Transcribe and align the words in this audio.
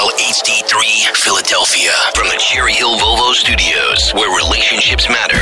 WOGL, 0.00 0.12
HD3, 0.16 1.16
Philadelphia. 1.16 1.92
From 2.14 2.28
the 2.28 2.38
Cherry 2.38 2.72
Hill 2.72 2.96
Volvo 2.96 3.34
Studios, 3.34 4.10
where 4.14 4.30
relationships 4.34 5.08
matter. 5.08 5.38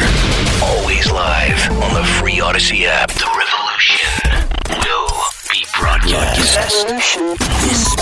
Always 0.64 1.10
live 1.12 1.70
on 1.82 1.94
the 1.94 2.04
free 2.18 2.38
Audacy 2.38 2.84
app. 2.84 3.10
The 3.10 3.28
revolution 3.38 4.48
will 4.82 5.08
be 5.52 5.64
broadcast. 5.78 6.88
This 7.62 7.94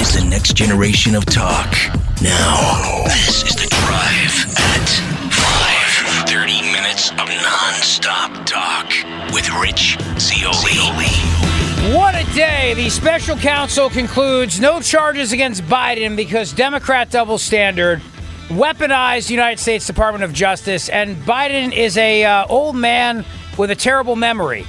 is 0.00 0.14
the 0.14 0.26
next 0.28 0.54
generation 0.56 1.14
of 1.14 1.24
talk. 1.24 1.72
Now, 2.20 3.04
this 3.06 3.42
is 3.44 3.54
the 3.56 3.68
drive 3.68 4.34
at 4.58 4.88
5. 5.32 6.28
30 6.28 6.72
minutes 6.72 7.10
of 7.12 7.28
non-stop 7.28 8.44
talk 8.44 8.92
with 9.32 9.48
Rich 9.54 9.96
Zeoli. 10.18 11.21
What 12.02 12.16
a 12.16 12.34
day. 12.34 12.74
The 12.74 12.90
special 12.90 13.36
counsel 13.36 13.88
concludes 13.88 14.58
no 14.58 14.80
charges 14.80 15.30
against 15.30 15.62
Biden 15.62 16.16
because 16.16 16.52
Democrat 16.52 17.12
double 17.12 17.38
standard 17.38 18.02
weaponized 18.48 19.30
United 19.30 19.60
States 19.60 19.86
Department 19.86 20.24
of 20.24 20.32
Justice, 20.32 20.88
and 20.88 21.16
Biden 21.18 21.72
is 21.72 21.96
a 21.96 22.24
uh, 22.24 22.46
old 22.48 22.74
man 22.74 23.24
with 23.56 23.70
a 23.70 23.76
terrible 23.76 24.16
memory, 24.16 24.66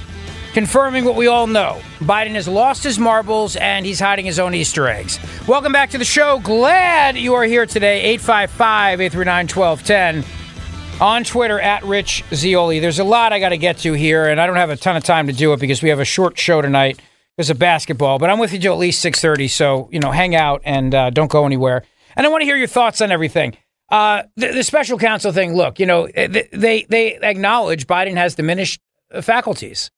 confirming 0.52 1.04
what 1.04 1.16
we 1.16 1.26
all 1.26 1.48
know. 1.48 1.80
Biden 1.98 2.34
has 2.34 2.46
lost 2.46 2.84
his 2.84 3.00
marbles 3.00 3.56
and 3.56 3.84
he's 3.84 3.98
hiding 3.98 4.26
his 4.26 4.38
own 4.38 4.54
Easter 4.54 4.86
eggs. 4.86 5.18
Welcome 5.48 5.72
back 5.72 5.90
to 5.90 5.98
the 5.98 6.04
show. 6.04 6.38
Glad 6.38 7.16
you 7.16 7.34
are 7.34 7.44
here 7.44 7.66
today. 7.66 8.00
855 8.02 9.00
839 9.00 9.48
1210 9.48 11.00
on 11.02 11.24
Twitter 11.24 11.58
at 11.58 11.82
Rich 11.82 12.22
Zeoli. 12.32 12.78
There's 12.78 13.00
a 13.00 13.04
lot 13.04 13.32
I 13.32 13.40
got 13.40 13.48
to 13.48 13.58
get 13.58 13.78
to 13.78 13.92
here, 13.92 14.28
and 14.28 14.40
I 14.40 14.46
don't 14.46 14.54
have 14.54 14.70
a 14.70 14.76
ton 14.76 14.96
of 14.96 15.02
time 15.02 15.26
to 15.26 15.32
do 15.32 15.52
it 15.52 15.58
because 15.58 15.82
we 15.82 15.88
have 15.88 15.98
a 15.98 16.04
short 16.04 16.38
show 16.38 16.62
tonight 16.62 17.00
because 17.36 17.50
of 17.50 17.58
basketball. 17.58 18.18
But 18.18 18.30
I'm 18.30 18.38
with 18.38 18.52
you 18.52 18.58
till 18.58 18.72
at 18.72 18.78
least 18.78 19.00
six 19.00 19.20
thirty, 19.20 19.48
so 19.48 19.88
you 19.92 20.00
know, 20.00 20.10
hang 20.10 20.34
out 20.34 20.62
and 20.64 20.94
uh, 20.94 21.10
don't 21.10 21.30
go 21.30 21.46
anywhere. 21.46 21.84
And 22.16 22.26
I 22.26 22.30
want 22.30 22.42
to 22.42 22.46
hear 22.46 22.56
your 22.56 22.68
thoughts 22.68 23.00
on 23.00 23.10
everything. 23.10 23.56
Uh, 23.90 24.22
the, 24.36 24.48
the 24.48 24.64
special 24.64 24.98
counsel 24.98 25.32
thing. 25.32 25.54
Look, 25.54 25.78
you 25.78 25.86
know, 25.86 26.06
they 26.06 26.48
they, 26.52 26.86
they 26.88 27.16
acknowledge 27.16 27.86
Biden 27.86 28.16
has 28.16 28.34
diminished 28.34 28.80
uh, 29.12 29.20
faculties. 29.20 29.90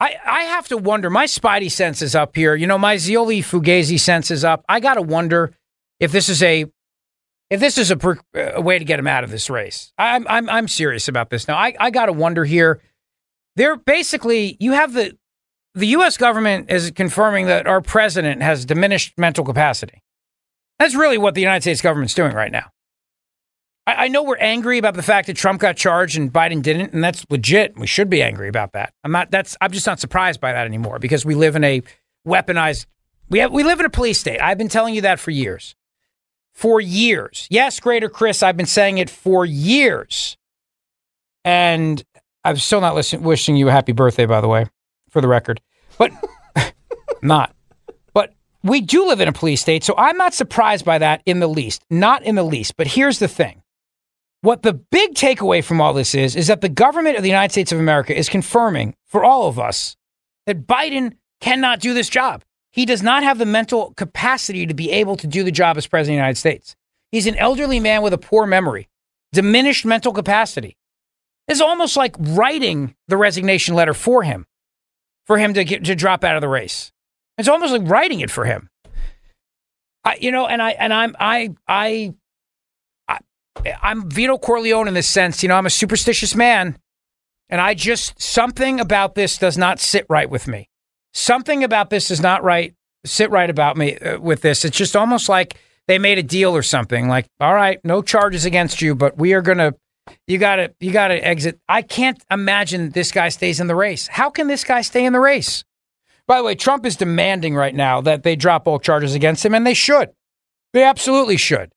I, 0.00 0.14
I 0.24 0.42
have 0.44 0.68
to 0.68 0.76
wonder. 0.76 1.10
My 1.10 1.24
spidey 1.24 1.70
sense 1.70 2.02
is 2.02 2.14
up 2.14 2.36
here. 2.36 2.54
You 2.54 2.66
know, 2.66 2.78
my 2.78 2.96
Zeoli 2.96 3.42
Fugazi 3.42 3.98
sense 3.98 4.30
is 4.30 4.44
up. 4.44 4.64
I 4.68 4.78
got 4.80 4.94
to 4.94 5.02
wonder 5.02 5.54
if 5.98 6.12
this 6.12 6.28
is 6.28 6.42
a 6.42 6.66
if 7.50 7.60
this 7.60 7.78
is 7.78 7.90
a, 7.90 7.96
per, 7.96 8.18
a 8.34 8.60
way 8.60 8.78
to 8.78 8.84
get 8.84 8.98
him 8.98 9.06
out 9.06 9.24
of 9.24 9.30
this 9.30 9.50
race. 9.50 9.92
I'm 9.98 10.26
I'm 10.28 10.48
I'm 10.48 10.68
serious 10.68 11.08
about 11.08 11.30
this 11.30 11.48
now. 11.48 11.56
I 11.56 11.74
I 11.80 11.90
got 11.90 12.06
to 12.06 12.12
wonder 12.12 12.44
here. 12.44 12.80
They're 13.56 13.76
basically 13.76 14.56
you 14.60 14.72
have 14.72 14.92
the 14.92 15.16
the 15.78 15.86
U.S. 15.88 16.16
government 16.16 16.70
is 16.70 16.90
confirming 16.90 17.46
that 17.46 17.66
our 17.66 17.80
president 17.80 18.42
has 18.42 18.64
diminished 18.64 19.14
mental 19.16 19.44
capacity. 19.44 20.02
That's 20.78 20.94
really 20.94 21.18
what 21.18 21.34
the 21.34 21.40
United 21.40 21.62
States 21.62 21.80
government's 21.80 22.14
doing 22.14 22.34
right 22.34 22.52
now. 22.52 22.70
I, 23.86 24.04
I 24.04 24.08
know 24.08 24.22
we're 24.22 24.36
angry 24.36 24.78
about 24.78 24.94
the 24.94 25.02
fact 25.02 25.26
that 25.26 25.36
Trump 25.36 25.60
got 25.60 25.76
charged 25.76 26.16
and 26.16 26.32
Biden 26.32 26.62
didn't, 26.62 26.92
and 26.92 27.02
that's 27.02 27.24
legit. 27.30 27.78
We 27.78 27.86
should 27.86 28.10
be 28.10 28.22
angry 28.22 28.48
about 28.48 28.72
that. 28.72 28.92
I'm 29.02 29.12
not. 29.12 29.30
That's. 29.30 29.56
I'm 29.60 29.72
just 29.72 29.86
not 29.86 29.98
surprised 30.00 30.40
by 30.40 30.52
that 30.52 30.66
anymore 30.66 30.98
because 30.98 31.24
we 31.24 31.34
live 31.34 31.56
in 31.56 31.64
a 31.64 31.82
weaponized. 32.26 32.86
We 33.30 33.40
have, 33.40 33.52
we 33.52 33.62
live 33.62 33.80
in 33.80 33.86
a 33.86 33.90
police 33.90 34.18
state. 34.18 34.40
I've 34.40 34.58
been 34.58 34.68
telling 34.68 34.94
you 34.94 35.02
that 35.02 35.20
for 35.20 35.30
years. 35.30 35.74
For 36.54 36.80
years. 36.80 37.46
Yes, 37.50 37.78
Greater 37.78 38.08
Chris, 38.08 38.42
I've 38.42 38.56
been 38.56 38.66
saying 38.66 38.98
it 38.98 39.10
for 39.10 39.44
years. 39.44 40.36
And 41.44 42.02
I'm 42.44 42.56
still 42.56 42.80
not 42.80 42.94
listening, 42.94 43.22
wishing 43.22 43.56
you 43.56 43.68
a 43.68 43.72
happy 43.72 43.92
birthday, 43.92 44.26
by 44.26 44.40
the 44.40 44.48
way, 44.48 44.66
for 45.10 45.20
the 45.20 45.28
record. 45.28 45.60
But 45.98 46.12
not. 47.22 47.54
But 48.12 48.34
we 48.62 48.80
do 48.80 49.06
live 49.06 49.20
in 49.20 49.28
a 49.28 49.32
police 49.32 49.60
state, 49.60 49.84
so 49.84 49.94
I'm 49.96 50.16
not 50.16 50.34
surprised 50.34 50.84
by 50.84 50.98
that 50.98 51.22
in 51.26 51.40
the 51.40 51.48
least. 51.48 51.82
Not 51.90 52.22
in 52.22 52.34
the 52.34 52.42
least. 52.42 52.76
But 52.76 52.88
here's 52.88 53.18
the 53.18 53.28
thing. 53.28 53.62
What 54.40 54.62
the 54.62 54.74
big 54.74 55.14
takeaway 55.14 55.64
from 55.64 55.80
all 55.80 55.92
this 55.92 56.14
is, 56.14 56.36
is 56.36 56.46
that 56.46 56.60
the 56.60 56.68
government 56.68 57.16
of 57.16 57.22
the 57.22 57.28
United 57.28 57.50
States 57.50 57.72
of 57.72 57.80
America 57.80 58.16
is 58.16 58.28
confirming 58.28 58.94
for 59.06 59.24
all 59.24 59.48
of 59.48 59.58
us 59.58 59.96
that 60.46 60.66
Biden 60.66 61.14
cannot 61.40 61.80
do 61.80 61.92
this 61.92 62.08
job. 62.08 62.44
He 62.70 62.86
does 62.86 63.02
not 63.02 63.24
have 63.24 63.38
the 63.38 63.46
mental 63.46 63.92
capacity 63.96 64.66
to 64.66 64.74
be 64.74 64.92
able 64.92 65.16
to 65.16 65.26
do 65.26 65.42
the 65.42 65.50
job 65.50 65.76
as 65.76 65.86
president 65.86 66.14
of 66.14 66.18
the 66.18 66.22
United 66.22 66.38
States. 66.38 66.76
He's 67.10 67.26
an 67.26 67.36
elderly 67.36 67.80
man 67.80 68.02
with 68.02 68.12
a 68.12 68.18
poor 68.18 68.46
memory, 68.46 68.88
diminished 69.32 69.84
mental 69.84 70.12
capacity. 70.12 70.76
It's 71.48 71.60
almost 71.60 71.96
like 71.96 72.14
writing 72.18 72.94
the 73.08 73.16
resignation 73.16 73.74
letter 73.74 73.94
for 73.94 74.22
him, 74.22 74.46
for 75.28 75.38
him 75.38 75.54
to 75.54 75.62
get, 75.62 75.84
to 75.84 75.94
drop 75.94 76.24
out 76.24 76.34
of 76.34 76.40
the 76.40 76.48
race. 76.48 76.90
It's 77.38 77.48
almost 77.48 77.72
like 77.72 77.88
writing 77.88 78.18
it 78.18 78.30
for 78.32 78.44
him. 78.44 78.68
I, 80.04 80.18
you 80.20 80.32
know, 80.32 80.48
and 80.48 80.60
I 80.60 80.70
and 80.72 80.92
I'm 80.92 81.14
I 81.20 81.54
I, 81.68 82.14
I 83.06 83.18
I'm 83.80 84.10
Vito 84.10 84.38
Corleone 84.38 84.88
in 84.88 84.94
this 84.94 85.08
sense. 85.08 85.44
You 85.44 85.48
know, 85.48 85.54
I'm 85.54 85.66
a 85.66 85.70
superstitious 85.70 86.34
man, 86.34 86.76
and 87.48 87.60
I 87.60 87.74
just 87.74 88.20
something 88.20 88.80
about 88.80 89.14
this 89.14 89.38
does 89.38 89.56
not 89.56 89.78
sit 89.78 90.04
right 90.08 90.28
with 90.28 90.48
me 90.48 90.68
something 91.18 91.64
about 91.64 91.90
this 91.90 92.10
is 92.10 92.20
not 92.20 92.42
right. 92.42 92.74
Sit 93.04 93.30
right 93.30 93.48
about 93.48 93.76
me 93.76 93.96
uh, 93.98 94.18
with 94.18 94.42
this. 94.42 94.64
It's 94.64 94.76
just 94.76 94.96
almost 94.96 95.28
like 95.28 95.56
they 95.86 95.98
made 95.98 96.18
a 96.18 96.22
deal 96.22 96.54
or 96.54 96.62
something. 96.62 97.08
Like, 97.08 97.26
all 97.40 97.54
right, 97.54 97.78
no 97.84 98.02
charges 98.02 98.44
against 98.44 98.82
you, 98.82 98.94
but 98.94 99.18
we 99.18 99.32
are 99.34 99.42
gonna. 99.42 99.74
You 100.26 100.38
gotta, 100.38 100.74
you 100.80 100.92
gotta 100.92 101.24
exit. 101.24 101.58
I 101.68 101.82
can't 101.82 102.22
imagine 102.30 102.90
this 102.90 103.12
guy 103.12 103.28
stays 103.28 103.60
in 103.60 103.66
the 103.66 103.74
race. 103.74 104.08
How 104.08 104.30
can 104.30 104.46
this 104.46 104.64
guy 104.64 104.82
stay 104.82 105.04
in 105.04 105.12
the 105.12 105.20
race? 105.20 105.64
By 106.26 106.38
the 106.38 106.44
way, 106.44 106.54
Trump 106.54 106.84
is 106.84 106.96
demanding 106.96 107.54
right 107.54 107.74
now 107.74 108.00
that 108.02 108.22
they 108.22 108.36
drop 108.36 108.68
all 108.68 108.78
charges 108.78 109.14
against 109.14 109.44
him, 109.44 109.54
and 109.54 109.66
they 109.66 109.74
should. 109.74 110.10
They 110.74 110.84
absolutely 110.84 111.38
should. 111.38 111.72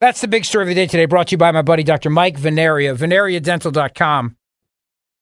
That's 0.00 0.20
the 0.20 0.28
big 0.28 0.44
story 0.44 0.64
of 0.64 0.68
the 0.68 0.74
day 0.74 0.86
today, 0.86 1.06
brought 1.06 1.28
to 1.28 1.32
you 1.32 1.38
by 1.38 1.52
my 1.52 1.62
buddy 1.62 1.84
Dr. 1.84 2.10
Mike 2.10 2.38
Veneria, 2.38 2.96
veneriadental.com. 2.96 4.36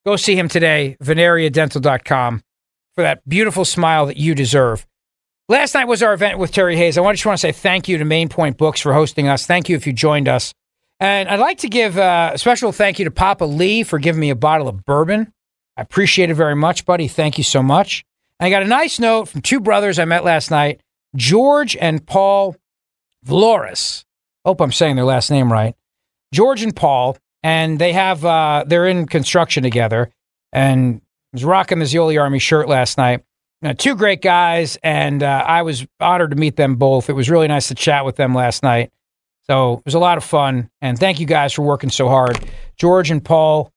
Go 0.04 0.16
see 0.16 0.34
him 0.34 0.48
today, 0.48 0.96
veneriadental.com 1.02 2.42
for 2.94 3.02
that 3.02 3.26
beautiful 3.28 3.64
smile 3.64 4.06
that 4.06 4.16
you 4.16 4.34
deserve. 4.34 4.86
Last 5.48 5.74
night 5.74 5.86
was 5.86 6.02
our 6.02 6.14
event 6.14 6.38
with 6.38 6.52
Terry 6.52 6.76
Hayes. 6.76 6.96
I 6.96 7.12
just 7.12 7.26
want 7.26 7.38
to 7.38 7.40
say 7.40 7.52
thank 7.52 7.88
you 7.88 7.98
to 7.98 8.04
Main 8.04 8.28
Point 8.28 8.56
Books 8.56 8.80
for 8.80 8.94
hosting 8.94 9.28
us. 9.28 9.46
Thank 9.46 9.68
you 9.68 9.76
if 9.76 9.86
you 9.86 9.92
joined 9.92 10.28
us. 10.28 10.54
And 11.02 11.28
I'd 11.28 11.40
like 11.40 11.58
to 11.58 11.68
give 11.68 11.98
uh, 11.98 12.30
a 12.34 12.38
special 12.38 12.70
thank 12.70 13.00
you 13.00 13.04
to 13.06 13.10
Papa 13.10 13.44
Lee 13.44 13.82
for 13.82 13.98
giving 13.98 14.20
me 14.20 14.30
a 14.30 14.36
bottle 14.36 14.68
of 14.68 14.84
bourbon. 14.84 15.32
I 15.76 15.82
appreciate 15.82 16.30
it 16.30 16.34
very 16.34 16.54
much, 16.54 16.86
buddy. 16.86 17.08
Thank 17.08 17.38
you 17.38 17.42
so 17.42 17.60
much. 17.60 18.04
And 18.38 18.46
I 18.46 18.50
got 18.50 18.62
a 18.62 18.68
nice 18.68 19.00
note 19.00 19.28
from 19.28 19.40
two 19.40 19.58
brothers 19.58 19.98
I 19.98 20.04
met 20.04 20.22
last 20.22 20.52
night, 20.52 20.80
George 21.16 21.74
and 21.74 22.06
Paul 22.06 22.54
Vloris. 23.26 24.04
Hope 24.46 24.60
I'm 24.60 24.70
saying 24.70 24.94
their 24.94 25.04
last 25.04 25.28
name 25.28 25.50
right. 25.50 25.74
George 26.32 26.62
and 26.62 26.74
Paul, 26.74 27.16
and 27.42 27.80
they 27.80 27.92
have 27.94 28.24
uh, 28.24 28.62
they're 28.64 28.86
in 28.86 29.08
construction 29.08 29.64
together, 29.64 30.08
and 30.52 31.00
was 31.32 31.44
rocking 31.44 31.80
the 31.80 31.86
Zeoli 31.86 32.16
Army 32.16 32.38
shirt 32.38 32.68
last 32.68 32.96
night. 32.96 33.24
Uh, 33.60 33.74
two 33.76 33.96
great 33.96 34.22
guys, 34.22 34.78
and 34.84 35.24
uh, 35.24 35.42
I 35.44 35.62
was 35.62 35.84
honored 35.98 36.30
to 36.30 36.36
meet 36.36 36.54
them 36.54 36.76
both. 36.76 37.10
It 37.10 37.14
was 37.14 37.28
really 37.28 37.48
nice 37.48 37.66
to 37.68 37.74
chat 37.74 38.04
with 38.04 38.14
them 38.14 38.36
last 38.36 38.62
night. 38.62 38.92
So 39.48 39.74
it 39.74 39.84
was 39.84 39.94
a 39.94 39.98
lot 39.98 40.18
of 40.18 40.24
fun, 40.24 40.70
and 40.80 40.98
thank 40.98 41.20
you 41.20 41.26
guys 41.26 41.52
for 41.52 41.62
working 41.62 41.90
so 41.90 42.08
hard. 42.08 42.38
George 42.76 43.10
and 43.10 43.24
Paul 43.24 43.72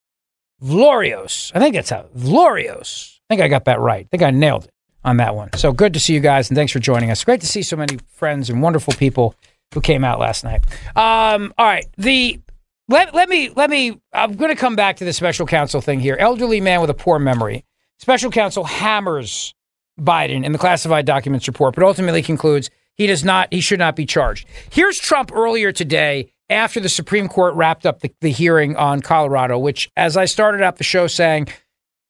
Vlorios, 0.63 1.51
I 1.55 1.59
think 1.59 1.75
that's 1.75 1.89
how 1.89 2.05
Vlorios. 2.15 3.17
I 3.29 3.35
think 3.35 3.41
I 3.41 3.47
got 3.47 3.65
that 3.65 3.79
right. 3.79 4.05
I 4.05 4.07
think 4.09 4.23
I 4.23 4.31
nailed 4.31 4.65
it 4.65 4.71
on 5.03 5.17
that 5.17 5.35
one. 5.35 5.49
So 5.55 5.71
good 5.71 5.93
to 5.93 5.99
see 5.99 6.13
you 6.13 6.19
guys, 6.19 6.49
and 6.49 6.55
thanks 6.55 6.71
for 6.71 6.79
joining 6.79 7.11
us. 7.11 7.23
Great 7.23 7.41
to 7.41 7.47
see 7.47 7.63
so 7.63 7.75
many 7.75 7.97
friends 8.07 8.49
and 8.49 8.61
wonderful 8.61 8.93
people 8.93 9.35
who 9.73 9.81
came 9.81 10.03
out 10.03 10.19
last 10.19 10.43
night. 10.43 10.63
Um, 10.95 11.53
all 11.57 11.65
right, 11.65 11.85
the 11.97 12.39
let 12.87 13.15
let 13.15 13.27
me 13.29 13.49
let 13.49 13.69
me. 13.69 13.99
I'm 14.13 14.35
going 14.35 14.51
to 14.51 14.55
come 14.55 14.75
back 14.75 14.97
to 14.97 15.05
the 15.05 15.13
special 15.13 15.47
counsel 15.47 15.81
thing 15.81 15.99
here. 15.99 16.15
Elderly 16.19 16.61
man 16.61 16.81
with 16.81 16.89
a 16.89 16.95
poor 16.95 17.17
memory. 17.17 17.65
Special 17.99 18.29
counsel 18.29 18.65
hammers 18.65 19.53
Biden 19.99 20.43
in 20.43 20.51
the 20.51 20.57
classified 20.57 21.05
documents 21.05 21.47
report, 21.47 21.75
but 21.75 21.83
ultimately 21.83 22.21
concludes 22.21 22.69
he 22.95 23.07
does 23.07 23.23
not. 23.23 23.53
He 23.53 23.61
should 23.61 23.79
not 23.79 23.95
be 23.95 24.05
charged. 24.05 24.47
Here's 24.71 24.97
Trump 24.97 25.31
earlier 25.33 25.71
today 25.71 26.31
after 26.49 26.79
the 26.79 26.89
Supreme 26.89 27.27
Court 27.27 27.55
wrapped 27.55 27.85
up 27.85 28.01
the, 28.01 28.11
the 28.21 28.31
hearing 28.31 28.75
on 28.75 29.01
Colorado, 29.01 29.57
which, 29.57 29.89
as 29.95 30.15
I 30.15 30.25
started 30.25 30.61
out 30.61 30.77
the 30.77 30.83
show 30.83 31.07
saying, 31.07 31.47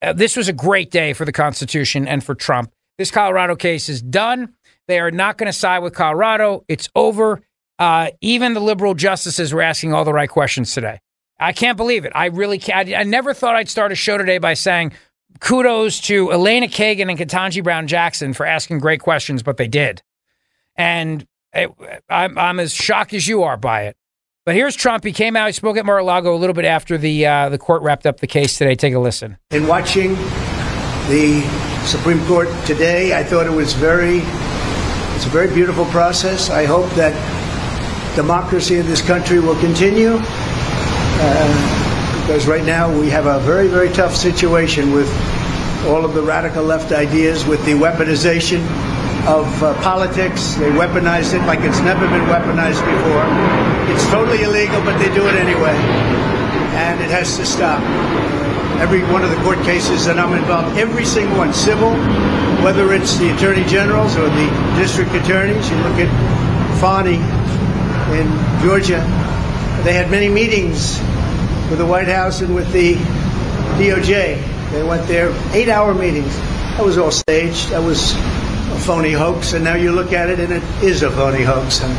uh, 0.01 0.13
this 0.13 0.35
was 0.35 0.47
a 0.47 0.53
great 0.53 0.91
day 0.91 1.13
for 1.13 1.25
the 1.25 1.31
Constitution 1.31 2.07
and 2.07 2.23
for 2.23 2.35
Trump. 2.35 2.71
This 2.97 3.11
Colorado 3.11 3.55
case 3.55 3.89
is 3.89 4.01
done. 4.01 4.53
They 4.87 4.99
are 4.99 5.11
not 5.11 5.37
going 5.37 5.47
to 5.47 5.57
side 5.57 5.79
with 5.79 5.93
Colorado. 5.93 6.63
It's 6.67 6.89
over. 6.95 7.41
Uh, 7.79 8.11
even 8.21 8.53
the 8.53 8.59
liberal 8.59 8.93
justices 8.93 9.53
were 9.53 9.61
asking 9.61 9.93
all 9.93 10.05
the 10.05 10.13
right 10.13 10.29
questions 10.29 10.73
today. 10.73 10.99
I 11.39 11.51
can't 11.51 11.75
believe 11.75 12.05
it. 12.05 12.13
I 12.15 12.27
really 12.27 12.59
can't. 12.59 12.89
I, 12.89 13.01
I 13.01 13.03
never 13.03 13.33
thought 13.33 13.55
I'd 13.55 13.69
start 13.69 13.91
a 13.91 13.95
show 13.95 14.17
today 14.17 14.37
by 14.37 14.53
saying 14.53 14.93
kudos 15.39 15.99
to 16.01 16.31
Elena 16.31 16.67
Kagan 16.67 17.09
and 17.09 17.19
Ketanji 17.19 17.63
Brown 17.63 17.87
Jackson 17.87 18.33
for 18.33 18.45
asking 18.45 18.79
great 18.79 19.01
questions, 19.01 19.43
but 19.43 19.57
they 19.57 19.67
did. 19.67 20.01
And 20.75 21.25
it, 21.53 21.71
I'm, 22.09 22.37
I'm 22.37 22.59
as 22.59 22.73
shocked 22.73 23.13
as 23.13 23.27
you 23.27 23.43
are 23.43 23.57
by 23.57 23.83
it. 23.83 23.97
But 24.45 24.55
here's 24.55 24.75
Trump. 24.75 25.03
He 25.03 25.11
came 25.11 25.35
out. 25.35 25.47
He 25.47 25.53
spoke 25.53 25.75
at 25.77 25.85
Mar-a-Lago 25.85 26.35
a 26.35 26.37
little 26.37 26.53
bit 26.53 26.65
after 26.65 26.97
the 26.97 27.25
uh, 27.25 27.49
the 27.49 27.57
court 27.57 27.81
wrapped 27.81 28.05
up 28.05 28.19
the 28.19 28.27
case 28.27 28.57
today. 28.57 28.75
Take 28.75 28.93
a 28.93 28.99
listen. 28.99 29.37
In 29.49 29.65
watching 29.65 30.13
the 31.09 31.41
Supreme 31.85 32.23
Court 32.25 32.47
today, 32.67 33.17
I 33.17 33.23
thought 33.23 33.47
it 33.47 33.51
was 33.51 33.73
very 33.73 34.19
it's 35.15 35.25
a 35.25 35.29
very 35.29 35.51
beautiful 35.51 35.85
process. 35.85 36.51
I 36.51 36.65
hope 36.65 36.87
that 36.91 37.15
democracy 38.15 38.75
in 38.77 38.85
this 38.85 39.01
country 39.01 39.39
will 39.39 39.59
continue. 39.59 40.17
Uh, 40.19 41.81
because 42.25 42.47
right 42.47 42.65
now 42.65 42.91
we 42.99 43.07
have 43.07 43.27
a 43.27 43.39
very, 43.41 43.67
very 43.67 43.89
tough 43.89 44.15
situation 44.15 44.91
with 44.91 45.07
all 45.85 46.03
of 46.03 46.15
the 46.15 46.21
radical 46.23 46.63
left 46.63 46.91
ideas, 46.91 47.45
with 47.45 47.63
the 47.65 47.73
weaponization 47.73 48.65
of 49.27 49.63
uh, 49.63 49.73
politics. 49.81 50.53
They 50.55 50.69
weaponize 50.69 51.33
it 51.33 51.41
like 51.47 51.59
it's 51.61 51.79
never 51.81 52.07
been 52.07 52.25
weaponized 52.29 52.81
before. 52.85 53.25
It's 53.93 54.05
totally 54.11 54.43
illegal, 54.43 54.81
but 54.85 54.97
they 54.99 55.13
do 55.13 55.27
it 55.27 55.35
anyway. 55.35 55.73
And 56.77 57.01
it 57.01 57.09
has 57.09 57.37
to 57.37 57.45
stop. 57.45 57.81
Every 58.79 59.01
one 59.11 59.23
of 59.23 59.31
the 59.31 59.37
court 59.37 59.57
cases 59.63 60.05
that 60.05 60.19
I'm 60.19 60.33
involved, 60.33 60.77
every 60.77 61.05
single 61.05 61.37
one, 61.37 61.53
civil, 61.53 61.91
whether 62.63 62.93
it's 62.93 63.17
the 63.17 63.33
attorney 63.33 63.63
generals 63.65 64.15
or 64.15 64.29
the 64.29 64.47
district 64.77 65.11
attorneys, 65.15 65.69
you 65.69 65.77
look 65.77 65.97
at 65.97 66.11
Fani 66.79 67.15
in 68.13 68.61
Georgia, 68.61 68.99
they 69.83 69.93
had 69.93 70.11
many 70.11 70.29
meetings 70.29 70.99
with 71.69 71.79
the 71.79 71.85
White 71.85 72.07
House 72.07 72.41
and 72.41 72.53
with 72.53 72.71
the 72.71 72.93
DOJ. 73.79 74.71
They 74.71 74.83
went 74.83 75.07
there, 75.07 75.33
eight 75.53 75.69
hour 75.69 75.93
meetings. 75.93 76.35
That 76.75 76.83
was 76.83 76.97
all 76.97 77.11
staged. 77.11 77.69
That 77.69 77.81
was 77.81 78.13
phony 78.85 79.11
hoax, 79.11 79.53
and 79.53 79.63
now 79.63 79.73
you 79.73 79.91
look 79.91 80.13
at 80.13 80.29
it 80.29 80.39
and 80.39 80.53
it 80.53 80.63
is 80.83 81.01
a 81.01 81.09
phony 81.09 81.41
hoax. 81.41 81.81
And 81.81 81.91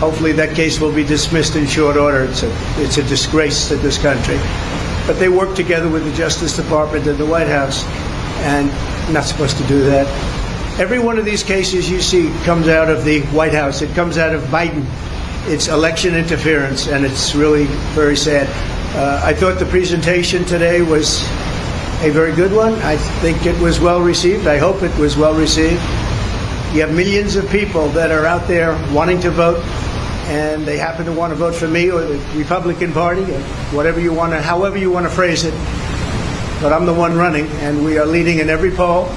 hopefully 0.00 0.32
that 0.32 0.56
case 0.56 0.80
will 0.80 0.92
be 0.92 1.04
dismissed 1.04 1.54
in 1.54 1.68
short 1.68 1.96
order. 1.96 2.24
It's 2.24 2.42
a, 2.42 2.50
it's 2.82 2.98
a 2.98 3.04
disgrace 3.04 3.68
to 3.68 3.76
this 3.76 3.96
country. 3.96 4.36
But 5.06 5.20
they 5.20 5.28
work 5.28 5.54
together 5.54 5.88
with 5.88 6.04
the 6.04 6.12
Justice 6.16 6.56
Department 6.56 7.06
and 7.06 7.16
the 7.16 7.26
White 7.26 7.46
House, 7.46 7.84
and 8.42 8.66
not 9.14 9.22
supposed 9.22 9.56
to 9.58 9.66
do 9.68 9.84
that. 9.84 10.06
Every 10.80 10.98
one 10.98 11.16
of 11.16 11.24
these 11.24 11.44
cases 11.44 11.88
you 11.88 12.00
see 12.00 12.28
comes 12.42 12.66
out 12.66 12.90
of 12.90 13.04
the 13.04 13.20
White 13.26 13.54
House. 13.54 13.80
It 13.80 13.94
comes 13.94 14.18
out 14.18 14.34
of 14.34 14.42
Biden. 14.44 14.84
It's 15.46 15.68
election 15.68 16.16
interference, 16.16 16.88
and 16.88 17.04
it's 17.04 17.36
really 17.36 17.66
very 17.94 18.16
sad. 18.16 18.48
Uh, 18.96 19.22
I 19.24 19.32
thought 19.32 19.60
the 19.60 19.66
presentation 19.66 20.44
today 20.44 20.82
was 20.82 21.22
a 22.02 22.10
very 22.10 22.34
good 22.34 22.52
one. 22.52 22.74
I 22.82 22.96
think 22.96 23.46
it 23.46 23.58
was 23.62 23.78
well 23.78 24.00
received. 24.00 24.48
I 24.48 24.58
hope 24.58 24.82
it 24.82 24.94
was 24.98 25.16
well 25.16 25.34
received. 25.34 25.80
You 26.76 26.82
have 26.82 26.94
millions 26.94 27.36
of 27.36 27.48
people 27.48 27.88
that 27.92 28.10
are 28.10 28.26
out 28.26 28.46
there 28.46 28.72
wanting 28.92 29.18
to 29.20 29.30
vote, 29.30 29.64
and 30.28 30.66
they 30.66 30.76
happen 30.76 31.06
to 31.06 31.12
want 31.12 31.30
to 31.30 31.34
vote 31.34 31.54
for 31.54 31.66
me 31.66 31.90
or 31.90 32.02
the 32.02 32.18
Republican 32.38 32.92
Party, 32.92 33.22
or 33.22 33.40
whatever 33.72 33.98
you 33.98 34.12
want 34.12 34.34
to, 34.34 34.42
however 34.42 34.76
you 34.76 34.90
want 34.90 35.06
to 35.06 35.10
phrase 35.10 35.46
it. 35.46 35.54
But 36.60 36.74
I'm 36.74 36.84
the 36.84 36.92
one 36.92 37.16
running, 37.16 37.46
and 37.62 37.82
we 37.82 37.96
are 37.96 38.04
leading 38.04 38.40
in 38.40 38.50
every 38.50 38.70
poll. 38.70 39.08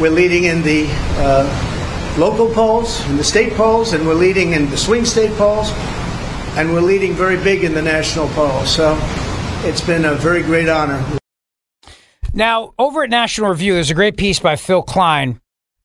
We're 0.00 0.12
leading 0.12 0.44
in 0.44 0.62
the 0.62 0.86
uh, 1.18 2.16
local 2.18 2.48
polls, 2.48 3.06
in 3.10 3.18
the 3.18 3.24
state 3.24 3.52
polls, 3.52 3.92
and 3.92 4.06
we're 4.06 4.14
leading 4.14 4.54
in 4.54 4.70
the 4.70 4.78
swing 4.78 5.04
state 5.04 5.36
polls, 5.36 5.72
and 6.56 6.72
we're 6.72 6.80
leading 6.80 7.12
very 7.12 7.36
big 7.36 7.64
in 7.64 7.74
the 7.74 7.82
national 7.82 8.28
polls. 8.28 8.74
So 8.74 8.98
it's 9.64 9.82
been 9.82 10.06
a 10.06 10.14
very 10.14 10.42
great 10.42 10.70
honor. 10.70 11.04
Now, 12.32 12.72
over 12.78 13.02
at 13.02 13.10
National 13.10 13.50
Review, 13.50 13.74
there's 13.74 13.90
a 13.90 13.94
great 13.94 14.16
piece 14.16 14.40
by 14.40 14.56
Phil 14.56 14.80
Klein. 14.80 15.38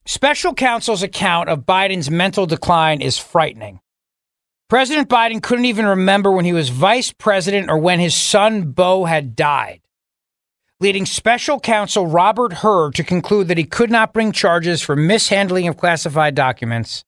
Special 0.10 0.56
counsel's 0.56 1.04
account 1.04 1.50
of 1.50 1.68
Biden's 1.68 2.10
mental 2.10 2.48
decline 2.48 3.00
is 3.00 3.20
frightening. 3.20 3.80
President 4.68 5.08
Biden 5.08 5.40
couldn't 5.40 5.66
even 5.66 5.86
remember 5.86 6.32
when 6.32 6.46
he 6.46 6.52
was 6.52 6.70
vice 6.70 7.12
president 7.12 7.70
or 7.70 7.78
when 7.78 8.00
his 8.00 8.16
son 8.16 8.72
Beau 8.72 9.06
had 9.06 9.36
died, 9.36 9.82
leading 10.80 11.06
special 11.06 11.60
counsel 11.60 12.08
Robert 12.08 12.54
Hur 12.54 12.90
to 12.94 13.04
conclude 13.04 13.50
that 13.50 13.60
he 13.60 13.66
could 13.66 13.92
not 13.92 14.12
bring 14.12 14.32
charges 14.32 14.82
for 14.82 14.96
mishandling 14.96 15.68
of 15.68 15.78
classified 15.78 16.34
documents 16.34 17.04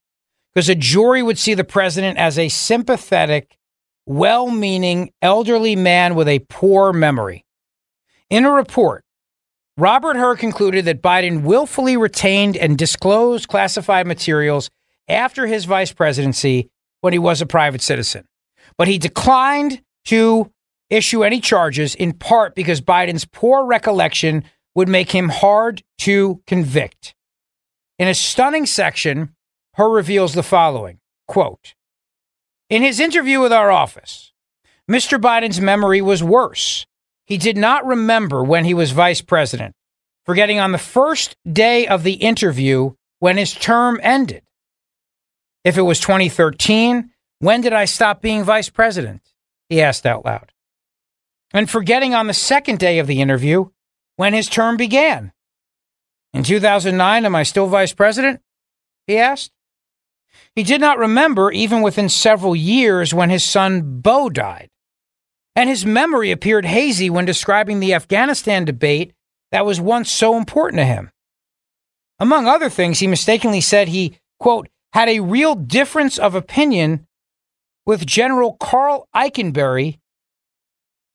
because 0.54 0.68
a 0.68 0.76
jury 0.76 1.24
would 1.24 1.40
see 1.40 1.54
the 1.54 1.64
president 1.64 2.18
as 2.18 2.38
a 2.38 2.48
sympathetic, 2.48 3.58
well 4.06 4.48
meaning 4.48 5.10
elderly 5.20 5.74
man 5.74 6.14
with 6.14 6.28
a 6.28 6.46
poor 6.48 6.92
memory. 6.92 7.44
In 8.30 8.44
a 8.44 8.52
report, 8.52 9.04
Robert 9.78 10.16
Hur 10.16 10.36
concluded 10.36 10.84
that 10.84 11.00
Biden 11.00 11.42
willfully 11.42 11.96
retained 11.96 12.58
and 12.58 12.76
disclosed 12.76 13.48
classified 13.48 14.06
materials 14.06 14.68
after 15.08 15.46
his 15.46 15.64
vice 15.64 15.92
presidency 15.92 16.68
when 17.00 17.14
he 17.14 17.18
was 17.18 17.40
a 17.40 17.46
private 17.46 17.80
citizen. 17.80 18.26
But 18.76 18.88
he 18.88 18.98
declined 18.98 19.82
to 20.06 20.50
issue 20.90 21.24
any 21.24 21.40
charges, 21.40 21.94
in 21.94 22.12
part 22.12 22.54
because 22.54 22.82
Biden's 22.82 23.24
poor 23.24 23.64
recollection 23.64 24.44
would 24.74 24.88
make 24.88 25.12
him 25.12 25.30
hard 25.30 25.82
to 26.00 26.42
convict. 26.46 27.14
In 27.98 28.08
a 28.08 28.14
stunning 28.14 28.66
section, 28.66 29.34
Hur 29.74 29.88
reveals 29.88 30.34
the 30.34 30.42
following 30.42 30.98
quote, 31.26 31.74
In 32.68 32.82
his 32.82 33.00
interview 33.00 33.40
with 33.40 33.54
our 33.54 33.70
office, 33.70 34.32
Mr. 34.90 35.18
Biden's 35.18 35.62
memory 35.62 36.02
was 36.02 36.22
worse 36.22 36.84
he 37.32 37.38
did 37.38 37.56
not 37.56 37.86
remember 37.86 38.44
when 38.44 38.66
he 38.66 38.74
was 38.74 38.90
vice 38.90 39.22
president, 39.22 39.74
forgetting 40.26 40.60
on 40.60 40.72
the 40.72 40.76
first 40.76 41.34
day 41.50 41.86
of 41.86 42.02
the 42.02 42.12
interview 42.12 42.90
when 43.20 43.38
his 43.38 43.54
term 43.54 43.98
ended. 44.02 44.42
If 45.64 45.78
it 45.78 45.80
was 45.80 45.98
2013, 45.98 47.10
when 47.38 47.62
did 47.62 47.72
I 47.72 47.86
stop 47.86 48.20
being 48.20 48.44
vice 48.44 48.68
president? 48.68 49.22
He 49.70 49.80
asked 49.80 50.04
out 50.04 50.26
loud. 50.26 50.52
And 51.54 51.70
forgetting 51.70 52.14
on 52.14 52.26
the 52.26 52.34
second 52.34 52.78
day 52.78 52.98
of 52.98 53.06
the 53.06 53.22
interview 53.22 53.70
when 54.16 54.34
his 54.34 54.50
term 54.50 54.76
began. 54.76 55.32
In 56.34 56.42
2009, 56.42 57.24
am 57.24 57.34
I 57.34 57.44
still 57.44 57.66
vice 57.66 57.94
president? 57.94 58.42
He 59.06 59.16
asked. 59.16 59.52
He 60.54 60.62
did 60.62 60.82
not 60.82 60.98
remember, 60.98 61.50
even 61.50 61.80
within 61.80 62.10
several 62.10 62.54
years, 62.54 63.14
when 63.14 63.30
his 63.30 63.42
son 63.42 64.02
Beau 64.02 64.28
died 64.28 64.68
and 65.54 65.68
his 65.68 65.84
memory 65.84 66.30
appeared 66.30 66.64
hazy 66.64 67.10
when 67.10 67.24
describing 67.24 67.80
the 67.80 67.94
Afghanistan 67.94 68.64
debate 68.64 69.12
that 69.50 69.66
was 69.66 69.80
once 69.80 70.10
so 70.10 70.36
important 70.36 70.78
to 70.78 70.84
him. 70.84 71.10
Among 72.18 72.46
other 72.46 72.70
things, 72.70 73.00
he 73.00 73.06
mistakenly 73.06 73.60
said 73.60 73.88
he, 73.88 74.18
quote, 74.38 74.68
had 74.92 75.08
a 75.08 75.20
real 75.20 75.54
difference 75.54 76.18
of 76.18 76.34
opinion 76.34 77.06
with 77.84 78.06
General 78.06 78.54
Karl 78.54 79.08
Eikenberry, 79.14 79.98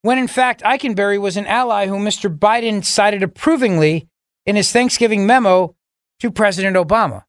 when 0.02 0.18
in 0.18 0.28
fact 0.28 0.62
Eikenberry 0.64 1.20
was 1.20 1.38
an 1.38 1.48
ally 1.48 1.88
whom 1.88 2.04
Mr. 2.04 2.36
Biden 2.36 2.84
cited 2.84 3.24
approvingly 3.24 4.08
in 4.46 4.56
his 4.56 4.72
Thanksgiving 4.72 5.26
memo 5.26 5.76
to 6.20 6.32
President 6.32 6.76
Obama. 6.76 7.24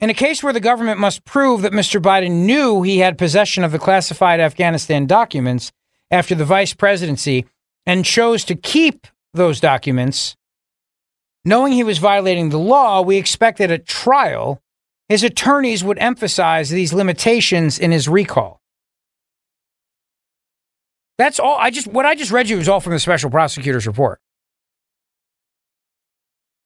In 0.00 0.08
a 0.08 0.14
case 0.14 0.42
where 0.42 0.52
the 0.52 0.60
government 0.60 0.98
must 0.98 1.26
prove 1.26 1.60
that 1.60 1.72
Mr. 1.72 2.00
Biden 2.00 2.46
knew 2.46 2.82
he 2.82 2.98
had 2.98 3.18
possession 3.18 3.64
of 3.64 3.72
the 3.72 3.78
classified 3.78 4.40
Afghanistan 4.40 5.06
documents 5.06 5.72
after 6.10 6.34
the 6.34 6.44
vice 6.44 6.72
presidency 6.72 7.44
and 7.84 8.04
chose 8.04 8.44
to 8.46 8.54
keep 8.54 9.06
those 9.34 9.60
documents, 9.60 10.36
knowing 11.44 11.72
he 11.72 11.84
was 11.84 11.98
violating 11.98 12.48
the 12.48 12.58
law, 12.58 13.02
we 13.02 13.16
expect 13.16 13.58
that 13.58 13.70
at 13.70 13.86
trial, 13.86 14.62
his 15.08 15.22
attorneys 15.22 15.84
would 15.84 15.98
emphasize 15.98 16.70
these 16.70 16.92
limitations 16.92 17.78
in 17.78 17.90
his 17.90 18.08
recall. 18.08 18.60
That's 21.18 21.38
all. 21.38 21.58
I 21.58 21.70
just 21.70 21.86
what 21.86 22.06
I 22.06 22.14
just 22.14 22.30
read 22.30 22.48
you 22.48 22.56
was 22.56 22.68
all 22.68 22.80
from 22.80 22.94
the 22.94 22.98
special 22.98 23.28
prosecutor's 23.28 23.86
report. 23.86 24.20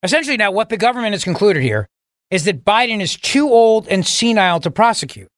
Essentially, 0.04 0.36
now 0.36 0.52
what 0.52 0.68
the 0.68 0.76
government 0.76 1.12
has 1.12 1.24
concluded 1.24 1.62
here 1.62 1.88
is 2.30 2.44
that 2.44 2.64
Biden 2.64 3.00
is 3.00 3.16
too 3.16 3.48
old 3.48 3.86
and 3.88 4.06
senile 4.06 4.60
to 4.60 4.70
prosecute. 4.70 5.28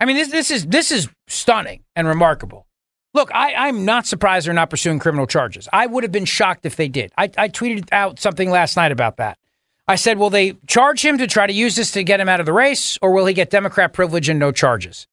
I 0.00 0.06
mean, 0.06 0.16
this, 0.16 0.30
this 0.30 0.50
is 0.50 0.66
this 0.66 0.90
is 0.90 1.08
stunning 1.28 1.84
and 1.96 2.06
remarkable. 2.06 2.66
Look, 3.14 3.30
I, 3.32 3.54
I'm 3.54 3.84
not 3.84 4.06
surprised 4.06 4.46
they're 4.46 4.54
not 4.54 4.70
pursuing 4.70 4.98
criminal 4.98 5.26
charges. 5.26 5.68
I 5.72 5.86
would 5.86 6.02
have 6.02 6.10
been 6.12 6.24
shocked 6.24 6.66
if 6.66 6.74
they 6.74 6.88
did. 6.88 7.12
I, 7.16 7.30
I 7.38 7.48
tweeted 7.48 7.88
out 7.92 8.18
something 8.18 8.50
last 8.50 8.76
night 8.76 8.90
about 8.90 9.18
that. 9.18 9.38
I 9.86 9.94
said, 9.94 10.18
will 10.18 10.30
they 10.30 10.54
charge 10.66 11.04
him 11.04 11.18
to 11.18 11.26
try 11.26 11.46
to 11.46 11.52
use 11.52 11.76
this 11.76 11.92
to 11.92 12.02
get 12.02 12.18
him 12.18 12.28
out 12.28 12.40
of 12.40 12.46
the 12.46 12.52
race, 12.52 12.98
or 13.02 13.12
will 13.12 13.26
he 13.26 13.34
get 13.34 13.50
Democrat 13.50 13.92
privilege 13.92 14.28
and 14.28 14.40
no 14.40 14.50
charges? 14.50 15.06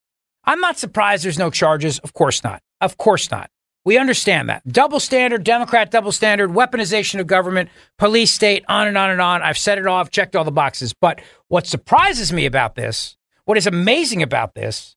I'm 0.46 0.60
not 0.60 0.80
surprised 0.80 1.26
there's 1.26 1.38
no 1.38 1.52
charges. 1.52 2.00
Of 2.00 2.14
course 2.14 2.44
not. 2.44 2.64
Of 2.80 2.98
course 2.98 3.30
not. 3.30 3.52
We 3.84 3.98
understand 3.98 4.50
that. 4.50 4.68
Double 4.68 5.00
standard, 5.00 5.44
Democrat 5.44 5.90
double 5.90 6.12
standard, 6.12 6.52
weaponization 6.52 7.20
of 7.20 7.28
government, 7.28 7.70
police 7.98 8.32
state, 8.32 8.64
on 8.68 8.88
and 8.88 8.98
on 8.98 9.10
and 9.10 9.20
on. 9.20 9.42
I've 9.42 9.58
said 9.58 9.80
it 9.80 9.88
I've 9.88 10.12
checked 10.12 10.36
all 10.36 10.44
the 10.44 10.52
boxes. 10.52 10.94
But 10.94 11.22
what 11.48 11.66
surprises 11.66 12.32
me 12.32 12.46
about 12.46 12.76
this, 12.76 13.18
what 13.46 13.58
is 13.58 13.66
amazing 13.66 14.22
about 14.22 14.54
this, 14.54 14.96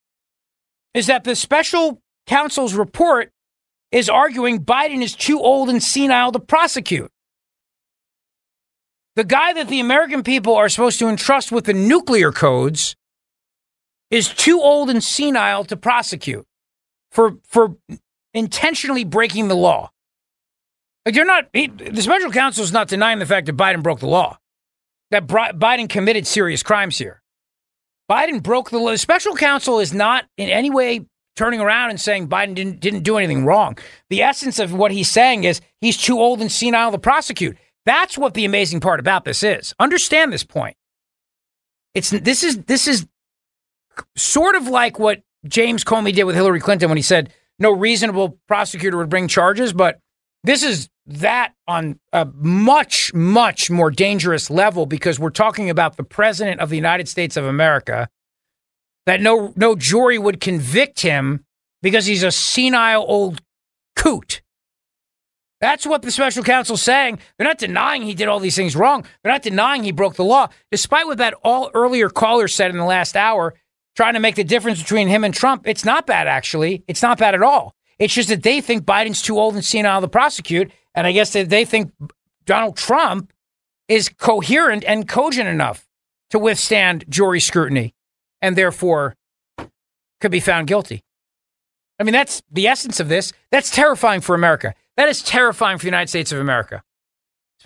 is 0.92 1.06
that 1.06 1.24
the 1.24 1.34
special 1.34 2.02
counsel's 2.26 2.74
report 2.74 3.32
is 3.90 4.08
arguing 4.08 4.64
Biden 4.64 5.02
is 5.02 5.14
too 5.14 5.40
old 5.40 5.70
and 5.70 5.82
senile 5.82 6.32
to 6.32 6.40
prosecute. 6.40 7.10
The 9.16 9.24
guy 9.24 9.52
that 9.52 9.68
the 9.68 9.80
American 9.80 10.22
people 10.22 10.54
are 10.54 10.68
supposed 10.68 10.98
to 10.98 11.08
entrust 11.08 11.52
with 11.52 11.64
the 11.64 11.72
nuclear 11.72 12.32
codes 12.32 12.96
is 14.10 14.28
too 14.28 14.60
old 14.60 14.90
and 14.90 15.02
senile 15.02 15.64
to 15.64 15.76
prosecute 15.76 16.44
for 17.10 17.38
for 17.48 17.76
intentionally 18.34 19.04
breaking 19.04 19.48
the 19.48 19.56
law. 19.56 19.90
Like 21.06 21.14
you're 21.14 21.24
not 21.24 21.48
he, 21.52 21.68
the 21.68 22.02
special 22.02 22.30
counsel 22.30 22.64
is 22.64 22.72
not 22.72 22.88
denying 22.88 23.18
the 23.18 23.26
fact 23.26 23.46
that 23.46 23.56
Biden 23.56 23.82
broke 23.82 24.00
the 24.00 24.06
law. 24.06 24.38
That 25.10 25.26
Biden 25.26 25.88
committed 25.88 26.26
serious 26.26 26.62
crimes 26.62 26.98
here. 26.98 27.22
Biden 28.10 28.42
broke 28.42 28.70
the 28.70 28.78
law. 28.78 28.90
The 28.90 28.98
special 28.98 29.34
counsel 29.34 29.80
is 29.80 29.92
not 29.92 30.24
in 30.36 30.48
any 30.48 30.70
way 30.70 31.06
turning 31.36 31.60
around 31.60 31.90
and 31.90 32.00
saying 32.00 32.28
Biden 32.28 32.54
didn't 32.54 32.80
didn't 32.80 33.02
do 33.02 33.16
anything 33.16 33.44
wrong. 33.44 33.78
The 34.10 34.22
essence 34.22 34.58
of 34.58 34.72
what 34.72 34.92
he's 34.92 35.08
saying 35.08 35.44
is 35.44 35.60
he's 35.80 35.96
too 35.96 36.18
old 36.18 36.40
and 36.40 36.50
senile 36.50 36.92
to 36.92 36.98
prosecute. 36.98 37.56
That's 37.86 38.16
what 38.16 38.34
the 38.34 38.44
amazing 38.44 38.80
part 38.80 39.00
about 39.00 39.24
this 39.24 39.42
is. 39.42 39.74
Understand 39.78 40.32
this 40.32 40.44
point. 40.44 40.76
It's 41.94 42.10
this 42.10 42.42
is 42.42 42.62
this 42.64 42.88
is 42.88 43.06
sort 44.16 44.54
of 44.54 44.68
like 44.68 44.98
what 44.98 45.22
James 45.46 45.84
Comey 45.84 46.14
did 46.14 46.24
with 46.24 46.34
Hillary 46.34 46.60
Clinton 46.60 46.88
when 46.88 46.96
he 46.96 47.02
said 47.02 47.32
no 47.58 47.70
reasonable 47.70 48.38
prosecutor 48.48 48.96
would 48.96 49.08
bring 49.08 49.28
charges, 49.28 49.72
but 49.72 49.98
this 50.42 50.62
is 50.62 50.88
that 51.06 51.52
on 51.68 51.98
a 52.12 52.26
much 52.34 53.12
much 53.12 53.70
more 53.70 53.90
dangerous 53.90 54.50
level 54.50 54.86
because 54.86 55.18
we're 55.18 55.30
talking 55.30 55.68
about 55.68 55.96
the 55.96 56.04
president 56.04 56.60
of 56.60 56.70
the 56.70 56.76
United 56.76 57.08
States 57.08 57.36
of 57.36 57.44
America 57.44 58.08
that 59.06 59.20
no 59.20 59.52
no 59.56 59.74
jury 59.76 60.18
would 60.18 60.40
convict 60.40 61.00
him 61.00 61.44
because 61.82 62.06
he's 62.06 62.22
a 62.22 62.30
senile 62.30 63.04
old 63.06 63.42
coot. 63.96 64.40
That's 65.60 65.86
what 65.86 66.02
the 66.02 66.10
special 66.10 66.42
counsel's 66.42 66.82
saying. 66.82 67.18
They're 67.38 67.46
not 67.46 67.58
denying 67.58 68.02
he 68.02 68.14
did 68.14 68.28
all 68.28 68.40
these 68.40 68.56
things 68.56 68.76
wrong. 68.76 69.06
They're 69.22 69.32
not 69.32 69.42
denying 69.42 69.82
he 69.82 69.92
broke 69.92 70.14
the 70.14 70.24
law, 70.24 70.48
despite 70.70 71.06
what 71.06 71.18
that 71.18 71.34
all 71.42 71.70
earlier 71.72 72.10
caller 72.10 72.48
said 72.48 72.70
in 72.70 72.76
the 72.76 72.84
last 72.84 73.16
hour, 73.16 73.54
trying 73.94 74.14
to 74.14 74.20
make 74.20 74.34
the 74.34 74.44
difference 74.44 74.82
between 74.82 75.08
him 75.08 75.24
and 75.24 75.32
Trump. 75.32 75.66
It's 75.66 75.84
not 75.84 76.06
bad, 76.06 76.26
actually. 76.26 76.84
It's 76.88 77.02
not 77.02 77.18
bad 77.18 77.34
at 77.34 77.42
all. 77.42 77.74
It's 77.98 78.14
just 78.14 78.28
that 78.28 78.42
they 78.42 78.60
think 78.60 78.84
Biden's 78.84 79.22
too 79.22 79.38
old 79.38 79.54
and 79.54 79.64
senile 79.64 80.00
to 80.00 80.08
prosecute, 80.08 80.70
and 80.94 81.06
I 81.06 81.12
guess 81.12 81.32
that 81.32 81.48
they 81.48 81.64
think 81.64 81.92
Donald 82.44 82.76
Trump 82.76 83.32
is 83.88 84.08
coherent 84.08 84.84
and 84.84 85.08
cogent 85.08 85.48
enough 85.48 85.86
to 86.30 86.38
withstand 86.38 87.04
jury 87.08 87.40
scrutiny 87.40 87.94
and 88.42 88.56
therefore 88.56 89.14
could 90.20 90.32
be 90.32 90.40
found 90.40 90.66
guilty. 90.66 91.04
I 91.98 92.02
mean, 92.02 92.12
that's 92.12 92.42
the 92.50 92.66
essence 92.66 92.98
of 92.98 93.08
this. 93.08 93.32
That's 93.50 93.70
terrifying 93.70 94.20
for 94.20 94.34
America. 94.34 94.74
That 94.96 95.08
is 95.08 95.22
terrifying 95.22 95.78
for 95.78 95.82
the 95.82 95.88
United 95.88 96.08
States 96.08 96.32
of 96.32 96.40
America. 96.40 96.82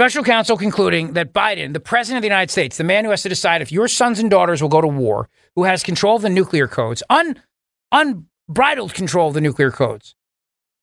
Special 0.01 0.23
counsel 0.23 0.57
concluding 0.57 1.15
that 1.15 1.33
Biden, 1.33 1.73
the 1.73 1.81
president 1.81 2.19
of 2.19 2.23
the 2.23 2.29
United 2.29 2.53
States, 2.53 2.77
the 2.77 2.85
man 2.85 3.05
who 3.05 3.11
has 3.11 3.23
to 3.23 3.29
decide 3.29 3.63
if 3.63 3.73
your 3.73 3.89
sons 3.89 4.21
and 4.21 4.31
daughters 4.31 4.63
will 4.63 4.69
go 4.69 4.81
to 4.81 4.87
war, 4.87 5.29
who 5.57 5.65
has 5.65 5.83
control 5.83 6.15
of 6.15 6.23
the 6.23 6.31
nuclear 6.31 6.69
codes, 6.69 7.03
un, 7.11 7.43
unbridled 7.91 8.95
control 8.95 9.27
of 9.27 9.35
the 9.35 9.41
nuclear 9.41 9.73
codes. 9.73 10.15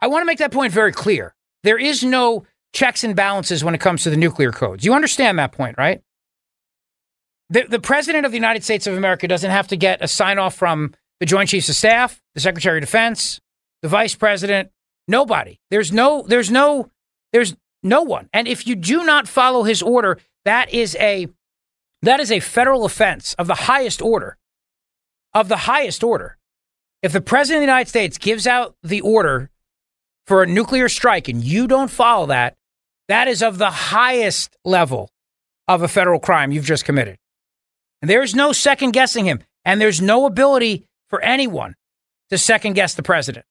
I 0.01 0.07
want 0.07 0.23
to 0.23 0.25
make 0.25 0.39
that 0.39 0.51
point 0.51 0.73
very 0.73 0.91
clear. 0.91 1.33
There 1.63 1.77
is 1.77 2.03
no 2.03 2.45
checks 2.73 3.05
and 3.05 3.15
balances 3.15 3.63
when 3.63 3.73
it 3.73 3.79
comes 3.79 4.03
to 4.03 4.09
the 4.09 4.17
nuclear 4.17 4.51
codes. 4.51 4.83
You 4.83 4.93
understand 4.93 5.39
that 5.39 5.53
point, 5.53 5.77
right? 5.77 6.01
The, 7.49 7.63
the 7.69 7.79
president 7.79 8.25
of 8.25 8.33
the 8.33 8.37
United 8.37 8.65
States 8.65 8.85
of 8.85 8.97
America 8.97 9.29
doesn't 9.29 9.49
have 9.49 9.69
to 9.69 9.77
get 9.77 10.03
a 10.03 10.09
sign 10.09 10.39
off 10.39 10.55
from 10.55 10.93
the 11.21 11.25
Joint 11.25 11.47
Chiefs 11.47 11.69
of 11.69 11.75
Staff, 11.75 12.21
the 12.33 12.41
Secretary 12.41 12.79
of 12.79 12.83
Defense, 12.83 13.39
the 13.81 13.87
Vice 13.87 14.13
President, 14.13 14.71
nobody. 15.07 15.61
There's 15.71 15.93
no, 15.93 16.25
there's 16.27 16.51
no, 16.51 16.91
there's 17.31 17.55
no 17.85 18.01
one. 18.01 18.29
And 18.33 18.47
if 18.47 18.67
you 18.67 18.75
do 18.75 19.05
not 19.05 19.27
follow 19.27 19.63
his 19.63 19.81
order, 19.81 20.17
that 20.43 20.73
is 20.73 20.95
a, 20.99 21.27
that 22.01 22.19
is 22.19 22.31
a 22.31 22.39
federal 22.39 22.83
offense 22.83 23.33
of 23.35 23.47
the 23.47 23.55
highest 23.55 24.01
order. 24.01 24.37
Of 25.33 25.47
the 25.47 25.57
highest 25.57 26.03
order. 26.03 26.37
If 27.01 27.11
the 27.11 27.21
president 27.21 27.57
of 27.57 27.61
the 27.67 27.71
United 27.71 27.89
States 27.89 28.17
gives 28.17 28.47
out 28.47 28.75
the 28.81 29.01
order 29.01 29.51
for 30.25 30.41
a 30.41 30.47
nuclear 30.47 30.89
strike 30.89 31.27
and 31.27 31.43
you 31.43 31.67
don't 31.67 31.91
follow 31.91 32.25
that, 32.27 32.57
that 33.07 33.27
is 33.27 33.43
of 33.43 33.57
the 33.57 33.69
highest 33.69 34.57
level 34.65 35.11
of 35.67 35.81
a 35.81 35.87
federal 35.87 36.19
crime 36.19 36.51
you've 36.51 36.65
just 36.65 36.85
committed. 36.85 37.17
And 38.01 38.09
there's 38.09 38.33
no 38.35 38.51
second 38.51 38.91
guessing 38.91 39.25
him. 39.25 39.41
And 39.63 39.81
there's 39.81 40.01
no 40.01 40.25
ability 40.25 40.85
for 41.09 41.21
anyone 41.21 41.75
to 42.29 42.37
second 42.37 42.73
guess 42.73 42.93
the 42.93 43.03
president. 43.03 43.45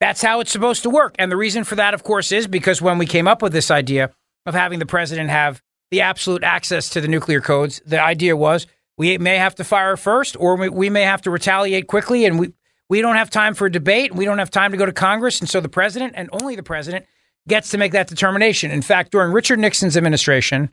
That's 0.00 0.22
how 0.22 0.40
it's 0.40 0.52
supposed 0.52 0.82
to 0.84 0.90
work. 0.90 1.14
And 1.18 1.30
the 1.30 1.36
reason 1.36 1.64
for 1.64 1.74
that, 1.74 1.94
of 1.94 2.04
course, 2.04 2.30
is 2.30 2.46
because 2.46 2.80
when 2.80 2.98
we 2.98 3.06
came 3.06 3.26
up 3.26 3.42
with 3.42 3.52
this 3.52 3.70
idea 3.70 4.10
of 4.46 4.54
having 4.54 4.78
the 4.78 4.86
president 4.86 5.30
have 5.30 5.60
the 5.90 6.02
absolute 6.02 6.44
access 6.44 6.88
to 6.90 7.00
the 7.00 7.08
nuclear 7.08 7.40
codes, 7.40 7.82
the 7.84 8.00
idea 8.00 8.36
was 8.36 8.66
we 8.96 9.18
may 9.18 9.36
have 9.36 9.54
to 9.56 9.64
fire 9.64 9.96
first 9.96 10.36
or 10.38 10.56
we, 10.56 10.68
we 10.68 10.90
may 10.90 11.02
have 11.02 11.22
to 11.22 11.30
retaliate 11.30 11.88
quickly. 11.88 12.24
And 12.26 12.38
we, 12.38 12.52
we 12.88 13.00
don't 13.00 13.16
have 13.16 13.30
time 13.30 13.54
for 13.54 13.66
a 13.66 13.72
debate. 13.72 14.14
We 14.14 14.24
don't 14.24 14.38
have 14.38 14.50
time 14.50 14.70
to 14.70 14.76
go 14.76 14.86
to 14.86 14.92
Congress. 14.92 15.40
And 15.40 15.48
so 15.48 15.60
the 15.60 15.68
president 15.68 16.14
and 16.16 16.28
only 16.32 16.54
the 16.54 16.62
president 16.62 17.06
gets 17.48 17.70
to 17.70 17.78
make 17.78 17.92
that 17.92 18.08
determination. 18.08 18.70
In 18.70 18.82
fact, 18.82 19.10
during 19.10 19.32
Richard 19.32 19.58
Nixon's 19.58 19.96
administration, 19.96 20.70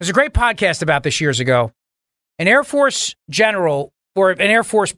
there's 0.00 0.10
a 0.10 0.14
great 0.14 0.32
podcast 0.32 0.82
about 0.82 1.02
this 1.02 1.20
years 1.20 1.40
ago. 1.40 1.72
An 2.38 2.48
Air 2.48 2.64
Force 2.64 3.14
general 3.28 3.92
or 4.14 4.30
an 4.30 4.40
Air 4.40 4.64
Force 4.64 4.94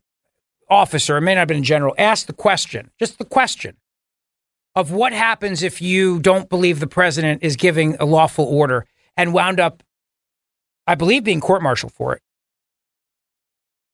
officer, 0.71 1.17
it 1.17 1.23
may 1.23 1.35
not 1.35 1.41
have 1.41 1.49
been 1.49 1.59
a 1.59 1.63
general, 1.63 1.95
asked 1.99 2.27
the 2.27 2.33
question, 2.33 2.91
just 2.99 3.19
the 3.19 3.25
question 3.25 3.77
of 4.75 4.93
what 4.93 5.13
happens 5.13 5.63
if 5.63 5.83
you 5.83 6.21
don't 6.21 6.49
believe 6.49 6.81
the 6.81 6.87
president 6.87 7.43
is 7.43 7.57
giving 7.57 7.97
a 7.97 8.05
lawful 8.05 8.45
order 8.45 8.87
and 9.17 9.35
wound 9.35 9.59
up, 9.59 9.83
I 10.87 10.95
believe, 10.95 11.25
being 11.25 11.41
court 11.41 11.63
martialed 11.63 11.93
for 11.93 12.15
it. 12.15 12.23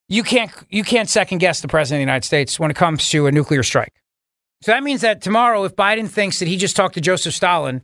You 0.08 0.22
can't 0.22 0.52
you 0.68 0.84
can't 0.84 1.08
second 1.08 1.38
guess 1.38 1.60
the 1.60 1.66
president 1.68 1.96
of 1.96 2.06
the 2.06 2.12
United 2.12 2.24
States 2.24 2.60
when 2.60 2.70
it 2.70 2.76
comes 2.76 3.08
to 3.10 3.26
a 3.26 3.32
nuclear 3.32 3.64
strike. 3.64 3.94
So 4.62 4.70
that 4.70 4.84
means 4.84 5.00
that 5.00 5.20
tomorrow, 5.20 5.64
if 5.64 5.74
Biden 5.74 6.08
thinks 6.08 6.38
that 6.38 6.46
he 6.46 6.56
just 6.56 6.76
talked 6.76 6.94
to 6.94 7.00
Joseph 7.00 7.34
Stalin 7.34 7.82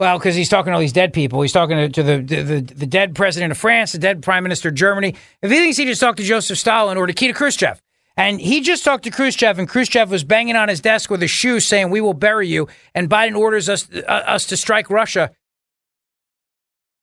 well, 0.00 0.16
because 0.16 0.36
he's 0.36 0.48
talking 0.48 0.70
to 0.70 0.74
all 0.74 0.80
these 0.80 0.92
dead 0.92 1.12
people. 1.12 1.42
He's 1.42 1.52
talking 1.52 1.76
to, 1.76 1.88
to 1.88 2.02
the, 2.04 2.18
the, 2.18 2.60
the 2.60 2.86
dead 2.86 3.16
president 3.16 3.50
of 3.50 3.58
France, 3.58 3.92
the 3.92 3.98
dead 3.98 4.22
prime 4.22 4.44
minister 4.44 4.68
of 4.68 4.76
Germany. 4.76 5.16
If 5.42 5.50
he 5.50 5.56
thinks 5.56 5.76
he 5.76 5.84
just 5.86 6.00
talked 6.00 6.18
to 6.18 6.24
Joseph 6.24 6.56
Stalin 6.56 6.96
or 6.96 7.06
Nikita 7.06 7.34
Khrushchev, 7.34 7.82
and 8.18 8.40
he 8.40 8.60
just 8.60 8.84
talked 8.84 9.04
to 9.04 9.10
Khrushchev, 9.10 9.58
and 9.58 9.68
Khrushchev 9.68 10.10
was 10.10 10.24
banging 10.24 10.56
on 10.56 10.68
his 10.68 10.80
desk 10.80 11.08
with 11.10 11.22
a 11.22 11.26
shoe 11.26 11.60
saying, 11.60 11.90
"We 11.90 12.00
will 12.00 12.14
bury 12.14 12.48
you," 12.48 12.68
and 12.94 13.08
Biden 13.08 13.36
orders 13.36 13.68
us 13.68 13.88
uh, 13.90 14.00
us 14.06 14.44
to 14.46 14.56
strike 14.56 14.90
Russia. 14.90 15.30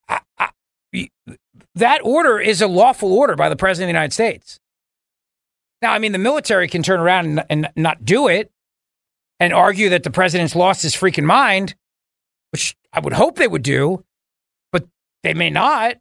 I, 0.07 0.19
I, 0.37 0.49
that 1.73 2.01
order 2.03 2.39
is 2.39 2.61
a 2.61 2.67
lawful 2.67 3.11
order 3.11 3.35
by 3.35 3.49
the 3.49 3.55
president 3.55 3.85
of 3.85 3.93
the 3.93 3.97
United 3.97 4.13
States. 4.13 4.59
Now, 5.81 5.93
I 5.93 5.99
mean, 5.99 6.11
the 6.11 6.19
military 6.19 6.67
can 6.67 6.83
turn 6.83 6.99
around 6.99 7.25
and, 7.25 7.45
and 7.49 7.69
not 7.75 8.05
do 8.05 8.27
it 8.27 8.51
and 9.39 9.51
argue 9.53 9.89
that 9.89 10.03
the 10.03 10.11
president's 10.11 10.55
lost 10.55 10.83
his 10.83 10.95
freaking 10.95 11.25
mind 11.25 11.75
which 12.55 12.73
I 12.93 13.01
would 13.01 13.11
hope 13.11 13.35
they 13.35 13.49
would 13.49 13.63
do, 13.63 14.05
but 14.71 14.87
they 15.23 15.33
may 15.33 15.49
not. 15.49 15.97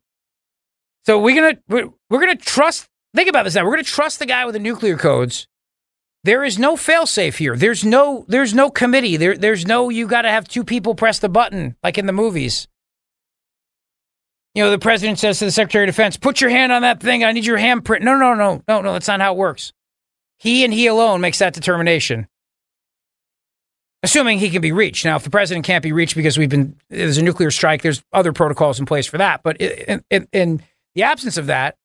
So 1.04 1.18
we're 1.18 1.34
gonna 1.34 1.58
we're, 1.68 1.90
we're 2.08 2.20
gonna 2.20 2.36
trust. 2.36 2.88
Think 3.14 3.28
about 3.28 3.44
this 3.44 3.54
now. 3.54 3.64
We're 3.64 3.72
gonna 3.72 3.84
trust 3.84 4.18
the 4.18 4.26
guy 4.26 4.44
with 4.44 4.54
the 4.54 4.58
nuclear 4.58 4.96
codes. 4.96 5.46
There 6.24 6.42
is 6.42 6.58
no 6.58 6.74
failsafe 6.74 7.36
here. 7.36 7.56
There's 7.56 7.84
no 7.84 8.24
there's 8.28 8.54
no 8.54 8.70
committee. 8.70 9.16
There 9.16 9.36
there's 9.36 9.66
no 9.66 9.88
you 9.90 10.06
got 10.06 10.22
to 10.22 10.30
have 10.30 10.48
two 10.48 10.64
people 10.64 10.94
press 10.94 11.18
the 11.18 11.28
button 11.28 11.76
like 11.82 11.98
in 11.98 12.06
the 12.06 12.12
movies. 12.12 12.66
You 14.54 14.64
know, 14.64 14.70
the 14.70 14.78
president 14.78 15.18
says 15.18 15.38
to 15.40 15.46
the 15.46 15.50
Secretary 15.50 15.84
of 15.84 15.88
Defense, 15.88 16.16
"Put 16.16 16.40
your 16.40 16.50
hand 16.50 16.72
on 16.72 16.82
that 16.82 17.00
thing. 17.00 17.24
I 17.24 17.32
need 17.32 17.44
your 17.46 17.58
handprint." 17.58 18.02
No, 18.02 18.16
no, 18.16 18.34
no, 18.34 18.62
no, 18.68 18.80
no. 18.80 18.92
That's 18.94 19.08
not 19.08 19.20
how 19.20 19.34
it 19.34 19.38
works. 19.38 19.72
He 20.38 20.64
and 20.64 20.72
he 20.72 20.86
alone 20.86 21.20
makes 21.20 21.38
that 21.40 21.54
determination. 21.54 22.28
assuming 24.02 24.38
he 24.38 24.50
can 24.50 24.60
be 24.62 24.72
reached. 24.72 25.04
Now, 25.04 25.16
if 25.16 25.24
the 25.24 25.30
president 25.30 25.64
can't 25.64 25.82
be 25.82 25.92
reached 25.92 26.14
because 26.14 26.36
we've 26.38 26.48
been 26.50 26.76
there's 26.90 27.18
a 27.18 27.22
nuclear 27.22 27.50
strike, 27.50 27.82
there's 27.82 28.02
other 28.12 28.32
protocols 28.32 28.78
in 28.78 28.86
place 28.86 29.06
for 29.06 29.18
that. 29.18 29.42
But 29.42 29.56
in, 29.58 30.04
in, 30.10 30.28
in 30.32 30.62
the 30.94 31.02
absence 31.02 31.36
of 31.36 31.46
that, 31.46 31.76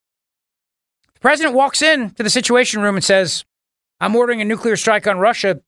the 1.20 1.22
president 1.22 1.54
walks 1.54 1.82
in 1.82 2.12
to 2.12 2.24
the 2.24 2.30
Situation 2.30 2.82
Room 2.82 2.96
and 2.96 3.04
says, 3.04 3.44
"I'm 4.00 4.16
ordering 4.16 4.42
a 4.42 4.46
nuclear 4.46 4.78
strike 4.78 5.06
on 5.06 5.18
Russia." 5.18 5.60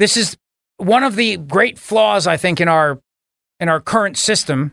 This 0.00 0.16
is 0.16 0.36
one 0.78 1.04
of 1.04 1.14
the 1.14 1.36
great 1.36 1.78
flaws, 1.78 2.26
I 2.26 2.36
think, 2.36 2.60
in 2.60 2.68
our 2.68 3.00
in 3.60 3.68
our 3.68 3.80
current 3.80 4.18
system. 4.18 4.72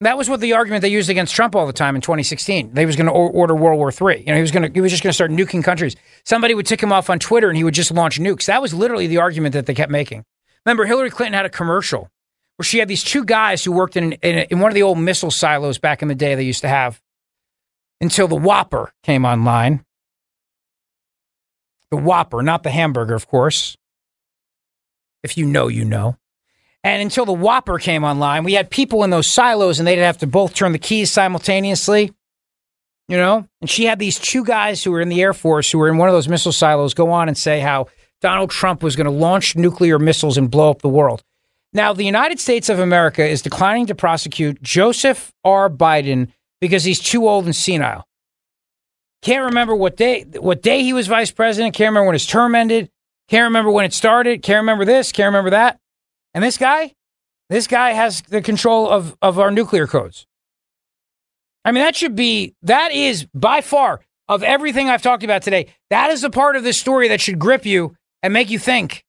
That 0.00 0.18
was 0.18 0.28
what 0.28 0.40
the 0.40 0.54
argument 0.54 0.82
they 0.82 0.88
used 0.88 1.08
against 1.08 1.32
Trump 1.32 1.54
all 1.54 1.68
the 1.68 1.72
time 1.72 1.94
in 1.94 2.00
2016. 2.02 2.74
They 2.74 2.84
was 2.84 2.96
going 2.96 3.06
to 3.06 3.12
order 3.12 3.54
World 3.54 3.78
War 3.78 3.92
III. 3.92 4.18
You 4.18 4.26
know, 4.26 4.34
he 4.34 4.40
was 4.40 4.50
going 4.50 4.64
to 4.64 4.70
he 4.74 4.80
was 4.80 4.90
just 4.90 5.04
going 5.04 5.10
to 5.10 5.14
start 5.14 5.30
nuking 5.30 5.62
countries. 5.62 5.94
Somebody 6.24 6.54
would 6.54 6.66
tick 6.66 6.82
him 6.82 6.92
off 6.92 7.08
on 7.08 7.20
Twitter, 7.20 7.48
and 7.48 7.56
he 7.56 7.62
would 7.62 7.74
just 7.74 7.92
launch 7.92 8.18
nukes. 8.18 8.46
That 8.46 8.60
was 8.60 8.74
literally 8.74 9.06
the 9.06 9.18
argument 9.18 9.52
that 9.52 9.66
they 9.66 9.74
kept 9.74 9.92
making. 9.92 10.24
Remember, 10.66 10.84
Hillary 10.84 11.10
Clinton 11.10 11.34
had 11.34 11.46
a 11.46 11.50
commercial 11.50 12.10
where 12.56 12.64
she 12.64 12.78
had 12.78 12.88
these 12.88 13.04
two 13.04 13.24
guys 13.24 13.62
who 13.62 13.70
worked 13.70 13.96
in 13.96 14.12
in, 14.14 14.46
in 14.50 14.58
one 14.58 14.72
of 14.72 14.74
the 14.74 14.82
old 14.82 14.98
missile 14.98 15.30
silos 15.30 15.78
back 15.78 16.02
in 16.02 16.08
the 16.08 16.16
day 16.16 16.34
they 16.34 16.42
used 16.42 16.62
to 16.62 16.68
have 16.68 17.00
until 18.02 18.26
the 18.26 18.36
Whopper 18.36 18.92
came 19.04 19.24
online. 19.24 19.84
The 21.90 21.96
Whopper, 21.96 22.42
not 22.42 22.64
the 22.64 22.70
hamburger, 22.70 23.14
of 23.14 23.28
course. 23.28 23.76
If 25.22 25.38
you 25.38 25.46
know, 25.46 25.68
you 25.68 25.84
know. 25.84 26.16
And 26.82 27.00
until 27.00 27.24
the 27.24 27.32
Whopper 27.32 27.78
came 27.78 28.02
online, 28.02 28.42
we 28.42 28.54
had 28.54 28.70
people 28.70 29.04
in 29.04 29.10
those 29.10 29.28
silos 29.28 29.78
and 29.78 29.86
they'd 29.86 29.98
have 29.98 30.18
to 30.18 30.26
both 30.26 30.52
turn 30.52 30.72
the 30.72 30.78
keys 30.80 31.12
simultaneously. 31.12 32.12
You 33.06 33.16
know? 33.16 33.46
And 33.60 33.70
she 33.70 33.84
had 33.84 34.00
these 34.00 34.18
two 34.18 34.44
guys 34.44 34.82
who 34.82 34.90
were 34.90 35.00
in 35.00 35.08
the 35.08 35.22
Air 35.22 35.32
Force 35.32 35.70
who 35.70 35.78
were 35.78 35.88
in 35.88 35.96
one 35.96 36.08
of 36.08 36.14
those 36.14 36.28
missile 36.28 36.50
silos 36.50 36.94
go 36.94 37.10
on 37.12 37.28
and 37.28 37.38
say 37.38 37.60
how 37.60 37.86
Donald 38.20 38.50
Trump 38.50 38.82
was 38.82 38.96
going 38.96 39.04
to 39.04 39.12
launch 39.12 39.54
nuclear 39.54 39.98
missiles 39.98 40.36
and 40.36 40.50
blow 40.50 40.70
up 40.70 40.82
the 40.82 40.88
world. 40.88 41.22
Now, 41.72 41.92
the 41.92 42.04
United 42.04 42.40
States 42.40 42.68
of 42.68 42.80
America 42.80 43.24
is 43.24 43.42
declining 43.42 43.86
to 43.86 43.94
prosecute 43.94 44.60
Joseph 44.60 45.32
R. 45.44 45.70
Biden 45.70 46.32
because 46.62 46.84
he's 46.84 47.00
too 47.00 47.28
old 47.28 47.44
and 47.44 47.56
senile. 47.56 48.06
Can't 49.20 49.46
remember 49.46 49.74
what 49.74 49.96
day 49.96 50.22
what 50.38 50.62
day 50.62 50.84
he 50.84 50.92
was 50.92 51.08
vice 51.08 51.32
president. 51.32 51.74
Can't 51.74 51.90
remember 51.90 52.06
when 52.06 52.14
his 52.14 52.26
term 52.26 52.54
ended. 52.54 52.88
Can't 53.28 53.44
remember 53.44 53.72
when 53.72 53.84
it 53.84 53.92
started. 53.92 54.42
Can't 54.42 54.62
remember 54.62 54.84
this. 54.84 55.10
Can't 55.10 55.26
remember 55.26 55.50
that. 55.50 55.80
And 56.34 56.42
this 56.42 56.56
guy, 56.56 56.94
this 57.50 57.66
guy 57.66 57.90
has 57.92 58.22
the 58.22 58.40
control 58.40 58.88
of, 58.88 59.16
of 59.20 59.40
our 59.40 59.50
nuclear 59.50 59.88
codes. 59.88 60.26
I 61.64 61.72
mean, 61.72 61.82
that 61.82 61.96
should 61.96 62.14
be, 62.14 62.54
that 62.62 62.92
is 62.92 63.26
by 63.34 63.60
far 63.60 64.00
of 64.28 64.42
everything 64.42 64.88
I've 64.88 65.02
talked 65.02 65.24
about 65.24 65.42
today, 65.42 65.66
that 65.90 66.10
is 66.10 66.22
the 66.22 66.30
part 66.30 66.56
of 66.56 66.62
this 66.62 66.78
story 66.78 67.08
that 67.08 67.20
should 67.20 67.38
grip 67.38 67.66
you 67.66 67.96
and 68.22 68.32
make 68.32 68.50
you 68.50 68.58
think. 68.58 69.04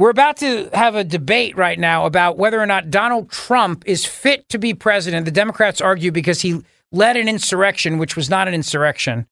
We're 0.00 0.08
about 0.08 0.38
to 0.38 0.70
have 0.72 0.94
a 0.94 1.04
debate 1.04 1.58
right 1.58 1.78
now 1.78 2.06
about 2.06 2.38
whether 2.38 2.58
or 2.58 2.64
not 2.64 2.88
Donald 2.88 3.30
Trump 3.30 3.82
is 3.84 4.06
fit 4.06 4.48
to 4.48 4.58
be 4.58 4.72
president. 4.72 5.26
The 5.26 5.30
Democrats 5.30 5.82
argue 5.82 6.10
because 6.10 6.40
he 6.40 6.62
led 6.90 7.18
an 7.18 7.28
insurrection, 7.28 7.98
which 7.98 8.16
was 8.16 8.30
not 8.30 8.48
an 8.48 8.54
insurrection. 8.54 9.26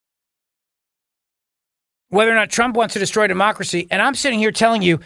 Whether 2.10 2.32
or 2.32 2.34
not 2.34 2.50
Trump 2.50 2.76
wants 2.76 2.92
to 2.92 2.98
destroy 2.98 3.26
democracy. 3.28 3.88
And 3.90 4.02
I'm 4.02 4.14
sitting 4.14 4.40
here 4.40 4.52
telling 4.52 4.82
you 4.82 5.00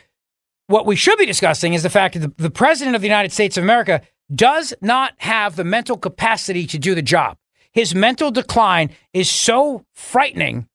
what 0.67 0.85
we 0.85 0.97
should 0.97 1.17
be 1.17 1.27
discussing 1.27 1.75
is 1.75 1.85
the 1.85 1.91
fact 1.91 2.19
that 2.19 2.37
the, 2.39 2.51
president 2.51 2.97
of 2.97 3.01
the 3.01 3.07
United 3.07 3.31
States 3.31 3.57
of 3.57 3.63
America 3.63 4.03
does 4.35 4.75
not 4.81 5.15
have 5.19 5.55
the 5.55 5.63
mental 5.63 5.97
capacity 5.97 6.67
to 6.67 6.77
do 6.77 6.97
the 6.97 7.03
job. 7.03 7.37
His 7.71 7.95
mental 7.95 8.33
decline 8.33 8.91
is 9.13 9.31
so 9.31 9.87
frightening 9.95 10.67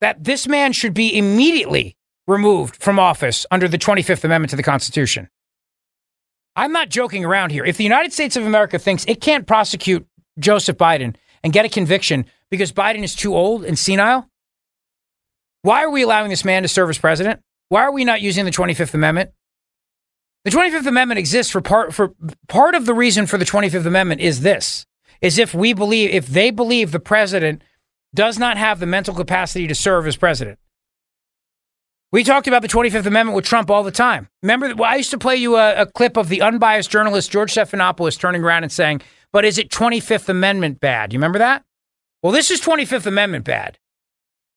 that 0.00 0.24
this 0.24 0.48
man 0.48 0.72
should 0.72 0.94
be 0.94 1.14
immediately 1.14 1.97
removed 2.28 2.76
from 2.76 2.98
office 2.98 3.46
under 3.50 3.66
the 3.66 3.78
25th 3.78 4.22
Amendment 4.22 4.50
to 4.50 4.56
the 4.56 4.62
Constitution. 4.62 5.28
I'm 6.54 6.72
not 6.72 6.90
joking 6.90 7.24
around 7.24 7.50
here. 7.50 7.64
If 7.64 7.76
the 7.76 7.84
United 7.84 8.12
States 8.12 8.36
of 8.36 8.44
America 8.44 8.78
thinks 8.78 9.04
it 9.06 9.20
can't 9.20 9.46
prosecute 9.46 10.06
Joseph 10.38 10.76
Biden 10.76 11.16
and 11.42 11.52
get 11.52 11.64
a 11.64 11.68
conviction 11.68 12.26
because 12.50 12.72
Biden 12.72 13.02
is 13.02 13.14
too 13.14 13.34
old 13.34 13.64
and 13.64 13.78
senile, 13.78 14.28
why 15.62 15.82
are 15.82 15.90
we 15.90 16.02
allowing 16.02 16.30
this 16.30 16.44
man 16.44 16.62
to 16.62 16.68
serve 16.68 16.90
as 16.90 16.98
president? 16.98 17.40
Why 17.68 17.82
are 17.82 17.92
we 17.92 18.04
not 18.04 18.20
using 18.20 18.44
the 18.44 18.50
25th 18.50 18.94
Amendment? 18.94 19.30
The 20.44 20.50
25th 20.50 20.86
Amendment 20.86 21.18
exists 21.18 21.50
for 21.50 21.60
part 21.60 21.94
for 21.94 22.14
part 22.48 22.74
of 22.74 22.86
the 22.86 22.94
reason 22.94 23.26
for 23.26 23.38
the 23.38 23.44
25th 23.44 23.86
Amendment 23.86 24.20
is 24.20 24.40
this 24.40 24.86
is 25.20 25.38
if 25.38 25.52
we 25.52 25.72
believe 25.72 26.10
if 26.10 26.26
they 26.28 26.50
believe 26.50 26.92
the 26.92 27.00
president 27.00 27.62
does 28.14 28.38
not 28.38 28.56
have 28.56 28.78
the 28.78 28.86
mental 28.86 29.14
capacity 29.14 29.66
to 29.66 29.74
serve 29.74 30.06
as 30.06 30.16
president. 30.16 30.58
We 32.10 32.24
talked 32.24 32.48
about 32.48 32.62
the 32.62 32.68
25th 32.68 33.04
Amendment 33.04 33.36
with 33.36 33.44
Trump 33.44 33.70
all 33.70 33.82
the 33.82 33.90
time. 33.90 34.28
Remember, 34.42 34.74
well, 34.74 34.90
I 34.90 34.96
used 34.96 35.10
to 35.10 35.18
play 35.18 35.36
you 35.36 35.56
a, 35.56 35.82
a 35.82 35.86
clip 35.86 36.16
of 36.16 36.30
the 36.30 36.40
unbiased 36.40 36.90
journalist 36.90 37.30
George 37.30 37.52
Stephanopoulos 37.52 38.18
turning 38.18 38.42
around 38.42 38.62
and 38.62 38.72
saying, 38.72 39.02
"But 39.30 39.44
is 39.44 39.58
it 39.58 39.70
25th 39.70 40.28
Amendment 40.28 40.80
bad?" 40.80 41.12
You 41.12 41.18
remember 41.18 41.38
that? 41.38 41.64
Well, 42.22 42.32
this 42.32 42.50
is 42.50 42.60
25th 42.62 43.06
Amendment 43.06 43.44
bad. 43.44 43.78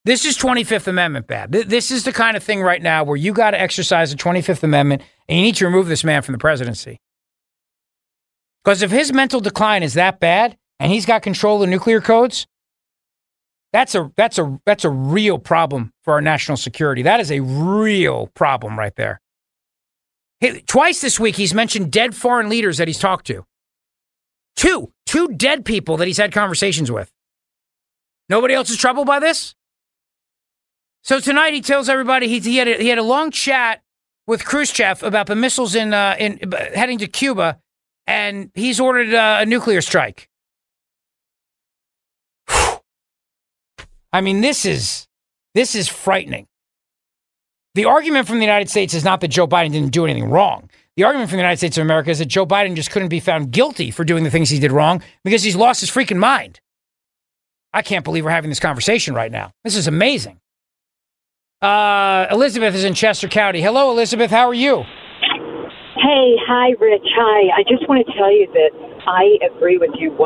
This 0.05 0.25
is 0.25 0.37
25th 0.37 0.87
Amendment 0.87 1.27
bad. 1.27 1.51
This 1.51 1.91
is 1.91 2.05
the 2.05 2.13
kind 2.13 2.35
of 2.35 2.43
thing 2.43 2.61
right 2.61 2.81
now 2.81 3.03
where 3.03 3.17
you 3.17 3.33
got 3.33 3.51
to 3.51 3.61
exercise 3.61 4.11
the 4.11 4.17
25th 4.17 4.63
Amendment 4.63 5.03
and 5.27 5.37
you 5.37 5.43
need 5.43 5.55
to 5.55 5.65
remove 5.65 5.87
this 5.87 6.03
man 6.03 6.21
from 6.21 6.31
the 6.31 6.39
presidency. 6.39 6.99
Because 8.63 8.81
if 8.81 8.91
his 8.91 9.11
mental 9.11 9.41
decline 9.41 9.83
is 9.83 9.93
that 9.95 10.19
bad 10.19 10.57
and 10.79 10.91
he's 10.91 11.05
got 11.05 11.21
control 11.21 11.61
of 11.61 11.69
nuclear 11.69 12.01
codes, 12.01 12.47
that's 13.73 13.95
a 13.95 14.11
that's 14.17 14.37
a 14.37 14.59
that's 14.65 14.83
a 14.83 14.89
real 14.89 15.39
problem 15.39 15.93
for 16.03 16.13
our 16.13 16.21
national 16.21 16.57
security. 16.57 17.01
That 17.01 17.19
is 17.19 17.31
a 17.31 17.39
real 17.39 18.27
problem 18.27 18.77
right 18.77 18.95
there. 18.95 19.21
Hey, 20.39 20.61
twice 20.61 21.01
this 21.01 21.19
week 21.19 21.35
he's 21.35 21.53
mentioned 21.53 21.91
dead 21.91 22.15
foreign 22.15 22.49
leaders 22.49 22.77
that 22.77 22.87
he's 22.87 22.99
talked 22.99 23.27
to. 23.27 23.45
Two, 24.55 24.91
two 25.05 25.29
dead 25.29 25.65
people 25.65 25.97
that 25.97 26.07
he's 26.07 26.17
had 26.17 26.31
conversations 26.31 26.91
with. 26.91 27.11
Nobody 28.27 28.53
else 28.53 28.69
is 28.69 28.77
troubled 28.77 29.07
by 29.07 29.19
this? 29.19 29.55
So 31.03 31.19
tonight 31.19 31.53
he 31.53 31.61
tells 31.61 31.89
everybody 31.89 32.27
he, 32.27 32.39
he 32.39 32.57
had 32.57 32.67
a, 32.67 32.77
he 32.77 32.89
had 32.89 32.97
a 32.97 33.03
long 33.03 33.31
chat 33.31 33.81
with 34.27 34.45
Khrushchev 34.45 35.03
about 35.03 35.27
the 35.27 35.35
missiles 35.35 35.75
in 35.75 35.93
uh, 35.93 36.15
in 36.19 36.51
heading 36.73 36.97
to 36.99 37.07
Cuba, 37.07 37.59
and 38.05 38.51
he's 38.53 38.79
ordered 38.79 39.13
uh, 39.13 39.39
a 39.41 39.45
nuclear 39.45 39.81
strike. 39.81 40.29
I 44.13 44.21
mean, 44.21 44.41
this 44.41 44.65
is 44.65 45.07
this 45.53 45.75
is 45.75 45.87
frightening. 45.87 46.47
The 47.75 47.85
argument 47.85 48.27
from 48.27 48.37
the 48.37 48.45
United 48.45 48.69
States 48.69 48.93
is 48.93 49.03
not 49.03 49.21
that 49.21 49.29
Joe 49.29 49.47
Biden 49.47 49.71
didn't 49.71 49.91
do 49.91 50.05
anything 50.05 50.29
wrong. 50.29 50.69
The 50.97 51.05
argument 51.05 51.29
from 51.29 51.37
the 51.37 51.43
United 51.43 51.57
States 51.57 51.77
of 51.77 51.83
America 51.83 52.09
is 52.09 52.19
that 52.19 52.25
Joe 52.25 52.45
Biden 52.45 52.75
just 52.75 52.91
couldn't 52.91 53.07
be 53.07 53.21
found 53.21 53.51
guilty 53.51 53.91
for 53.91 54.03
doing 54.03 54.25
the 54.25 54.29
things 54.29 54.49
he 54.49 54.59
did 54.59 54.73
wrong 54.73 55.01
because 55.23 55.43
he's 55.43 55.55
lost 55.55 55.79
his 55.79 55.89
freaking 55.89 56.17
mind. 56.17 56.59
I 57.73 57.81
can't 57.81 58.03
believe 58.03 58.25
we're 58.25 58.31
having 58.31 58.49
this 58.49 58.59
conversation 58.59 59.13
right 59.13 59.31
now. 59.31 59.51
This 59.63 59.77
is 59.77 59.87
amazing. 59.87 60.39
Uh, 61.61 62.27
Elizabeth 62.29 62.75
is 62.75 62.83
in 62.83 62.93
Chester 62.93 63.29
County. 63.29 63.61
Hello, 63.61 63.91
Elizabeth. 63.91 64.31
How 64.31 64.49
are 64.49 64.53
you? 64.53 64.83
Hey, 65.95 66.35
hi, 66.47 66.71
Rich. 66.79 67.07
Hi. 67.15 67.59
I 67.59 67.63
just 67.69 67.87
want 67.87 68.05
to 68.05 68.13
tell 68.17 68.31
you 68.31 68.47
that 68.51 68.90
I 69.07 69.37
agree 69.41 69.77
with 69.77 69.91
you 69.97 70.11
100%. 70.11 70.21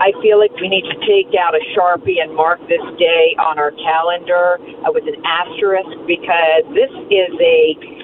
I 0.00 0.10
feel 0.22 0.38
like 0.38 0.52
we 0.58 0.68
need 0.68 0.84
to 0.90 0.98
take 1.06 1.30
out 1.38 1.54
a 1.54 1.62
Sharpie 1.74 2.18
and 2.18 2.34
mark 2.34 2.60
this 2.66 2.82
day 2.98 3.36
on 3.38 3.58
our 3.58 3.70
calendar 3.70 4.58
uh, 4.82 4.90
with 4.90 5.04
an 5.06 5.22
asterisk 5.22 5.94
because 6.06 6.66
this 6.74 6.90
is 7.10 7.30
a 7.38 7.94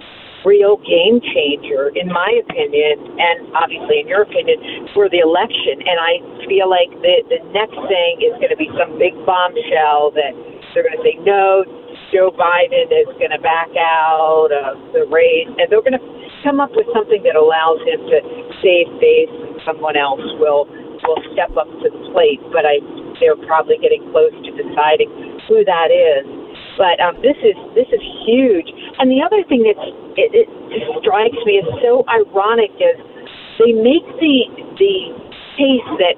real 0.45 0.81
game 0.87 1.21
changer, 1.21 1.93
in 1.95 2.09
my 2.09 2.31
opinion, 2.41 2.97
and 3.19 3.53
obviously 3.53 4.01
in 4.01 4.09
your 4.09 4.23
opinion, 4.23 4.89
for 4.95 5.09
the 5.11 5.21
election. 5.21 5.83
And 5.85 5.99
I 6.01 6.13
feel 6.49 6.71
like 6.71 6.91
the, 7.03 7.21
the 7.29 7.41
next 7.53 7.77
thing 7.91 8.25
is 8.25 8.33
going 8.41 8.53
to 8.55 8.61
be 8.61 8.71
some 8.79 8.97
big 8.97 9.13
bombshell 9.27 10.15
that 10.17 10.33
they're 10.73 10.87
going 10.87 10.97
to 10.97 11.05
say 11.05 11.19
no. 11.27 11.67
Joe 12.11 12.35
Biden 12.35 12.91
is 12.91 13.07
going 13.23 13.31
to 13.31 13.39
back 13.39 13.71
out 13.79 14.51
of 14.51 14.79
the 14.93 15.07
race, 15.07 15.47
and 15.47 15.71
they're 15.71 15.83
going 15.83 15.99
to 15.99 16.07
come 16.43 16.59
up 16.59 16.75
with 16.75 16.87
something 16.91 17.23
that 17.23 17.39
allows 17.39 17.79
him 17.87 18.03
to 18.03 18.19
save 18.59 18.91
face, 18.99 19.33
someone 19.63 19.95
else 19.97 20.23
will 20.43 20.67
will 21.07 21.23
step 21.33 21.49
up 21.57 21.71
to 21.81 21.87
the 21.89 22.03
plate. 22.13 22.43
But 22.53 22.67
I, 22.67 22.83
they're 23.23 23.39
probably 23.47 23.79
getting 23.79 24.05
close 24.11 24.35
to 24.35 24.51
deciding 24.53 25.09
who 25.49 25.65
that 25.65 25.89
is. 25.95 26.27
But 26.77 26.99
um, 26.99 27.17
this 27.23 27.39
is 27.47 27.57
this 27.79 27.89
is 27.95 28.03
huge. 28.27 28.69
And 28.99 29.07
the 29.07 29.23
other 29.23 29.47
thing 29.47 29.65
that 29.71 29.79
it, 30.19 30.35
it 30.35 30.49
strikes 31.01 31.39
me 31.47 31.63
as 31.63 31.69
so 31.79 32.03
ironic 32.11 32.75
is 32.81 32.99
they 33.63 33.73
make 33.73 34.07
the 34.19 34.37
the 34.83 34.95
case 35.55 35.89
that 36.03 36.17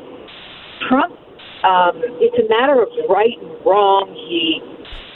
Trump 0.88 1.20
um, 1.62 1.94
it's 2.18 2.34
a 2.42 2.46
matter 2.50 2.82
of 2.82 2.90
right 3.06 3.38
and 3.38 3.54
wrong. 3.62 4.10
He 4.10 4.58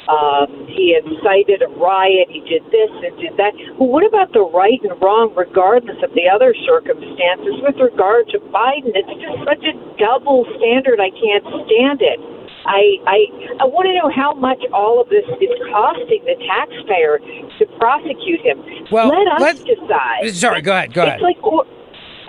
um, 0.07 0.47
he 0.71 0.95
incited 0.95 1.63
a 1.63 1.71
riot. 1.75 2.31
He 2.31 2.41
did 2.47 2.63
this 2.71 2.93
and 3.03 3.13
did 3.19 3.35
that. 3.37 3.53
Well, 3.79 3.91
what 3.91 4.07
about 4.07 4.33
the 4.33 4.47
right 4.47 4.79
and 4.87 4.95
wrong, 5.03 5.35
regardless 5.35 5.99
of 6.03 6.15
the 6.15 6.31
other 6.31 6.55
circumstances? 6.67 7.59
With 7.63 7.77
regard 7.83 8.31
to 8.31 8.39
Biden, 8.55 8.95
it's 8.95 9.11
just 9.19 9.39
such 9.43 9.63
a 9.67 9.75
double 9.99 10.47
standard. 10.59 11.03
I 11.03 11.11
can't 11.11 11.43
stand 11.67 12.03
it. 12.03 12.23
I 12.67 12.99
I 13.07 13.19
I 13.63 13.65
want 13.67 13.87
to 13.87 13.95
know 13.95 14.11
how 14.11 14.35
much 14.35 14.59
all 14.75 15.01
of 15.01 15.09
this 15.09 15.27
is 15.39 15.55
costing 15.71 16.23
the 16.27 16.35
taxpayer 16.47 17.19
to 17.59 17.63
prosecute 17.79 18.43
him. 18.43 18.63
Well, 18.91 19.11
let 19.11 19.27
us 19.43 19.59
decide. 19.63 20.35
Sorry, 20.35 20.63
go 20.63 20.73
ahead, 20.73 20.93
go 20.93 21.03
it's 21.03 21.19
ahead. 21.19 21.23
like. 21.23 21.39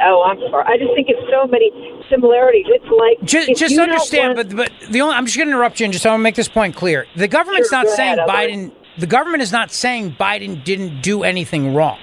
Oh, 0.04 0.24
I'm 0.24 0.40
sorry. 0.52 0.64
I 0.68 0.78
just 0.78 0.94
think 0.94 1.08
it's 1.10 1.30
so 1.32 1.48
many 1.48 1.72
similarities. 2.10 2.66
It's 2.68 2.86
like 2.86 3.28
Just, 3.28 3.60
just 3.60 3.78
understand, 3.80 4.36
but 4.36 4.56
but 4.56 4.72
the 4.90 5.02
only 5.02 5.16
I'm 5.16 5.26
just 5.26 5.38
going 5.38 5.48
to 5.48 5.54
interrupt 5.54 5.80
you 5.80 5.86
and 5.86 5.94
just 5.94 6.06
I 6.06 6.10
want 6.10 6.20
to 6.20 6.24
make 6.24 6.36
this 6.36 6.48
point 6.48 6.76
clear. 6.76 7.06
The 7.16 7.28
government's 7.28 7.70
Sure, 7.70 7.84
not 7.84 7.88
saying 7.90 8.20
ahead, 8.20 8.30
Biden. 8.30 8.72
The 8.98 9.08
government 9.08 9.44
is 9.44 9.52
not 9.52 9.72
saying 9.72 10.16
Biden 10.20 10.64
didn't 10.64 11.02
do 11.02 11.24
anything 11.24 11.74
wrong. 11.76 11.98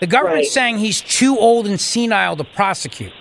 The 0.00 0.06
government's 0.06 0.48
Right. 0.48 0.52
saying 0.52 0.78
he's 0.78 1.00
too 1.00 1.38
old 1.38 1.66
and 1.66 1.80
senile 1.80 2.36
to 2.36 2.44
prosecute. 2.44 3.12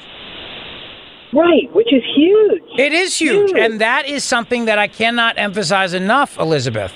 right, 1.34 1.70
which 1.74 1.92
is 1.94 2.04
huge. 2.16 2.64
It 2.78 2.94
is 2.94 3.18
huge, 3.20 3.52
Huge. 3.52 3.60
and 3.60 3.82
that 3.82 4.08
is 4.08 4.24
something 4.24 4.66
that 4.66 4.78
I 4.80 4.88
cannot 4.88 5.38
emphasize 5.38 5.94
enough, 5.94 6.38
Elizabeth. 6.40 6.94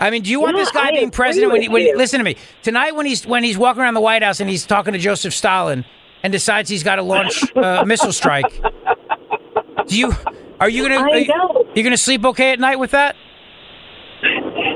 I 0.00 0.10
mean, 0.10 0.22
do 0.22 0.30
you 0.30 0.40
want 0.40 0.56
this 0.56 0.70
guy 0.70 0.88
I 0.88 0.90
being 0.92 1.10
president 1.10 1.52
when 1.52 1.62
he, 1.62 1.68
when 1.68 1.82
he, 1.82 1.94
listen 1.94 2.18
to 2.18 2.24
me 2.24 2.36
tonight 2.62 2.94
when 2.94 3.04
he's 3.04 3.26
when 3.26 3.42
he's 3.42 3.58
walking 3.58 3.82
around 3.82 3.94
the 3.94 4.00
White 4.00 4.22
House 4.22 4.38
and 4.40 4.48
he's 4.48 4.64
talking 4.64 4.92
to 4.92 4.98
Joseph 4.98 5.34
Stalin 5.34 5.84
and 6.22 6.32
decides 6.32 6.70
he's 6.70 6.84
got 6.84 6.96
to 6.96 7.02
launch 7.02 7.42
uh, 7.56 7.80
a 7.82 7.86
missile 7.86 8.12
strike? 8.12 8.46
Do 9.88 9.98
you 9.98 10.12
are 10.60 10.68
you 10.68 10.82
gonna 10.82 11.00
I 11.00 11.26
are 11.26 11.64
you 11.74 11.82
gonna 11.82 11.96
sleep 11.96 12.24
okay 12.26 12.52
at 12.52 12.60
night 12.60 12.78
with 12.78 12.92
that? 12.92 13.16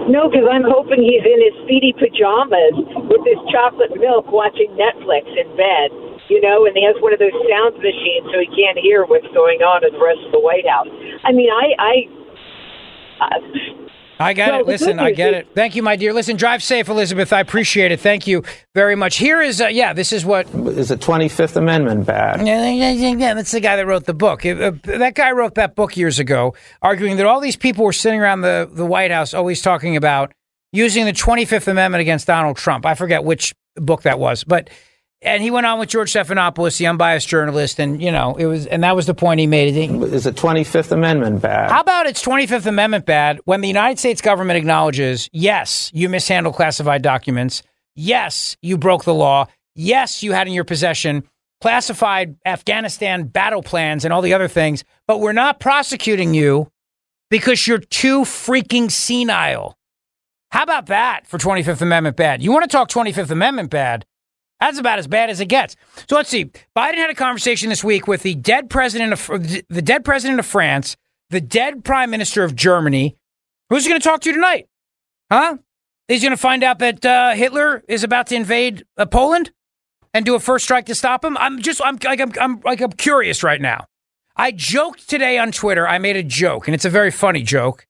No, 0.08 0.28
because 0.28 0.46
I'm 0.50 0.66
hoping 0.66 0.98
he's 0.98 1.22
in 1.22 1.38
his 1.38 1.54
speedy 1.62 1.94
pajamas 1.94 2.74
with 3.06 3.22
his 3.22 3.38
chocolate 3.54 3.94
milk 3.94 4.26
watching 4.32 4.68
Netflix 4.74 5.30
in 5.38 5.46
bed, 5.54 5.94
you 6.28 6.40
know, 6.42 6.66
and 6.66 6.74
he 6.74 6.82
has 6.82 6.98
one 6.98 7.14
of 7.14 7.20
those 7.22 7.34
sound 7.46 7.78
machines 7.78 8.26
so 8.34 8.42
he 8.42 8.50
can't 8.50 8.78
hear 8.78 9.06
what's 9.06 9.26
going 9.30 9.62
on 9.62 9.86
in 9.86 9.94
the 9.94 10.02
rest 10.02 10.18
of 10.26 10.32
the 10.32 10.40
White 10.42 10.66
House. 10.66 10.90
I 11.22 11.30
mean, 11.30 11.48
I. 11.48 11.66
I 11.78 11.94
uh, 13.22 13.81
I 14.22 14.32
get 14.32 14.50
Well, 14.52 14.60
it. 14.60 14.66
Listen, 14.66 14.98
I 14.98 15.10
get 15.10 15.34
it. 15.34 15.48
Thank 15.54 15.76
you, 15.76 15.82
my 15.82 15.96
dear. 15.96 16.12
Listen, 16.12 16.36
drive 16.36 16.62
safe, 16.62 16.88
Elizabeth. 16.88 17.32
I 17.32 17.40
appreciate 17.40 17.92
it. 17.92 18.00
Thank 18.00 18.26
you 18.26 18.42
very 18.74 18.96
much. 18.96 19.16
Here 19.16 19.40
is, 19.42 19.60
uh, 19.60 19.66
yeah, 19.66 19.92
this 19.92 20.12
is 20.12 20.24
what 20.24 20.46
Is 20.54 20.88
the 20.88 20.96
25th 20.96 21.56
Amendment 21.56 22.06
bad? 22.06 22.46
Yeah, 22.46 22.68
yeah, 22.70 22.90
yeah, 22.90 23.14
yeah, 23.16 23.34
that's 23.34 23.50
the 23.52 23.60
guy 23.60 23.76
that 23.76 23.86
wrote 23.86 24.04
the 24.04 24.14
book. 24.14 24.46
Uh, 24.46 24.72
that 24.84 25.14
guy 25.14 25.32
wrote 25.32 25.54
that 25.56 25.74
book 25.74 25.96
years 25.96 26.18
ago, 26.18 26.54
arguing 26.80 27.16
that 27.16 27.26
all 27.26 27.40
these 27.40 27.56
people 27.56 27.84
were 27.84 27.92
sitting 27.92 28.20
around 28.20 28.42
the, 28.42 28.68
the 28.72 28.86
White 28.86 29.10
House 29.10 29.34
always 29.34 29.60
talking 29.60 29.96
about 29.96 30.32
using 30.72 31.04
the 31.04 31.12
25th 31.12 31.68
Amendment 31.68 32.00
against 32.00 32.26
Donald 32.26 32.56
Trump. 32.56 32.86
I 32.86 32.94
forget 32.94 33.24
which 33.24 33.52
book 33.76 34.02
that 34.02 34.18
was, 34.18 34.44
but 34.44 34.70
and 35.22 35.42
he 35.42 35.50
went 35.50 35.66
on 35.66 35.78
with 35.78 35.88
George 35.88 36.12
Stephanopoulos, 36.12 36.76
the 36.78 36.86
unbiased 36.86 37.28
journalist, 37.28 37.78
and 37.78 38.02
you 38.02 38.10
know 38.10 38.34
it 38.36 38.46
was, 38.46 38.66
and 38.66 38.82
that 38.82 38.96
was 38.96 39.06
the 39.06 39.14
point 39.14 39.40
he 39.40 39.46
made. 39.46 39.74
Is 39.76 40.24
the 40.24 40.32
25th 40.32 40.90
Amendment 40.92 41.40
bad? 41.40 41.70
how 41.70 41.80
about 41.80 42.06
its 42.06 42.22
25th 42.24 42.66
Amendment 42.66 43.06
bad 43.06 43.40
when 43.44 43.60
the 43.60 43.68
United 43.68 43.98
States 43.98 44.20
government 44.20 44.56
acknowledges, 44.58 45.28
yes, 45.32 45.90
you 45.94 46.08
mishandled 46.08 46.54
classified 46.54 47.02
documents. 47.02 47.62
Yes, 47.94 48.56
you 48.62 48.78
broke 48.78 49.04
the 49.04 49.14
law. 49.14 49.46
Yes, 49.74 50.22
you 50.22 50.32
had 50.32 50.48
in 50.48 50.52
your 50.52 50.64
possession 50.64 51.24
classified 51.60 52.36
Afghanistan 52.44 53.24
battle 53.24 53.62
plans 53.62 54.04
and 54.04 54.12
all 54.12 54.20
the 54.20 54.34
other 54.34 54.48
things, 54.48 54.82
but 55.06 55.20
we're 55.20 55.32
not 55.32 55.60
prosecuting 55.60 56.34
you 56.34 56.68
because 57.30 57.66
you're 57.66 57.78
too 57.78 58.22
freaking 58.22 58.90
senile. 58.90 59.78
How 60.50 60.64
about 60.64 60.86
that 60.86 61.26
for 61.26 61.38
25th 61.38 61.80
Amendment 61.80 62.16
bad? 62.16 62.42
You 62.42 62.50
want 62.52 62.64
to 62.64 62.68
talk 62.68 62.90
25th 62.90 63.30
Amendment 63.30 63.70
bad? 63.70 64.04
That's 64.62 64.78
about 64.78 65.00
as 65.00 65.08
bad 65.08 65.28
as 65.28 65.40
it 65.40 65.46
gets. 65.46 65.74
So 66.08 66.14
let's 66.14 66.28
see. 66.28 66.44
Biden 66.76 66.94
had 66.94 67.10
a 67.10 67.16
conversation 67.16 67.68
this 67.68 67.82
week 67.82 68.06
with 68.06 68.22
the 68.22 68.36
dead 68.36 68.70
president 68.70 69.12
of 69.12 69.26
the 69.26 69.82
dead 69.82 70.04
president 70.04 70.38
of 70.38 70.46
France, 70.46 70.96
the 71.30 71.40
dead 71.40 71.82
prime 71.84 72.10
minister 72.10 72.44
of 72.44 72.54
Germany. 72.54 73.16
Who's 73.70 73.82
he 73.82 73.90
going 73.90 74.00
to 74.00 74.08
talk 74.08 74.20
to 74.20 74.32
tonight? 74.32 74.68
Huh? 75.32 75.56
He's 76.06 76.22
going 76.22 76.30
to 76.30 76.36
find 76.36 76.62
out 76.62 76.78
that 76.78 77.04
uh, 77.04 77.32
Hitler 77.32 77.82
is 77.88 78.04
about 78.04 78.28
to 78.28 78.36
invade 78.36 78.84
uh, 78.96 79.04
Poland 79.04 79.50
and 80.14 80.24
do 80.24 80.36
a 80.36 80.38
first 80.38 80.64
strike 80.64 80.86
to 80.86 80.94
stop 80.94 81.24
him. 81.24 81.36
I'm 81.38 81.60
just 81.60 81.80
I'm 81.84 81.98
like 82.04 82.20
I'm, 82.20 82.30
I'm 82.40 82.60
like 82.60 82.80
I'm 82.80 82.92
curious 82.92 83.42
right 83.42 83.60
now. 83.60 83.86
I 84.36 84.52
joked 84.52 85.08
today 85.08 85.38
on 85.38 85.50
Twitter. 85.50 85.88
I 85.88 85.98
made 85.98 86.16
a 86.16 86.22
joke, 86.22 86.68
and 86.68 86.74
it's 86.76 86.84
a 86.84 86.90
very 86.90 87.10
funny 87.10 87.42
joke. 87.42 87.88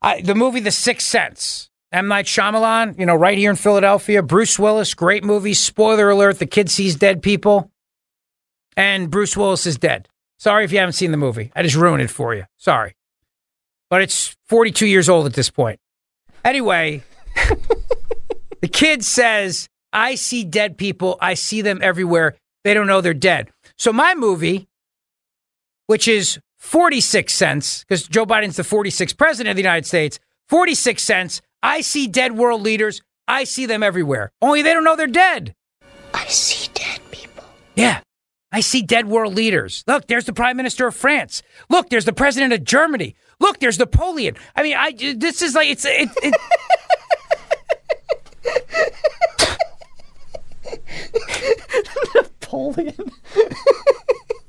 I, 0.00 0.20
the 0.20 0.36
movie 0.36 0.60
The 0.60 0.70
Sixth 0.70 1.08
Sense. 1.08 1.68
M. 1.92 2.08
Night 2.08 2.24
Shyamalan, 2.24 2.98
you 2.98 3.04
know, 3.04 3.14
right 3.14 3.36
here 3.36 3.50
in 3.50 3.56
Philadelphia. 3.56 4.22
Bruce 4.22 4.58
Willis, 4.58 4.94
great 4.94 5.24
movie. 5.24 5.54
Spoiler 5.54 6.08
alert: 6.10 6.38
the 6.38 6.46
kid 6.46 6.70
sees 6.70 6.96
dead 6.96 7.22
people, 7.22 7.70
and 8.76 9.10
Bruce 9.10 9.36
Willis 9.36 9.66
is 9.66 9.76
dead. 9.76 10.08
Sorry 10.38 10.64
if 10.64 10.72
you 10.72 10.78
haven't 10.78 10.94
seen 10.94 11.10
the 11.10 11.18
movie. 11.18 11.52
I 11.54 11.62
just 11.62 11.76
ruined 11.76 12.02
it 12.02 12.10
for 12.10 12.34
you. 12.34 12.44
Sorry, 12.56 12.94
but 13.90 14.00
it's 14.00 14.36
42 14.46 14.86
years 14.86 15.08
old 15.08 15.26
at 15.26 15.34
this 15.34 15.50
point. 15.50 15.80
Anyway, 16.44 17.02
the 18.62 18.68
kid 18.68 19.04
says, 19.04 19.68
"I 19.92 20.14
see 20.14 20.44
dead 20.44 20.78
people. 20.78 21.18
I 21.20 21.34
see 21.34 21.60
them 21.60 21.80
everywhere. 21.82 22.36
They 22.64 22.72
don't 22.72 22.86
know 22.86 23.02
they're 23.02 23.12
dead." 23.12 23.50
So 23.76 23.92
my 23.92 24.14
movie, 24.14 24.66
which 25.88 26.08
is 26.08 26.40
46 26.58 27.34
cents, 27.34 27.84
because 27.84 28.08
Joe 28.08 28.24
Biden's 28.24 28.56
the 28.56 28.62
46th 28.62 29.18
president 29.18 29.50
of 29.50 29.56
the 29.56 29.62
United 29.62 29.84
States, 29.84 30.18
46 30.48 31.02
cents. 31.02 31.42
I 31.62 31.80
see 31.80 32.08
dead 32.08 32.32
world 32.32 32.62
leaders. 32.62 33.02
I 33.28 33.44
see 33.44 33.66
them 33.66 33.82
everywhere. 33.82 34.32
Only 34.42 34.62
they 34.62 34.72
don't 34.72 34.84
know 34.84 34.96
they're 34.96 35.06
dead. 35.06 35.54
I 36.12 36.26
see 36.26 36.68
dead 36.74 37.00
people. 37.10 37.44
Yeah. 37.76 38.00
I 38.50 38.60
see 38.60 38.82
dead 38.82 39.06
world 39.06 39.34
leaders. 39.34 39.82
Look, 39.86 40.08
there's 40.08 40.26
the 40.26 40.32
prime 40.32 40.56
minister 40.56 40.86
of 40.86 40.94
France. 40.94 41.42
Look, 41.70 41.88
there's 41.88 42.04
the 42.04 42.12
president 42.12 42.52
of 42.52 42.64
Germany. 42.64 43.14
Look, 43.40 43.60
there's 43.60 43.78
Napoleon. 43.78 44.36
I 44.54 44.62
mean, 44.62 44.76
I 44.76 44.92
this 45.16 45.40
is 45.40 45.54
like 45.54 45.68
it's 45.68 45.86
it, 45.86 46.10
it 46.22 46.34
Napoleon. 52.14 53.10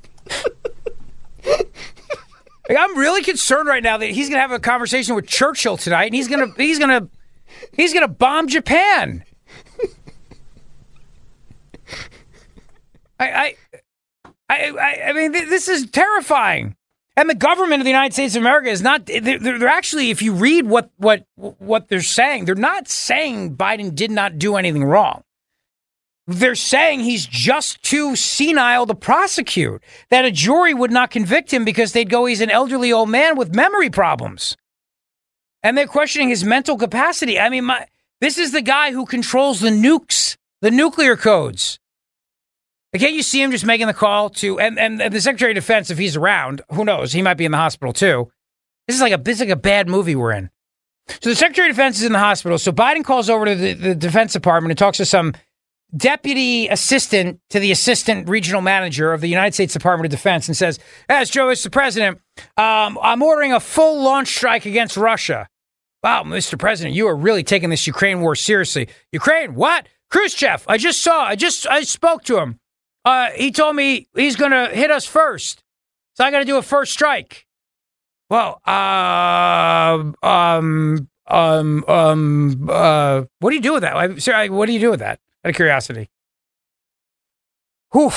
Like, 2.68 2.78
I'm 2.78 2.96
really 2.96 3.22
concerned 3.22 3.68
right 3.68 3.82
now 3.82 3.98
that 3.98 4.06
he's 4.06 4.28
going 4.28 4.38
to 4.38 4.40
have 4.40 4.52
a 4.52 4.58
conversation 4.58 5.14
with 5.14 5.26
Churchill 5.26 5.76
tonight, 5.76 6.06
and 6.06 6.14
he's 6.14 6.28
going 6.28 6.40
to 6.40 6.62
he's 6.62 6.78
going 6.78 6.90
to 6.90 7.08
he's 7.74 7.92
going 7.92 8.06
to 8.06 8.12
bomb 8.12 8.48
Japan. 8.48 9.24
I, 13.20 13.56
I, 14.50 14.72
I, 14.72 15.02
I, 15.08 15.12
mean, 15.12 15.32
th- 15.32 15.48
this 15.48 15.68
is 15.68 15.88
terrifying. 15.90 16.76
And 17.16 17.30
the 17.30 17.34
government 17.34 17.80
of 17.80 17.84
the 17.84 17.90
United 17.90 18.12
States 18.12 18.34
of 18.34 18.42
America 18.42 18.68
is 18.68 18.82
not. 18.82 19.06
They're, 19.06 19.38
they're 19.38 19.68
actually, 19.68 20.10
if 20.10 20.20
you 20.20 20.32
read 20.32 20.66
what 20.66 20.90
what 20.96 21.26
what 21.36 21.88
they're 21.88 22.02
saying, 22.02 22.44
they're 22.46 22.56
not 22.56 22.88
saying 22.88 23.56
Biden 23.56 23.94
did 23.94 24.10
not 24.10 24.36
do 24.36 24.56
anything 24.56 24.82
wrong. 24.82 25.22
They're 26.26 26.54
saying 26.54 27.00
he's 27.00 27.26
just 27.26 27.82
too 27.82 28.16
senile 28.16 28.86
to 28.86 28.94
prosecute. 28.94 29.82
That 30.10 30.24
a 30.24 30.30
jury 30.30 30.72
would 30.72 30.90
not 30.90 31.10
convict 31.10 31.52
him 31.52 31.64
because 31.64 31.92
they'd 31.92 32.08
go, 32.08 32.24
he's 32.24 32.40
an 32.40 32.50
elderly 32.50 32.92
old 32.92 33.10
man 33.10 33.36
with 33.36 33.54
memory 33.54 33.90
problems. 33.90 34.56
And 35.62 35.76
they're 35.76 35.86
questioning 35.86 36.30
his 36.30 36.44
mental 36.44 36.78
capacity. 36.78 37.38
I 37.38 37.48
mean, 37.50 37.64
my, 37.64 37.86
this 38.20 38.38
is 38.38 38.52
the 38.52 38.62
guy 38.62 38.92
who 38.92 39.04
controls 39.04 39.60
the 39.60 39.70
nukes, 39.70 40.36
the 40.62 40.70
nuclear 40.70 41.16
codes. 41.16 41.78
Like, 42.92 43.00
Can't 43.02 43.14
you 43.14 43.22
see 43.22 43.42
him 43.42 43.50
just 43.50 43.66
making 43.66 43.86
the 43.86 43.94
call 43.94 44.30
to, 44.30 44.58
and, 44.60 44.78
and, 44.78 45.02
and 45.02 45.12
the 45.12 45.20
Secretary 45.20 45.52
of 45.52 45.56
Defense, 45.56 45.90
if 45.90 45.98
he's 45.98 46.16
around, 46.16 46.62
who 46.72 46.84
knows? 46.84 47.12
He 47.12 47.22
might 47.22 47.34
be 47.34 47.44
in 47.44 47.52
the 47.52 47.58
hospital 47.58 47.92
too. 47.92 48.30
This 48.86 48.96
is 48.96 49.02
like 49.02 49.12
a, 49.12 49.18
this 49.18 49.36
is 49.36 49.40
like 49.40 49.50
a 49.50 49.56
bad 49.56 49.88
movie 49.88 50.14
we're 50.16 50.32
in. 50.32 50.50
So 51.20 51.30
the 51.30 51.36
Secretary 51.36 51.68
of 51.68 51.76
Defense 51.76 51.98
is 51.98 52.04
in 52.04 52.12
the 52.12 52.18
hospital. 52.18 52.56
So 52.56 52.72
Biden 52.72 53.04
calls 53.04 53.28
over 53.28 53.44
to 53.44 53.54
the, 53.54 53.74
the 53.74 53.94
Defense 53.94 54.32
Department 54.32 54.70
and 54.70 54.78
talks 54.78 54.98
to 54.98 55.04
some 55.04 55.34
deputy 55.96 56.68
assistant 56.68 57.40
to 57.50 57.60
the 57.60 57.72
assistant 57.72 58.28
regional 58.28 58.60
manager 58.60 59.12
of 59.12 59.20
the 59.20 59.28
United 59.28 59.54
States 59.54 59.72
Department 59.72 60.06
of 60.06 60.10
Defense 60.10 60.48
and 60.48 60.56
says, 60.56 60.78
As 61.08 61.30
Joe, 61.30 61.46
Mr. 61.46 61.70
President, 61.70 62.18
um, 62.56 62.98
I'm 63.02 63.22
ordering 63.22 63.52
a 63.52 63.60
full 63.60 64.02
launch 64.02 64.28
strike 64.28 64.66
against 64.66 64.96
Russia. 64.96 65.48
Wow, 66.02 66.24
Mr. 66.24 66.58
President, 66.58 66.94
you 66.94 67.06
are 67.08 67.16
really 67.16 67.42
taking 67.42 67.70
this 67.70 67.86
Ukraine 67.86 68.20
war 68.20 68.34
seriously. 68.34 68.88
Ukraine, 69.12 69.54
what? 69.54 69.88
Khrushchev, 70.10 70.64
I 70.68 70.76
just 70.76 71.00
saw, 71.00 71.24
I 71.24 71.34
just, 71.34 71.66
I 71.66 71.82
spoke 71.82 72.24
to 72.24 72.38
him. 72.38 72.60
Uh, 73.04 73.30
he 73.30 73.50
told 73.50 73.76
me 73.76 74.08
he's 74.14 74.36
going 74.36 74.52
to 74.52 74.68
hit 74.68 74.90
us 74.90 75.06
first. 75.06 75.62
So 76.14 76.24
I 76.24 76.30
got 76.30 76.40
to 76.40 76.44
do 76.44 76.56
a 76.56 76.62
first 76.62 76.92
strike. 76.92 77.46
Well, 78.30 78.60
uh, 78.66 80.12
um, 80.22 81.08
um, 81.26 81.84
um, 81.88 82.68
uh, 82.70 83.22
what 83.40 83.50
do 83.50 83.56
you 83.56 83.62
do 83.62 83.72
with 83.74 83.82
that? 83.82 83.96
I, 83.96 84.16
sir, 84.16 84.34
I, 84.34 84.48
what 84.48 84.66
do 84.66 84.72
you 84.72 84.80
do 84.80 84.90
with 84.90 85.00
that? 85.00 85.20
Out 85.44 85.50
of 85.50 85.56
curiosity. 85.56 86.08
Whew. 87.92 88.10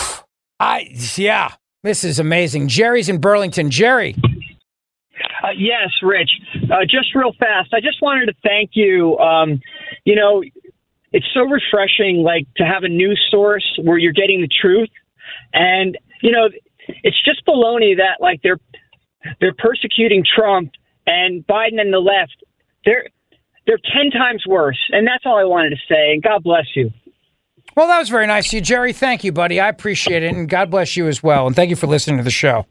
I, 0.60 0.88
yeah, 1.16 1.52
this 1.84 2.04
is 2.04 2.20
amazing. 2.20 2.68
Jerry's 2.68 3.10
in 3.10 3.20
Burlington. 3.20 3.70
Jerry. 3.70 4.16
Uh, 5.44 5.50
yes, 5.56 5.90
Rich. 6.02 6.32
Uh, 6.72 6.84
just 6.84 7.14
real 7.14 7.34
fast, 7.40 7.74
I 7.74 7.80
just 7.80 8.02
wanted 8.02 8.28
to 8.28 8.34
thank 8.44 8.72
you. 8.74 9.18
Um, 9.20 9.60
you 10.04 10.16
know, 10.16 10.44
it's 11.12 11.26
so 11.34 11.42
refreshing, 11.42 12.24
like 12.24 12.48
to 12.58 12.64
have 12.64 12.84
a 12.84 12.90
news 12.90 13.24
source 13.30 13.66
where 13.84 13.98
you're 13.98 14.14
getting 14.14 14.42
the 14.42 14.50
truth, 14.62 14.90
and 15.54 15.98
you 16.22 16.32
know, 16.32 16.50
it's 17.04 17.24
just 17.24 17.46
baloney 17.46 17.98
that 17.98 18.18
like 18.20 18.42
they're 18.42 18.60
they're 19.40 19.56
persecuting 19.58 20.24
Trump 20.36 20.72
and 21.06 21.46
Biden 21.46 21.80
and 21.80 21.94
the 21.94 22.00
left. 22.00 22.44
They're 22.84 23.08
they're 23.66 23.80
ten 23.94 24.12
times 24.12 24.44
worse, 24.48 24.80
and 24.92 25.06
that's 25.06 25.24
all 25.26 25.38
I 25.38 25.44
wanted 25.44 25.70
to 25.72 25.78
say. 25.88 26.14
And 26.14 26.24
God 26.24 26.44
bless 26.44 26.66
you. 26.76 26.92
Well, 27.78 27.86
that 27.90 28.00
was 28.00 28.10
very 28.10 28.26
nice 28.26 28.48
of 28.48 28.54
you, 28.54 28.62
Jerry. 28.62 28.92
Thank 28.92 29.24
you, 29.24 29.32
buddy. 29.32 29.60
I 29.60 29.70
appreciate 29.70 30.24
it, 30.24 30.34
and 30.34 30.50
God 30.50 30.72
bless 30.72 30.98
you 30.98 31.08
as 31.08 31.22
well. 31.22 31.46
And 31.46 31.56
thank 31.56 31.70
you 31.70 31.76
for 31.76 31.86
listening 31.86 32.18
to 32.18 32.24
the 32.24 32.32
show. 32.32 32.66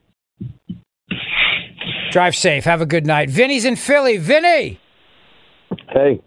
Drive 2.11 2.35
safe. 2.35 2.64
Have 2.64 2.81
a 2.81 2.87
good 2.87 3.07
night. 3.07 3.31
Vinny's 3.31 3.64
in 3.64 3.77
Philly. 3.77 4.16
Vinny. 4.16 4.81
Hey, 5.90 6.21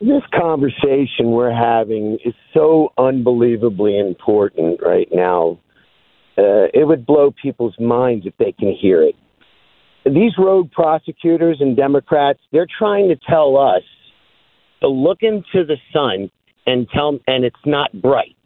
this 0.00 0.24
conversation 0.36 1.30
we're 1.30 1.54
having 1.54 2.18
is 2.24 2.34
so 2.52 2.92
unbelievably 2.98 3.96
important 3.96 4.80
right 4.82 5.08
now. 5.12 5.60
Uh, 6.36 6.66
it 6.74 6.88
would 6.88 7.06
blow 7.06 7.32
people's 7.40 7.78
minds 7.78 8.26
if 8.26 8.36
they 8.38 8.50
can 8.50 8.72
hear 8.72 9.04
it. 9.04 9.14
These 10.04 10.32
rogue 10.36 10.72
prosecutors 10.72 11.58
and 11.60 11.76
Democrats, 11.76 12.40
they're 12.50 12.66
trying 12.76 13.08
to 13.10 13.16
tell 13.30 13.56
us 13.56 13.84
to 14.80 14.88
look 14.88 15.18
into 15.22 15.64
the 15.64 15.76
sun 15.92 16.28
and 16.66 16.88
tell, 16.90 17.18
and 17.26 17.44
it's 17.44 17.56
not 17.64 17.90
bright. 18.00 18.36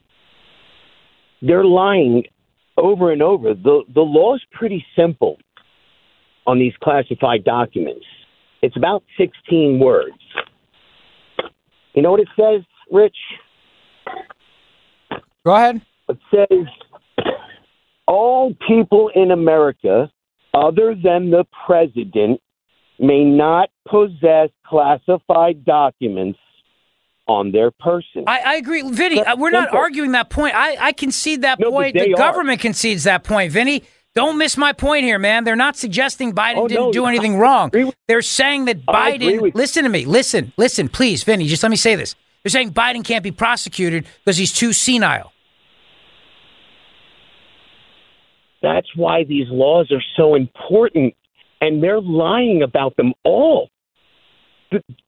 They're 1.42 1.64
lying 1.64 2.24
over 2.76 3.12
and 3.12 3.22
over. 3.22 3.54
The 3.54 3.82
the 3.94 4.00
law 4.00 4.34
is 4.34 4.42
pretty 4.52 4.84
simple 4.96 5.38
on 6.46 6.58
these 6.58 6.72
classified 6.82 7.44
documents. 7.44 8.06
It's 8.62 8.76
about 8.76 9.04
16 9.18 9.78
words. 9.78 10.16
You 11.94 12.02
know 12.02 12.10
what 12.10 12.20
it 12.20 12.28
says, 12.36 12.62
Rich? 12.90 13.16
Go 15.44 15.54
ahead. 15.54 15.80
It 16.08 16.18
says 16.34 16.66
all 18.06 18.54
people 18.66 19.10
in 19.14 19.30
America, 19.30 20.10
other 20.54 20.94
than 20.94 21.30
the 21.30 21.44
president, 21.66 22.40
may 22.98 23.24
not 23.24 23.68
possess 23.86 24.48
classified 24.66 25.64
documents 25.64 26.38
on 27.28 27.52
their 27.52 27.70
person. 27.70 28.24
I, 28.26 28.40
I 28.40 28.54
agree, 28.56 28.82
Vinny. 28.90 29.16
That's 29.16 29.28
uh, 29.30 29.36
we're 29.38 29.50
not 29.50 29.72
arguing 29.72 30.12
that 30.12 30.30
point. 30.30 30.54
I, 30.54 30.76
I 30.86 30.92
concede 30.92 31.42
that 31.42 31.60
No, 31.60 31.70
point. 31.70 31.94
The 31.94 32.14
are. 32.14 32.16
government 32.16 32.60
concedes 32.60 33.04
that 33.04 33.22
point, 33.22 33.52
Vinny. 33.52 33.82
Don't 34.14 34.38
miss 34.38 34.56
my 34.56 34.72
point 34.72 35.04
here, 35.04 35.18
man. 35.18 35.44
They're 35.44 35.54
not 35.54 35.76
suggesting 35.76 36.32
Biden 36.32 36.56
Oh, 36.56 36.66
didn't 36.68 36.84
no, 36.86 36.92
do 36.92 37.04
I 37.04 37.10
anything 37.10 37.38
wrong. 37.38 37.70
with- 37.72 37.94
They're 38.08 38.22
saying 38.22 38.64
that 38.64 38.84
Biden. 38.84 39.54
Listen 39.54 39.84
to 39.84 39.90
me. 39.90 40.06
Listen. 40.06 40.52
Listen, 40.56 40.88
please, 40.88 41.22
Vinny. 41.22 41.46
Just 41.46 41.62
let 41.62 41.70
me 41.70 41.76
say 41.76 41.94
this. 41.94 42.16
They're 42.42 42.50
saying 42.50 42.72
Biden 42.72 43.04
can't 43.04 43.22
be 43.22 43.30
prosecuted 43.30 44.06
because 44.24 44.36
he's 44.38 44.52
too 44.52 44.72
senile. 44.72 45.32
That's 48.62 48.88
why 48.96 49.24
these 49.24 49.46
laws 49.50 49.92
are 49.92 50.02
so 50.16 50.34
important, 50.34 51.14
and 51.60 51.82
they're 51.82 52.00
lying 52.00 52.62
about 52.62 52.96
them 52.96 53.12
all. 53.24 53.68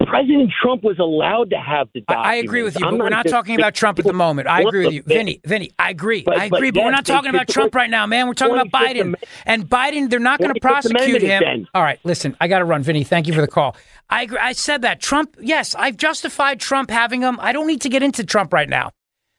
President 0.06 0.50
Trump 0.62 0.82
was 0.82 0.98
allowed 0.98 1.50
to 1.50 1.56
have 1.56 1.88
the 1.94 2.00
documents. 2.00 2.28
I 2.28 2.34
agree 2.36 2.62
with 2.62 2.78
you, 2.78 2.86
I'm 2.86 2.96
but 2.96 3.04
we're 3.04 3.10
not 3.10 3.26
talking 3.26 3.56
about 3.56 3.74
Trump 3.74 3.98
at 3.98 4.04
the 4.04 4.12
moment. 4.12 4.48
I 4.48 4.62
agree 4.62 4.86
with 4.86 4.94
you, 4.94 5.02
Vinny. 5.02 5.40
Vinny, 5.44 5.70
I 5.78 5.90
agree. 5.90 6.22
But- 6.22 6.38
I 6.38 6.44
agree, 6.46 6.70
but, 6.70 6.84
we're 6.84 6.90
not 6.90 7.04
talking 7.06 7.30
about 7.30 7.48
Trump 7.48 7.74
right 7.74 7.90
now, 7.90 8.06
man. 8.06 8.26
We're 8.26 8.34
talking 8.34 8.54
about 8.54 8.70
Biden. 8.70 9.14
And 9.46 9.68
Biden, 9.68 10.10
they're 10.10 10.18
not 10.18 10.38
going 10.40 10.54
to 10.54 10.60
prosecute 10.60 11.22
him. 11.22 11.66
All 11.74 11.82
right, 11.82 11.98
listen, 12.04 12.36
I 12.40 12.48
got 12.48 12.60
to 12.60 12.64
run, 12.64 12.82
Vinny. 12.82 13.04
Thank 13.04 13.26
you 13.26 13.34
for 13.34 13.40
the 13.40 13.48
call. 13.48 13.76
I 14.08 14.22
agree. 14.22 14.38
I 14.38 14.52
said 14.52 14.82
that 14.82 15.00
Trump. 15.00 15.36
Yes, 15.40 15.74
I've 15.74 15.96
justified 15.96 16.60
Trump 16.60 16.90
having 16.90 17.20
him. 17.22 17.38
I 17.40 17.52
don't 17.52 17.66
need 17.66 17.82
to 17.82 17.88
get 17.88 18.02
into 18.02 18.24
Trump 18.24 18.52
right 18.52 18.68
now. 18.68 18.90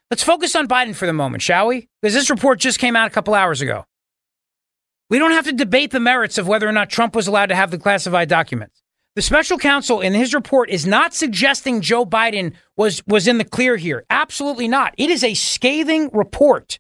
Let's 0.10 0.24
focus 0.24 0.56
on 0.56 0.68
Biden 0.68 0.96
for 0.96 1.06
the 1.06 1.14
moment, 1.14 1.42
shall 1.42 1.68
we? 1.68 1.88
Because 2.02 2.14
this 2.14 2.30
report 2.30 2.60
just 2.60 2.80
came 2.80 2.96
out 2.96 3.08
a 3.08 3.10
couple 3.12 3.34
hours 3.34 3.62
ago. 3.62 3.86
We 5.10 5.20
don't 5.20 5.32
have 5.32 5.46
to 5.46 5.52
debate 5.54 5.92
the 5.92 6.00
merits 6.00 6.38
of 6.38 6.48
whether 6.48 6.68
or 6.68 6.72
not 6.72 6.90
Trump 6.90 7.16
was 7.16 7.28
allowed 7.28 7.48
to 7.48 7.56
have 7.56 7.72
the 7.72 7.78
classified 7.78 8.30
documents. 8.30 8.82
The 9.16 9.22
special 9.22 9.58
counsel 9.58 10.00
in 10.00 10.14
his 10.14 10.34
report 10.34 10.70
is 10.70 10.86
not 10.86 11.14
suggesting 11.14 11.82
Joe 11.82 12.06
Biden 12.06 12.54
was, 12.78 13.06
was 13.06 13.28
in 13.28 13.40
the 13.40 13.46
clear 13.46 13.76
here. 13.76 14.06
Absolutely 14.10 14.70
not. 14.70 14.94
It 14.98 15.10
is 15.10 15.24
a 15.24 15.34
scathing 15.34 16.10
report 16.14 16.80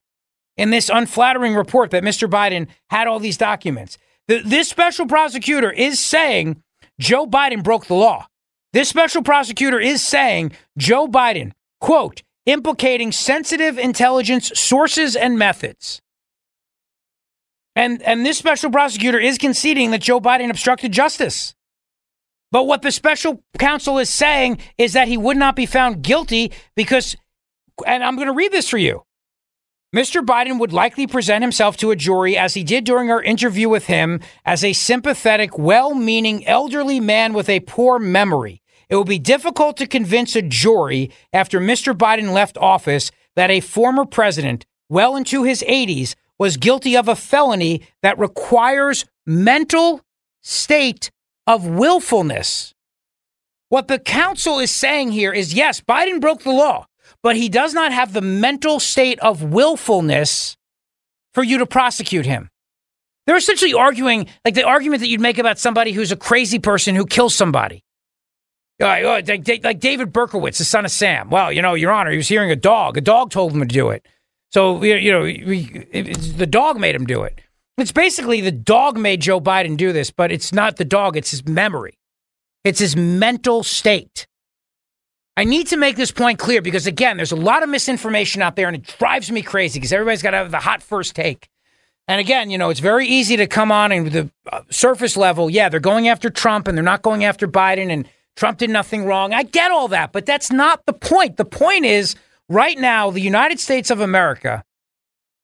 in 0.55 0.69
this 0.69 0.89
unflattering 0.89 1.55
report 1.55 1.91
that 1.91 2.03
Mr. 2.03 2.29
Biden 2.29 2.67
had 2.89 3.07
all 3.07 3.19
these 3.19 3.37
documents. 3.37 3.97
The, 4.29 4.41
this 4.45 4.69
special 4.69 5.07
prosecutor 5.07 5.71
is 5.71 5.99
saying 5.99 6.63
Joe 6.99 7.27
Biden 7.27 7.63
broke 7.63 7.87
the 7.87 7.95
law. 7.95 8.27
This 8.71 8.87
special 8.87 9.23
prosecutor 9.23 9.79
is 9.79 10.01
saying 10.01 10.53
Joe 10.77 11.07
Biden, 11.07 11.51
quote, 11.81 12.23
implicating 12.45 13.11
sensitive 13.11 13.77
intelligence 13.77 14.53
sources 14.55 15.17
and 15.17 15.37
methods. 15.37 16.01
And, 17.75 18.01
and 18.03 18.25
this 18.25 18.37
special 18.37 18.71
prosecutor 18.71 19.19
is 19.19 19.37
conceding 19.37 19.91
that 19.91 20.01
Joe 20.01 20.21
Biden 20.21 20.49
obstructed 20.49 20.93
justice. 20.93 21.53
But 22.51 22.67
what 22.67 22.81
the 22.81 22.91
special 22.91 23.43
counsel 23.57 23.97
is 23.97 24.09
saying 24.09 24.59
is 24.77 24.93
that 24.93 25.07
he 25.07 25.17
would 25.17 25.37
not 25.37 25.55
be 25.55 25.65
found 25.65 26.01
guilty 26.03 26.51
because, 26.75 27.15
and 27.85 28.03
I'm 28.03 28.15
going 28.15 28.27
to 28.27 28.33
read 28.33 28.51
this 28.51 28.69
for 28.69 28.77
you. 28.77 29.03
Mr. 29.95 30.25
Biden 30.25 30.57
would 30.59 30.71
likely 30.71 31.05
present 31.05 31.43
himself 31.43 31.75
to 31.77 31.91
a 31.91 31.97
jury, 31.97 32.37
as 32.37 32.53
he 32.53 32.63
did 32.63 32.85
during 32.85 33.11
our 33.11 33.21
interview 33.21 33.67
with 33.67 33.87
him, 33.87 34.21
as 34.45 34.63
a 34.63 34.71
sympathetic, 34.71 35.57
well 35.57 35.93
meaning 35.93 36.47
elderly 36.47 37.01
man 37.01 37.33
with 37.33 37.49
a 37.49 37.59
poor 37.61 37.99
memory. 37.99 38.61
It 38.89 38.95
will 38.95 39.03
be 39.03 39.19
difficult 39.19 39.75
to 39.77 39.87
convince 39.87 40.35
a 40.35 40.41
jury 40.41 41.11
after 41.33 41.59
Mr. 41.59 41.93
Biden 41.93 42.31
left 42.31 42.57
office 42.57 43.11
that 43.35 43.51
a 43.51 43.59
former 43.59 44.05
president, 44.05 44.65
well 44.87 45.15
into 45.15 45.43
his 45.43 45.61
80s, 45.67 46.15
was 46.37 46.57
guilty 46.57 46.95
of 46.95 47.07
a 47.07 47.15
felony 47.15 47.81
that 48.01 48.17
requires 48.17 49.05
mental 49.25 50.01
state 50.41 51.11
of 51.51 51.67
willfulness. 51.67 52.73
What 53.67 53.89
the 53.89 53.99
counsel 53.99 54.59
is 54.59 54.71
saying 54.71 55.11
here 55.11 55.33
is 55.33 55.53
yes, 55.53 55.81
Biden 55.81 56.21
broke 56.21 56.43
the 56.43 56.51
law, 56.51 56.85
but 57.21 57.35
he 57.35 57.49
does 57.49 57.73
not 57.73 57.91
have 57.91 58.13
the 58.13 58.21
mental 58.21 58.79
state 58.79 59.19
of 59.19 59.43
willfulness 59.43 60.55
for 61.33 61.43
you 61.43 61.57
to 61.57 61.65
prosecute 61.65 62.25
him. 62.25 62.49
They're 63.27 63.35
essentially 63.35 63.73
arguing 63.73 64.27
like 64.45 64.55
the 64.55 64.63
argument 64.63 65.01
that 65.01 65.09
you'd 65.09 65.19
make 65.19 65.37
about 65.37 65.59
somebody 65.59 65.91
who's 65.91 66.13
a 66.13 66.15
crazy 66.15 66.57
person 66.57 66.95
who 66.95 67.05
kills 67.05 67.35
somebody. 67.35 67.83
Like, 68.79 69.03
oh, 69.03 69.21
like, 69.63 69.79
David 69.79 70.11
Berkowitz, 70.11 70.57
the 70.57 70.63
son 70.63 70.85
of 70.85 70.91
Sam. 70.91 71.29
Well, 71.29 71.51
you 71.51 71.61
know, 71.61 71.75
Your 71.75 71.91
Honor, 71.91 72.11
he 72.11 72.17
was 72.17 72.27
hearing 72.29 72.49
a 72.49 72.55
dog. 72.55 72.97
A 72.97 73.01
dog 73.01 73.29
told 73.29 73.51
him 73.51 73.59
to 73.59 73.65
do 73.65 73.89
it. 73.89 74.07
So, 74.51 74.83
you 74.83 75.11
know, 75.11 75.23
the 75.23 76.47
dog 76.49 76.79
made 76.79 76.95
him 76.95 77.05
do 77.05 77.23
it. 77.23 77.41
It's 77.81 77.91
basically 77.91 78.41
the 78.41 78.51
dog 78.51 78.95
made 78.95 79.21
Joe 79.21 79.41
Biden 79.41 79.75
do 79.75 79.91
this, 79.91 80.11
but 80.11 80.31
it's 80.31 80.53
not 80.53 80.77
the 80.77 80.85
dog, 80.85 81.17
it's 81.17 81.31
his 81.31 81.47
memory. 81.47 81.97
It's 82.63 82.79
his 82.79 82.95
mental 82.95 83.63
state. 83.63 84.27
I 85.35 85.45
need 85.45 85.65
to 85.67 85.77
make 85.77 85.95
this 85.95 86.11
point 86.11 86.37
clear 86.37 86.61
because, 86.61 86.85
again, 86.85 87.17
there's 87.17 87.31
a 87.31 87.37
lot 87.37 87.63
of 87.63 87.69
misinformation 87.69 88.43
out 88.43 88.55
there 88.55 88.67
and 88.67 88.75
it 88.75 88.95
drives 88.99 89.31
me 89.31 89.41
crazy 89.41 89.79
because 89.79 89.91
everybody's 89.91 90.21
got 90.21 90.31
to 90.31 90.37
have 90.37 90.51
the 90.51 90.59
hot 90.59 90.83
first 90.83 91.15
take. 91.15 91.49
And 92.07 92.19
again, 92.19 92.51
you 92.51 92.57
know, 92.59 92.69
it's 92.69 92.79
very 92.79 93.07
easy 93.07 93.35
to 93.37 93.47
come 93.47 93.71
on 93.71 93.91
and 93.91 94.11
the 94.11 94.31
uh, 94.51 94.61
surface 94.69 95.17
level, 95.17 95.49
yeah, 95.49 95.67
they're 95.67 95.79
going 95.79 96.07
after 96.07 96.29
Trump 96.29 96.67
and 96.67 96.77
they're 96.77 96.83
not 96.83 97.01
going 97.01 97.25
after 97.25 97.47
Biden 97.47 97.89
and 97.89 98.07
Trump 98.35 98.59
did 98.59 98.69
nothing 98.69 99.05
wrong. 99.05 99.33
I 99.33 99.41
get 99.41 99.71
all 99.71 99.87
that, 99.87 100.11
but 100.11 100.27
that's 100.27 100.51
not 100.51 100.85
the 100.85 100.93
point. 100.93 101.37
The 101.37 101.45
point 101.45 101.85
is 101.85 102.15
right 102.47 102.77
now, 102.77 103.09
the 103.09 103.21
United 103.21 103.59
States 103.59 103.89
of 103.89 104.01
America 104.01 104.63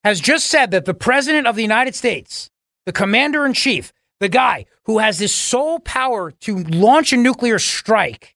has 0.04 0.20
just 0.20 0.46
said 0.46 0.70
that 0.70 0.84
the 0.84 0.94
president 0.94 1.46
of 1.46 1.56
the 1.56 1.62
United 1.62 1.94
States, 1.94 2.50
the 2.86 2.92
commander 2.92 3.44
in 3.44 3.52
chief, 3.52 3.92
the 4.20 4.28
guy 4.28 4.66
who 4.84 4.98
has 4.98 5.18
this 5.18 5.34
sole 5.34 5.80
power 5.80 6.30
to 6.30 6.58
launch 6.64 7.12
a 7.12 7.16
nuclear 7.16 7.58
strike, 7.58 8.34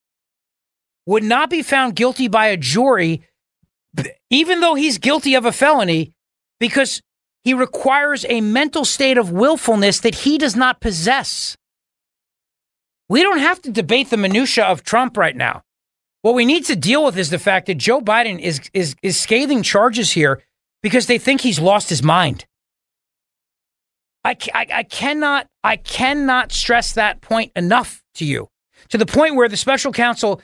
would 1.05 1.23
not 1.23 1.49
be 1.49 1.61
found 1.61 1.95
guilty 1.95 2.27
by 2.27 2.47
a 2.47 2.57
jury, 2.57 3.21
even 4.29 4.59
though 4.59 4.75
he's 4.75 4.97
guilty 4.97 5.35
of 5.35 5.45
a 5.45 5.51
felony, 5.51 6.13
because 6.59 7.01
he 7.43 7.53
requires 7.53 8.25
a 8.29 8.39
mental 8.39 8.85
state 8.85 9.17
of 9.17 9.31
willfulness 9.31 9.99
that 9.99 10.15
he 10.15 10.37
does 10.37 10.55
not 10.55 10.79
possess. 10.79 11.57
We 13.09 13.21
don't 13.21 13.39
have 13.39 13.61
to 13.63 13.71
debate 13.71 14.09
the 14.09 14.17
minutia 14.17 14.63
of 14.65 14.83
Trump 14.83 15.17
right 15.17 15.35
now. 15.35 15.63
What 16.21 16.35
we 16.35 16.45
need 16.45 16.65
to 16.65 16.75
deal 16.77 17.03
with 17.03 17.17
is 17.17 17.29
the 17.29 17.37
fact 17.37 17.65
that 17.67 17.77
Joe 17.77 17.99
Biden 17.99 18.39
is 18.39 18.61
is 18.73 18.95
is 19.01 19.21
scathing 19.21 19.61
charges 19.61 20.11
here 20.13 20.41
because 20.83 21.07
they 21.07 21.17
think 21.17 21.41
he's 21.41 21.59
lost 21.59 21.89
his 21.89 22.03
mind. 22.03 22.45
I, 24.23 24.37
I, 24.53 24.67
I 24.71 24.83
cannot 24.83 25.47
I 25.63 25.77
cannot 25.77 26.51
stress 26.51 26.93
that 26.93 27.21
point 27.21 27.51
enough 27.55 28.03
to 28.15 28.25
you 28.25 28.49
to 28.89 28.97
the 28.97 29.05
point 29.05 29.35
where 29.35 29.49
the 29.49 29.57
special 29.57 29.91
counsel 29.91 30.41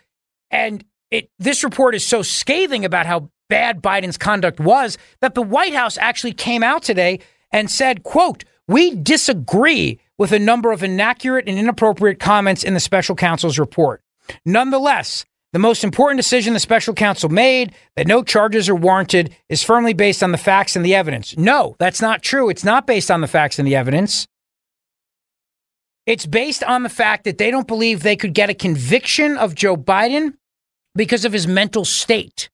and 0.50 0.84
it 1.12 1.30
this 1.38 1.64
report 1.64 1.94
is 1.96 2.06
so 2.06 2.22
scathing 2.22 2.84
about 2.84 3.06
how 3.06 3.30
bad 3.50 3.82
Biden's 3.82 4.18
conduct 4.18 4.60
was 4.60 4.98
that 5.22 5.34
the 5.36 5.42
White 5.42 5.74
House 5.74 5.98
actually 5.98 6.34
came 6.34 6.64
out 6.64 6.84
today 6.84 7.20
and 7.52 7.70
said, 7.70 8.04
quote, 8.04 8.44
we 8.68 8.94
disagree 8.96 10.00
with 10.18 10.32
a 10.32 10.40
number 10.40 10.72
of 10.72 10.84
inaccurate 10.84 11.48
and 11.48 11.58
inappropriate 11.58 12.20
comments 12.20 12.64
in 12.64 12.76
the 12.76 12.80
special 12.80 13.16
counsel's 13.16 13.58
report. 13.58 14.04
Nonetheless, 14.46 15.26
the 15.52 15.60
most 15.60 15.84
important 15.84 16.20
decision 16.20 16.54
the 16.54 16.60
special 16.60 16.94
counsel 16.94 17.30
made 17.30 17.74
that 17.96 18.08
no 18.08 18.24
charges 18.24 18.70
are 18.70 18.76
warranted 18.76 19.36
is 19.50 19.64
firmly 19.64 19.94
based 19.94 20.22
on 20.22 20.32
the 20.32 20.38
facts 20.38 20.76
and 20.76 20.86
the 20.86 20.94
evidence. 20.96 21.36
No, 21.38 21.76
that's 21.80 22.02
not 22.02 22.22
true. 22.22 22.50
It's 22.50 22.64
not 22.64 22.86
based 22.86 23.10
on 23.10 23.22
the 23.22 23.28
facts 23.28 23.58
and 23.58 23.68
the 23.68 23.76
evidence. 23.76 24.28
It's 26.06 26.26
based 26.26 26.64
on 26.64 26.84
the 26.84 26.90
fact 26.90 27.24
that 27.26 27.38
they 27.38 27.52
don't 27.52 27.68
believe 27.68 28.02
they 28.02 28.16
could 28.16 28.34
get 28.34 28.50
a 28.50 28.54
conviction 28.54 29.38
of 29.38 29.56
Joe 29.56 29.76
Biden 29.76 30.34
because 30.96 31.26
of 31.26 31.34
his 31.34 31.48
mental 31.48 31.86
state. 31.86 32.50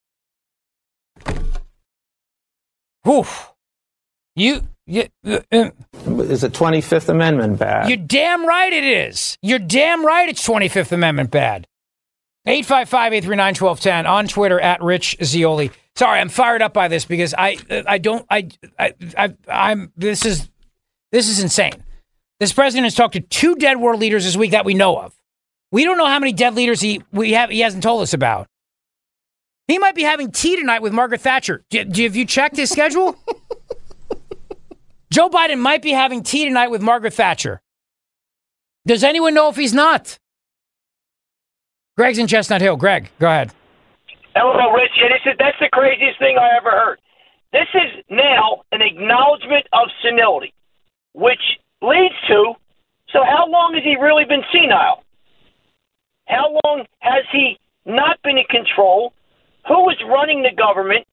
Oof. 3.08 3.52
You, 4.34 4.62
you 4.86 5.04
uh, 5.26 5.38
uh, 5.50 5.70
Is 6.22 6.44
it 6.44 6.52
25th 6.52 7.08
Amendment 7.08 7.58
bad? 7.58 7.88
you're 7.88 7.96
damn 7.96 8.46
right 8.46 8.72
it 8.72 8.84
is. 8.84 9.38
You're 9.40 9.58
damn 9.58 10.04
right 10.04 10.28
it's 10.28 10.46
25th 10.46 10.92
Amendment 10.92 11.30
bad. 11.30 11.66
855 12.46 13.12
839 13.12 13.46
1210 13.54 14.06
on 14.06 14.28
Twitter 14.28 14.60
at 14.60 14.82
Rich 14.82 15.16
Zeoli. 15.22 15.70
Sorry, 15.96 16.20
I'm 16.20 16.28
fired 16.28 16.62
up 16.62 16.72
by 16.72 16.88
this 16.88 17.04
because 17.04 17.34
I 17.36 17.56
uh, 17.68 17.82
I 17.86 17.98
don't 17.98 18.24
I, 18.30 18.48
I 18.78 18.94
I 19.16 19.34
I'm 19.48 19.92
this 19.96 20.24
is 20.24 20.48
this 21.10 21.28
is 21.28 21.42
insane. 21.42 21.82
This 22.38 22.52
president 22.52 22.84
has 22.84 22.94
talked 22.94 23.14
to 23.14 23.20
two 23.20 23.56
dead 23.56 23.78
world 23.78 24.00
leaders 24.00 24.24
this 24.24 24.36
week 24.36 24.52
that 24.52 24.64
we 24.64 24.74
know 24.74 24.98
of. 24.98 25.14
We 25.72 25.84
don't 25.84 25.98
know 25.98 26.06
how 26.06 26.18
many 26.18 26.32
dead 26.32 26.54
leaders 26.54 26.80
he 26.80 27.02
we 27.12 27.32
have 27.32 27.50
he 27.50 27.60
hasn't 27.60 27.82
told 27.82 28.02
us 28.02 28.12
about. 28.12 28.46
He 29.66 29.78
might 29.78 29.96
be 29.96 30.02
having 30.02 30.30
tea 30.30 30.56
tonight 30.56 30.82
with 30.82 30.92
Margaret 30.92 31.22
Thatcher. 31.22 31.64
Do, 31.70 31.84
do, 31.84 32.04
have 32.04 32.14
you 32.14 32.24
checked 32.24 32.56
his 32.56 32.70
schedule? 32.70 33.16
Joe 35.10 35.28
Biden 35.28 35.58
might 35.58 35.82
be 35.82 35.90
having 35.90 36.22
tea 36.22 36.44
tonight 36.44 36.68
with 36.68 36.82
Margaret 36.82 37.14
Thatcher. 37.14 37.60
Does 38.86 39.02
anyone 39.02 39.34
know 39.34 39.48
if 39.48 39.56
he's 39.56 39.72
not? 39.72 40.18
Greg's 41.96 42.18
in 42.18 42.26
Chestnut 42.26 42.60
Hill. 42.60 42.76
Greg, 42.76 43.10
go 43.18 43.26
ahead. 43.26 43.52
Hello, 44.34 44.70
Rich. 44.72 44.92
Yeah, 44.96 45.08
this 45.08 45.32
is 45.32 45.36
that's 45.38 45.56
the 45.60 45.68
craziest 45.72 46.18
thing 46.18 46.36
I 46.38 46.56
ever 46.56 46.70
heard. 46.70 46.98
This 47.52 47.68
is 47.72 48.04
now 48.10 48.62
an 48.70 48.82
acknowledgement 48.82 49.66
of 49.72 49.88
senility, 50.02 50.52
which 51.14 51.40
leads 51.80 52.14
to 52.28 52.54
so 53.12 53.24
how 53.24 53.46
long 53.48 53.72
has 53.74 53.82
he 53.82 53.96
really 53.96 54.24
been 54.24 54.42
senile? 54.52 55.02
How 56.26 56.58
long 56.64 56.84
has 56.98 57.24
he 57.32 57.58
not 57.86 58.20
been 58.22 58.36
in 58.36 58.44
control? 58.50 59.14
Who 59.68 59.88
is 59.88 59.96
running 60.06 60.42
the 60.42 60.54
government 60.54 61.06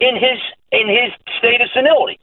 in 0.00 0.14
his 0.14 0.38
in 0.72 0.88
his 0.88 1.12
state 1.38 1.62
of 1.62 1.68
senility? 1.72 2.18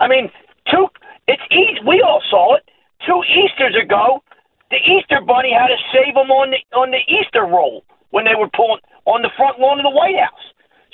I 0.00 0.08
mean, 0.08 0.30
two 0.70 0.88
it's 1.28 1.42
easy. 1.52 1.78
We 1.86 2.02
all 2.02 2.22
saw 2.28 2.56
it 2.56 2.68
two 3.06 3.22
Easter's 3.30 3.76
ago. 3.80 4.24
The 4.70 4.78
Easter 4.78 5.20
Bunny 5.20 5.52
had 5.52 5.68
to 5.68 5.78
save 5.92 6.14
him 6.14 6.30
on 6.30 6.50
the 6.50 6.60
on 6.76 6.90
the 6.90 7.02
Easter 7.10 7.42
roll 7.42 7.84
when 8.10 8.24
they 8.24 8.34
were 8.34 8.48
pulling 8.54 8.80
on 9.04 9.22
the 9.22 9.30
front 9.36 9.58
lawn 9.58 9.78
of 9.78 9.84
the 9.84 9.90
White 9.90 10.18
House. 10.18 10.46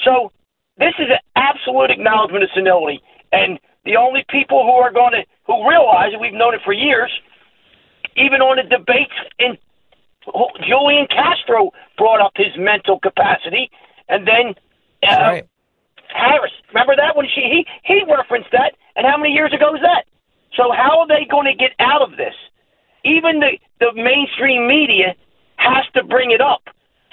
So 0.05 0.33
this 0.79 0.95
is 0.99 1.09
an 1.12 1.21
absolute 1.37 1.91
acknowledgement 1.91 2.45
of 2.45 2.51
senility, 2.55 3.01
and 3.33 3.59
the 3.85 3.97
only 3.97 4.25
people 4.29 4.65
who 4.65 4.77
are 4.81 4.93
going 4.93 5.12
to 5.12 5.25
who 5.47 5.69
realize 5.69 6.12
it, 6.12 6.21
we've 6.21 6.35
known 6.35 6.55
it 6.55 6.61
for 6.65 6.73
years. 6.73 7.12
Even 8.17 8.41
on 8.41 8.57
the 8.57 8.65
debates 8.65 9.12
in 9.39 9.59
Julian 10.67 11.07
Castro 11.07 11.71
brought 11.99 12.21
up 12.25 12.33
his 12.35 12.57
mental 12.57 12.99
capacity, 12.99 13.71
and 14.09 14.27
then 14.27 14.55
uh, 15.07 15.41
Harris. 16.09 16.53
Remember 16.73 16.97
that 16.97 17.17
when 17.17 17.27
she 17.29 17.43
he 17.43 17.67
he 17.85 18.03
referenced 18.09 18.51
that, 18.53 18.73
and 18.97 19.07
how 19.07 19.17
many 19.17 19.33
years 19.33 19.53
ago 19.53 19.73
was 19.73 19.83
that? 19.83 20.05
So 20.57 20.73
how 20.73 21.01
are 21.01 21.09
they 21.09 21.27
going 21.29 21.47
to 21.47 21.55
get 21.55 21.73
out 21.79 22.01
of 22.01 22.17
this? 22.17 22.35
Even 23.07 23.38
the 23.38 23.59
the 23.79 23.92
mainstream 23.95 24.66
media 24.66 25.14
has 25.57 25.85
to 25.95 26.03
bring 26.03 26.33
it 26.33 26.40
up 26.40 26.62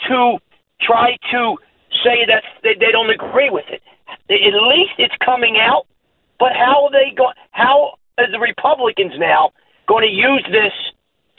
to 0.07 0.37
try 0.81 1.15
to 1.31 1.57
say 2.03 2.25
that 2.27 2.43
they, 2.63 2.73
they 2.79 2.91
don't 2.91 3.09
agree 3.09 3.49
with 3.49 3.65
it. 3.69 3.81
At 4.09 4.53
least 4.67 4.97
it's 4.97 5.15
coming 5.23 5.57
out. 5.57 5.85
But 6.39 6.53
how 6.53 6.85
are 6.85 6.91
they 6.91 7.13
going? 7.15 7.35
How 7.51 7.97
are 8.17 8.31
the 8.31 8.39
Republicans 8.39 9.13
now 9.17 9.51
going 9.87 10.03
to 10.07 10.13
use 10.13 10.45
this 10.51 10.73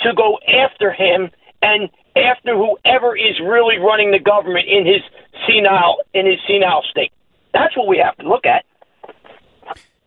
to 0.01 0.15
go 0.15 0.39
after 0.47 0.93
him 0.93 1.31
and 1.63 1.91
after 2.17 2.57
whoever 2.57 3.17
is 3.17 3.41
really 3.41 3.79
running 3.79 4.13
the 4.13 4.21
government 4.21 4.69
in 4.69 4.87
his 4.87 5.03
senile 5.47 5.99
in 6.15 6.27
his 6.27 6.39
senile 6.47 6.85
state? 6.91 7.13
That's 7.53 7.77
what 7.77 7.89
we 7.89 7.99
have 7.99 8.17
to 8.19 8.29
look 8.29 8.47
at. 8.47 8.65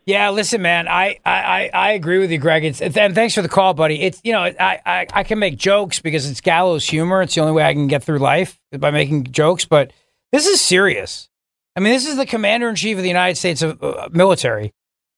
Yeah, 0.07 0.29
listen, 0.29 0.61
man, 0.61 0.87
I, 0.87 1.19
I, 1.25 1.69
I 1.73 1.91
agree 1.91 2.17
with 2.17 2.31
you, 2.31 2.37
Greg. 2.37 2.63
It's, 2.63 2.79
and 2.79 3.13
thanks 3.13 3.35
for 3.35 3.41
the 3.41 3.49
call, 3.49 3.73
buddy. 3.73 4.01
It's 4.01 4.21
you 4.23 4.31
know, 4.31 4.39
I, 4.39 4.79
I, 4.85 5.07
I 5.13 5.23
can 5.23 5.37
make 5.37 5.57
jokes 5.57 5.99
because 5.99 6.29
it's 6.31 6.39
gallows 6.39 6.87
humor. 6.87 7.21
It's 7.21 7.35
the 7.35 7.41
only 7.41 7.51
way 7.51 7.65
I 7.65 7.73
can 7.73 7.87
get 7.87 8.05
through 8.05 8.19
life 8.19 8.57
by 8.79 8.89
making 8.89 9.25
jokes. 9.33 9.65
But 9.65 9.91
this 10.31 10.47
is 10.47 10.61
serious. 10.61 11.27
I 11.75 11.81
mean, 11.81 11.91
this 11.91 12.07
is 12.07 12.15
the 12.15 12.25
commander 12.25 12.69
in 12.69 12.75
chief 12.75 12.95
of 12.95 13.03
the 13.03 13.09
United 13.09 13.35
States 13.35 13.61
of, 13.61 13.83
uh, 13.83 14.07
military, 14.13 14.73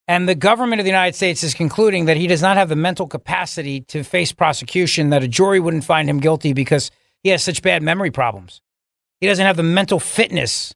and 0.08 0.28
the 0.28 0.34
government 0.34 0.80
of 0.80 0.86
the 0.86 0.92
United 0.92 1.14
States 1.16 1.44
is 1.44 1.54
concluding 1.54 2.06
that 2.06 2.18
he 2.18 2.26
does 2.26 2.42
not 2.42 2.58
have 2.58 2.68
the 2.68 2.76
mental 2.76 3.06
capacity 3.06 3.82
to 3.82 4.04
face 4.04 4.32
prosecution. 4.32 5.12
That 5.12 5.24
a 5.24 5.28
jury 5.28 5.60
wouldn't 5.60 5.84
find 5.84 6.10
him 6.10 6.20
guilty 6.20 6.54
because 6.54 6.90
he 7.22 7.30
has 7.30 7.44
such 7.44 7.62
bad 7.62 7.84
memory 7.84 8.10
problems. 8.10 8.60
He 9.22 9.28
doesn't 9.28 9.46
have 9.46 9.56
the 9.56 9.62
mental 9.62 10.00
fitness 10.00 10.74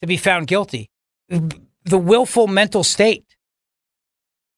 to 0.00 0.06
be 0.06 0.16
found 0.16 0.46
guilty. 0.46 0.88
The 1.28 1.98
willful 1.98 2.46
mental 2.46 2.82
state. 2.82 3.26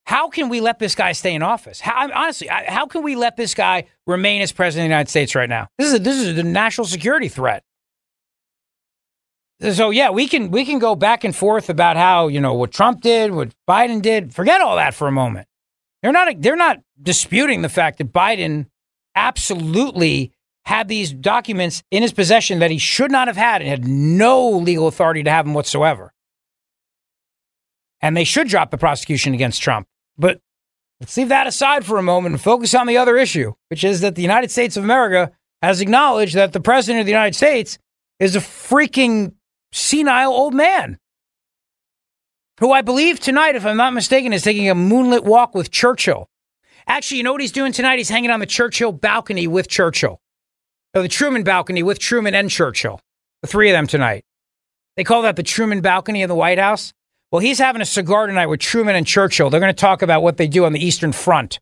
How 0.07 0.29
can 0.29 0.49
we 0.49 0.61
let 0.61 0.79
this 0.79 0.95
guy 0.95 1.13
stay 1.13 1.35
in 1.35 1.43
office? 1.43 1.81
How, 1.81 2.11
honestly, 2.13 2.49
how 2.49 2.87
can 2.87 3.03
we 3.03 3.17
let 3.17 3.37
this 3.37 3.55
guy 3.55 3.85
remain 4.07 4.43
as 4.43 4.53
president 4.53 4.85
of 4.85 4.89
the 4.89 4.95
United 4.95 5.11
States 5.11 5.35
right 5.35 5.49
now? 5.49 5.69
This 5.79 5.89
is 5.89 5.95
a, 5.95 5.99
this 5.99 6.17
is 6.17 6.39
a 6.39 6.43
national 6.43 6.87
security 6.87 7.29
threat. 7.29 7.65
So 9.73 9.91
yeah, 9.91 10.11
we 10.11 10.29
can 10.29 10.51
we 10.51 10.67
can 10.67 10.79
go 10.79 10.95
back 10.95 11.25
and 11.25 11.35
forth 11.35 11.71
about 11.71 11.97
how 11.97 12.29
you 12.29 12.41
know 12.41 12.55
what 12.55 12.73
Trump 12.73 13.01
did, 13.01 13.33
what 13.33 13.55
Biden 13.69 14.03
did. 14.03 14.35
Forget 14.35 14.61
all 14.61 14.77
that 14.77 14.95
for 14.95 15.09
a 15.09 15.13
moment. 15.13 15.49
They're 16.03 16.13
not 16.13 16.41
they're 16.43 16.57
not 16.57 16.81
disputing 17.01 17.63
the 17.63 17.69
fact 17.69 17.99
that 17.99 18.13
Biden 18.13 18.67
absolutely 19.15 20.33
had 20.65 20.89
these 20.89 21.13
documents 21.13 21.83
in 21.91 22.03
his 22.03 22.13
possession 22.13 22.59
that 22.59 22.71
he 22.71 22.79
should 22.79 23.11
not 23.11 23.29
have 23.29 23.37
had 23.37 23.63
and 23.63 23.71
had 23.71 23.87
no 23.87 24.51
legal 24.51 24.87
authority 24.87 25.23
to 25.23 25.31
have 25.31 25.45
them 25.47 25.55
whatsoever. 25.55 26.13
And 28.01 28.17
they 28.17 28.25
should 28.25 28.49
drop 28.49 28.71
the 28.71 28.79
prosecution 28.79 29.35
against 29.35 29.63
Trump. 29.63 29.87
But 30.17 30.41
let's 31.01 31.17
leave 31.17 31.29
that 31.29 31.47
aside 31.47 31.85
for 31.85 31.99
a 31.99 32.03
moment 32.03 32.35
and 32.35 32.41
focus 32.41 32.75
on 32.75 32.87
the 32.87 32.97
other 32.97 33.17
issue, 33.17 33.55
which 33.69 33.85
is 33.85 34.01
that 34.01 34.15
the 34.15 34.23
United 34.23 34.51
States 34.51 34.77
of 34.77 34.85
America 34.85 35.33
has 35.63 35.81
acknowledged 35.81 36.35
that 36.35 36.53
the 36.53 36.61
president 36.61 37.01
of 37.01 37.07
the 37.07 37.13
United 37.13 37.35
States 37.35 37.79
is 38.21 38.37
a 38.37 38.41
freaking 38.41 39.35
senile 39.73 40.33
old 40.33 40.55
man 40.55 40.99
who 42.61 42.73
I 42.73 42.83
believe 42.83 43.19
tonight, 43.19 43.57
if 43.57 43.67
I'm 43.67 43.77
not 43.77 43.93
mistaken, 43.93 44.33
is 44.33 44.43
taking 44.43 44.71
a 44.71 44.75
moonlit 44.75 45.25
walk 45.25 45.55
with 45.55 45.71
Churchill. 45.71 46.29
Actually, 46.87 47.19
you 47.19 47.23
know 47.25 47.33
what 47.33 47.41
he's 47.41 47.53
doing 47.53 47.73
tonight? 47.73 47.99
He's 47.99 48.11
hanging 48.11 48.31
on 48.31 48.41
the 48.41 48.47
Churchill 48.47 48.93
balcony 48.93 49.47
with 49.47 49.69
Churchill. 49.69 50.21
Or 50.95 51.03
the 51.03 51.09
Truman 51.09 51.43
balcony 51.43 51.83
with 51.83 51.99
Truman 51.99 52.35
and 52.35 52.51
Churchill. 52.51 53.01
The 53.43 53.49
three 53.49 53.71
of 53.71 53.75
them 53.75 53.87
tonight. 53.87 54.25
They 54.97 55.05
call 55.05 55.23
that 55.23 55.37
the 55.37 55.43
Truman 55.43 55.81
balcony 55.81 56.23
in 56.23 56.29
the 56.29 56.35
White 56.35 56.59
House. 56.59 56.93
Well, 57.35 57.41
he's 57.41 57.59
having 57.59 57.83
a 57.83 57.85
cigar 57.85 58.29
tonight 58.29 58.47
with 58.47 58.61
Truman 58.61 58.95
and 58.95 59.05
Churchill. 59.05 59.51
They're 59.51 59.59
going 59.59 59.75
to 59.75 59.77
talk 59.77 60.03
about 60.03 60.23
what 60.23 60.37
they 60.37 60.47
do 60.47 60.67
on 60.67 60.73
the 60.73 60.79
Eastern 60.79 61.11
Front. 61.11 61.59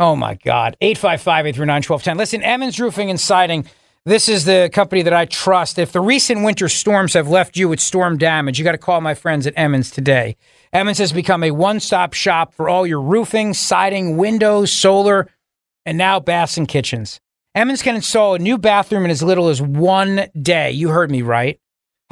Oh, 0.00 0.16
my 0.16 0.34
God. 0.34 0.76
855 0.80 1.46
839 1.46 1.76
1210. 1.76 2.16
Listen, 2.16 2.42
Emmons 2.42 2.80
Roofing 2.80 3.08
and 3.08 3.20
Siding. 3.20 3.66
This 4.04 4.28
is 4.28 4.46
the 4.46 4.68
company 4.72 5.02
that 5.02 5.12
I 5.12 5.26
trust. 5.26 5.78
If 5.78 5.92
the 5.92 6.00
recent 6.00 6.42
winter 6.42 6.68
storms 6.68 7.12
have 7.12 7.28
left 7.28 7.56
you 7.56 7.68
with 7.68 7.78
storm 7.78 8.18
damage, 8.18 8.58
you 8.58 8.64
got 8.64 8.72
to 8.72 8.78
call 8.78 9.00
my 9.00 9.14
friends 9.14 9.46
at 9.46 9.54
Emmons 9.56 9.92
today. 9.92 10.34
Emmons 10.72 10.98
has 10.98 11.12
become 11.12 11.44
a 11.44 11.52
one 11.52 11.78
stop 11.78 12.14
shop 12.14 12.52
for 12.52 12.68
all 12.68 12.84
your 12.84 13.00
roofing, 13.00 13.54
siding, 13.54 14.16
windows, 14.16 14.72
solar, 14.72 15.28
and 15.86 15.96
now 15.96 16.18
baths 16.18 16.56
and 16.56 16.66
kitchens. 16.66 17.20
Emmons 17.54 17.80
can 17.80 17.94
install 17.94 18.34
a 18.34 18.40
new 18.40 18.58
bathroom 18.58 19.04
in 19.04 19.12
as 19.12 19.22
little 19.22 19.50
as 19.50 19.62
one 19.62 20.26
day. 20.42 20.72
You 20.72 20.88
heard 20.88 21.12
me 21.12 21.22
right. 21.22 21.60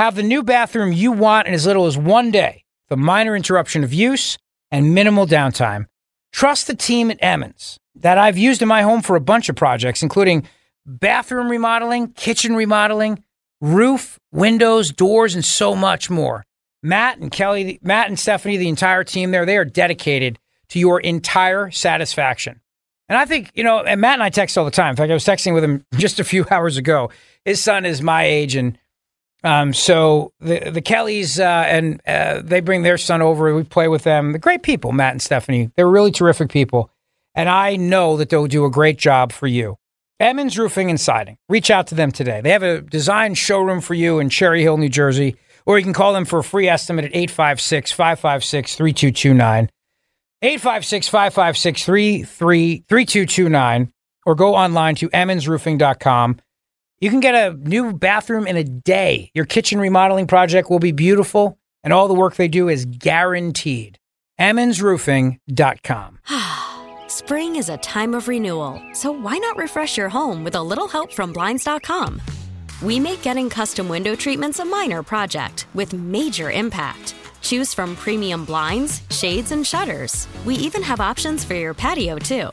Have 0.03 0.17
the 0.17 0.25
new 0.25 0.43
bathroom 0.43 0.93
you 0.93 1.12
want 1.12 1.47
in 1.47 1.55
as 1.55 1.65
little 1.65 1.87
as 1.87 1.97
one 1.97 2.33
day, 2.33 2.65
the 2.88 2.97
minor 2.97 3.37
interruption 3.37 3.85
of 3.85 3.95
use 3.95 4.37
and 4.69 4.97
minimal 4.97 5.29
downtime. 5.29 5.87
Trust 6.33 6.67
the 6.67 6.75
team 6.75 7.09
at 7.12 7.23
Emmons 7.23 7.79
that 7.95 8.19
I've 8.19 8.37
used 8.37 8.62
in 8.62 8.66
my 8.66 8.83
home 8.83 9.01
for 9.01 9.14
a 9.14 9.20
bunch 9.20 9.49
of 9.49 9.55
projects, 9.55 10.03
including 10.03 10.49
bathroom 10.85 11.49
remodeling, 11.49 12.09
kitchen 12.14 12.57
remodeling, 12.57 13.22
roof, 13.61 14.18
windows, 14.33 14.91
doors, 14.91 15.37
and 15.37 15.45
so 15.45 15.72
much 15.72 16.11
more. 16.11 16.45
Matt 16.83 17.18
and 17.18 17.31
Kelly, 17.31 17.79
Matt 17.81 18.09
and 18.09 18.18
Stephanie, 18.18 18.57
the 18.57 18.68
entire 18.68 19.05
team 19.05 19.31
there, 19.31 19.47
they 19.47 19.57
are 19.57 19.64
dedicated 19.64 20.37
to 20.70 20.81
your 20.81 20.99
entire 20.99 21.70
satisfaction. 21.70 22.61
And 23.09 23.16
I 23.16 23.24
think, 23.24 23.53
you 23.55 23.62
know, 23.62 23.85
and 23.85 24.01
Matt 24.01 24.14
and 24.14 24.22
I 24.24 24.31
text 24.31 24.59
all 24.59 24.64
the 24.64 24.72
time. 24.72 24.91
In 24.91 24.97
fact, 24.97 25.12
I 25.12 25.14
was 25.14 25.24
texting 25.24 25.55
with 25.55 25.62
him 25.62 25.87
just 25.95 26.18
a 26.18 26.24
few 26.24 26.45
hours 26.51 26.76
ago. 26.76 27.11
His 27.45 27.62
son 27.62 27.87
is 27.87 28.03
my 28.03 28.24
age, 28.24 28.57
and 28.57 28.76
um, 29.45 29.74
so 29.74 30.32
the 30.40 30.70
the 30.70 30.80
Kellys 30.80 31.40
uh, 31.40 31.64
and 31.66 32.01
uh, 32.07 32.43
they 32.43 32.61
bring 32.61 32.82
their 32.82 32.99
son 32.99 33.22
over. 33.22 33.55
We 33.55 33.64
play 33.64 33.88
with 33.88 34.05
them. 34.05 34.32
They're 34.32 34.38
great 34.38 34.62
people, 34.62 34.93
Matt 34.93 35.12
and 35.12 35.22
Stephanie. 35.22 35.70
They're 35.76 35.88
really 35.88 36.12
terrific 36.12 36.51
people, 36.51 36.90
and 37.34 37.49
I 37.49 37.76
know 37.76 38.16
that 38.16 38.28
they'll 38.28 38.47
do 38.47 38.64
a 38.64 38.70
great 38.70 38.99
job 38.99 39.32
for 39.32 39.47
you. 39.47 39.78
Emmons 40.20 40.57
Roofing 40.57 40.88
and 40.88 41.01
Siding. 41.01 41.36
Reach 41.49 41.70
out 41.70 41.88
to 41.88 41.97
them 41.97 42.12
today. 42.12 42.40
They 42.40 42.51
have 42.51 42.62
a 42.62 42.80
design 42.80 43.34
showroom 43.34 43.80
for 43.80 43.95
you 43.95 44.20
in 44.20 44.28
Cherry 44.28 44.62
Hill, 44.62 44.76
New 44.76 44.88
Jersey, 44.88 45.36
or 45.66 45.78
you 45.78 45.84
can 45.84 45.93
call 45.93 46.12
them 46.12 46.24
for 46.24 46.38
a 46.38 46.45
free 46.45 46.68
estimate 46.68 47.07
at 47.07 47.14
856 47.14 47.90
556 47.90 48.76
3229. 48.76 49.68
856 50.43 51.09
556 51.09 51.84
3229 51.84 53.93
or 54.24 54.34
go 54.34 54.55
online 54.55 54.95
to 54.97 55.09
emmonsroofing.com. 55.11 56.40
You 57.03 57.11
can 57.11 57.18
get 57.18 57.34
a 57.34 57.53
new 57.55 57.92
bathroom 57.92 58.46
in 58.46 58.57
a 58.57 58.62
day. 58.62 59.32
Your 59.34 59.44
kitchen 59.44 59.80
remodeling 59.80 60.28
project 60.28 60.70
will 60.70 60.78
be 60.78 60.92
beautiful, 60.92 61.59
and 61.82 61.92
all 61.92 62.07
the 62.07 62.14
work 62.14 62.36
they 62.36 62.46
do 62.46 62.68
is 62.68 62.86
guaranteed. 62.86 63.98
emmonsroofing.com. 64.38 66.20
Spring 67.09 67.57
is 67.57 67.68
a 67.68 67.76
time 67.78 68.14
of 68.14 68.28
renewal, 68.28 68.80
so 68.92 69.11
why 69.11 69.36
not 69.38 69.57
refresh 69.57 69.96
your 69.96 70.09
home 70.09 70.44
with 70.44 70.55
a 70.55 70.62
little 70.62 70.86
help 70.86 71.12
from 71.12 71.32
Blinds.com? 71.32 72.22
We 72.80 73.00
make 73.00 73.22
getting 73.22 73.50
custom 73.50 73.88
window 73.88 74.14
treatments 74.14 74.61
a 74.61 74.64
minor 74.64 75.03
project 75.03 75.66
with 75.74 75.92
major 75.92 76.53
impact. 76.53 77.16
Choose 77.40 77.74
from 77.74 77.96
premium 77.96 78.44
blinds, 78.44 79.03
shades, 79.11 79.50
and 79.50 79.66
shutters. 79.66 80.28
We 80.44 80.55
even 80.55 80.82
have 80.82 81.00
options 81.00 81.44
for 81.44 81.55
your 81.55 81.74
patio, 81.74 82.18
too. 82.18 82.53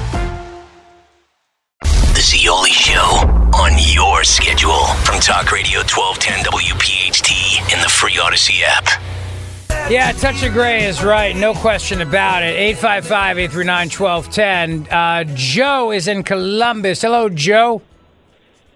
The 2.31 2.37
Zeoli 2.37 2.69
Show 2.69 3.27
on 3.59 3.73
your 3.77 4.23
schedule 4.23 4.85
from 5.03 5.19
Talk 5.19 5.51
Radio 5.51 5.79
1210 5.79 6.45
WPHT 6.45 7.73
in 7.73 7.81
the 7.81 7.89
free 7.89 8.13
Audacy 8.13 8.61
app. 8.63 9.91
Yeah, 9.91 10.13
Touch 10.13 10.41
of 10.41 10.53
Gray 10.53 10.85
is 10.85 11.03
right. 11.03 11.35
No 11.35 11.53
question 11.53 11.99
about 11.99 12.43
it. 12.43 12.55
855 12.55 13.37
839 13.37 13.89
1210. 13.89 14.93
Uh, 14.93 15.25
Joe 15.35 15.91
is 15.91 16.07
in 16.07 16.23
Columbus. 16.23 17.01
Hello, 17.01 17.27
Joe. 17.27 17.81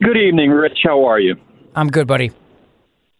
Good 0.04 0.18
evening, 0.18 0.52
Rich. 0.52 0.80
How 0.84 1.06
are 1.06 1.22
you? 1.22 1.38
I'm 1.76 1.88
good, 1.88 2.08
buddy. 2.08 2.32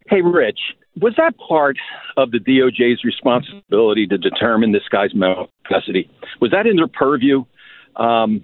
Hey, 0.08 0.22
Rich, 0.22 0.60
was 1.00 1.14
that 1.16 1.36
part 1.38 1.78
of 2.18 2.32
the 2.32 2.40
DOJ's 2.40 3.06
responsibility 3.06 4.06
to 4.08 4.18
determine 4.18 4.74
this 4.74 4.84
guy's 4.92 5.16
mental 5.16 5.50
capacity? 5.64 6.10
Was 6.42 6.52
that 6.52 6.68
in 6.68 6.76
their 6.76 6.90
purview? 6.90 7.46
Um, 7.96 8.44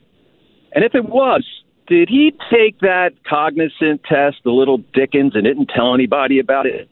and 0.74 0.86
if 0.86 0.96
it 0.96 1.04
was, 1.04 1.46
did 1.92 2.08
he 2.08 2.34
take 2.50 2.80
that 2.80 3.12
cognizant 3.28 4.02
test, 4.06 4.38
the 4.46 4.52
little 4.52 4.78
Dickens, 4.94 5.36
and 5.36 5.44
didn't 5.44 5.70
tell 5.76 5.94
anybody 5.94 6.39
about 6.39 6.66
it? 6.66 6.89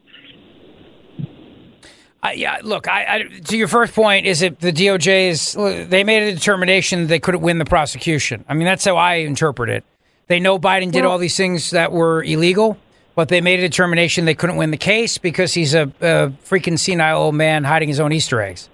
Uh, 2.22 2.32
yeah, 2.36 2.60
look, 2.64 2.90
I, 2.90 3.06
I, 3.08 3.40
to 3.46 3.58
your 3.58 3.70
first 3.70 3.94
point, 3.94 4.26
is 4.26 4.42
it 4.42 4.60
the 4.60 4.74
DOJ's? 4.74 5.54
They 5.88 6.04
made 6.04 6.24
a 6.24 6.34
determination 6.34 7.08
they 7.08 7.18
couldn't 7.18 7.40
win 7.40 7.60
the 7.60 7.66
prosecution. 7.66 8.44
I 8.50 8.54
mean, 8.54 8.66
that's 8.66 8.84
how 8.84 8.98
I 8.98 9.16
interpret 9.16 9.70
it. 9.70 9.86
They 10.28 10.42
know 10.42 10.60
Biden 10.60 10.92
did 10.92 11.06
all 11.06 11.18
these 11.18 11.38
things 11.38 11.72
that 11.72 11.94
were 11.94 12.22
illegal, 12.22 12.78
but 13.16 13.30
they 13.30 13.40
made 13.40 13.60
a 13.60 13.70
determination 13.70 14.26
they 14.26 14.36
couldn't 14.36 14.58
win 14.58 14.72
the 14.72 14.78
case 14.78 15.18
because 15.18 15.54
he's 15.54 15.74
a, 15.74 15.84
a 16.02 16.34
freaking 16.44 16.78
senile 16.78 17.22
old 17.22 17.36
man 17.36 17.64
hiding 17.64 17.88
his 17.88 18.02
own 18.02 18.12
Easter 18.12 18.42
eggs. 18.42 18.68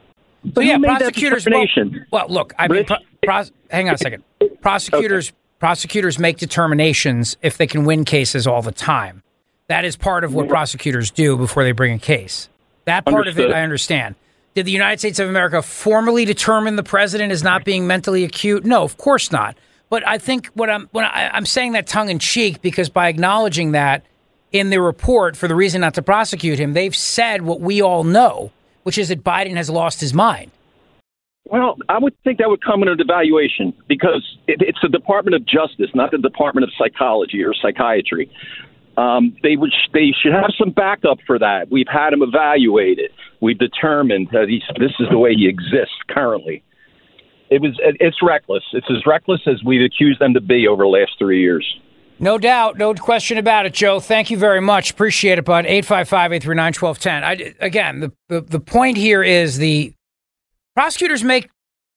But 0.43 0.63
who 0.63 0.71
yeah, 0.71 0.80
prosecutors. 0.80 1.45
Well, 1.47 1.67
well, 2.11 2.26
look, 2.30 2.55
I 2.57 2.67
mean, 2.67 2.80
Rich? 2.80 2.91
pro, 3.23 3.43
hang 3.69 3.89
on 3.89 3.95
a 3.95 3.97
second. 3.99 4.23
Prosecutors 4.61 5.32
prosecutors 5.60 6.20
make 6.20 6.38
determinations 6.38 7.38
if 7.41 7.58
they 7.58 7.68
can 7.68 7.86
win 7.86 8.06
cases 8.06 8.47
all 8.47 8.62
the 8.62 8.72
time. 8.72 9.24
That 9.68 9.86
is 9.86 9.95
part 9.95 10.24
of 10.24 10.34
what 10.34 10.47
prosecutors 10.47 11.10
do 11.10 11.38
before 11.38 11.64
they 11.64 11.72
bring 11.72 11.93
a 11.93 11.99
case. 11.99 12.49
That 12.86 13.06
part 13.06 13.28
of 13.28 13.39
it 13.39 13.51
I 13.51 13.64
understand. 13.64 14.16
Did 14.53 14.66
the 14.66 14.72
United 14.72 14.99
States 14.99 15.20
of 15.20 15.28
America 15.28 15.62
formally 15.62 16.24
determine 16.24 16.76
the 16.76 16.84
president 16.84 17.32
is 17.32 17.43
not 17.43 17.66
being 17.66 17.88
mentally 17.88 18.24
acute? 18.24 18.64
No, 18.64 18.84
of 18.84 18.97
course 18.97 19.32
not. 19.32 19.58
But 19.89 20.08
I 20.08 20.18
think 20.18 20.47
what 20.53 20.70
I'm 20.70 20.88
when 20.91 21.03
I, 21.03 21.30
I'm 21.34 21.45
saying 21.45 21.74
that 21.74 21.88
tongue 21.88 22.10
in 22.10 22.20
cheek 22.20 22.62
because 22.62 22.89
by 22.89 23.08
acknowledging 23.08 23.72
that 23.72 24.06
in 24.51 24.70
the 24.70 24.80
report 24.80 25.36
for 25.36 25.47
the 25.47 25.56
reason 25.56 25.82
not 25.82 25.95
to 25.95 26.01
prosecute 26.01 26.60
him, 26.60 26.74
they've 26.74 26.95
said 26.95 27.41
what 27.41 27.60
we 27.60 27.82
all 27.82 28.03
know, 28.03 28.51
which 28.84 28.97
is 28.97 29.10
that 29.10 29.24
Biden 29.24 29.56
has 29.56 29.70
lost 29.70 29.99
his 29.99 30.14
mind. 30.14 30.51
Well, 31.47 31.77
I 31.89 31.99
would 31.99 32.15
think 32.23 32.39
that 32.39 32.49
would 32.49 32.63
come 32.63 32.81
under 32.81 32.95
evaluation 32.99 33.73
because 33.87 34.37
it, 34.47 34.61
it's 34.61 34.79
the 34.81 34.89
Department 34.89 35.35
of 35.35 35.45
Justice, 35.45 35.91
not 35.93 36.11
the 36.11 36.17
Department 36.17 36.63
of 36.63 36.71
Psychology 36.77 37.43
or 37.43 37.53
Psychiatry. 37.53 38.31
Um, 38.97 39.35
they 39.43 39.55
would 39.55 39.71
they 39.93 40.11
should 40.21 40.33
have 40.33 40.51
some 40.57 40.71
backup 40.71 41.19
for 41.27 41.37
that. 41.37 41.69
We've 41.69 41.87
had 41.91 42.13
him 42.13 42.21
evaluated. 42.23 43.11
We've 43.41 43.57
determined 43.57 44.29
that 44.31 44.47
he's 44.47 44.63
this 44.79 44.93
is 44.99 45.07
the 45.11 45.17
way 45.17 45.35
he 45.35 45.47
exists 45.47 45.95
currently. 46.09 46.63
It 47.49 47.61
was 47.61 47.77
it's 47.79 48.23
reckless. 48.23 48.63
It's 48.73 48.87
as 48.89 49.05
reckless 49.05 49.41
as 49.45 49.63
we've 49.63 49.83
accused 49.83 50.19
them 50.19 50.33
to 50.33 50.41
be 50.41 50.67
over 50.67 50.83
the 50.83 50.89
last 50.89 51.11
three 51.19 51.41
years. 51.41 51.65
No 52.17 52.37
doubt, 52.37 52.77
no 52.77 52.93
question 52.93 53.37
about 53.37 53.65
it, 53.65 53.73
Joe. 53.73 53.99
Thank 53.99 54.31
you 54.31 54.37
very 54.37 54.61
much. 54.61 54.91
Appreciate 54.91 55.37
it, 55.37 55.45
bud. 55.45 55.65
855 55.65 56.31
839 56.31 56.73
1210. 56.73 57.55
Again, 57.59 57.99
the, 57.99 58.11
the, 58.29 58.41
the 58.41 58.59
point 58.59 58.95
here 58.95 59.21
is 59.21 59.57
the 59.57 59.93
prosecutors 60.76 61.23
make 61.23 61.49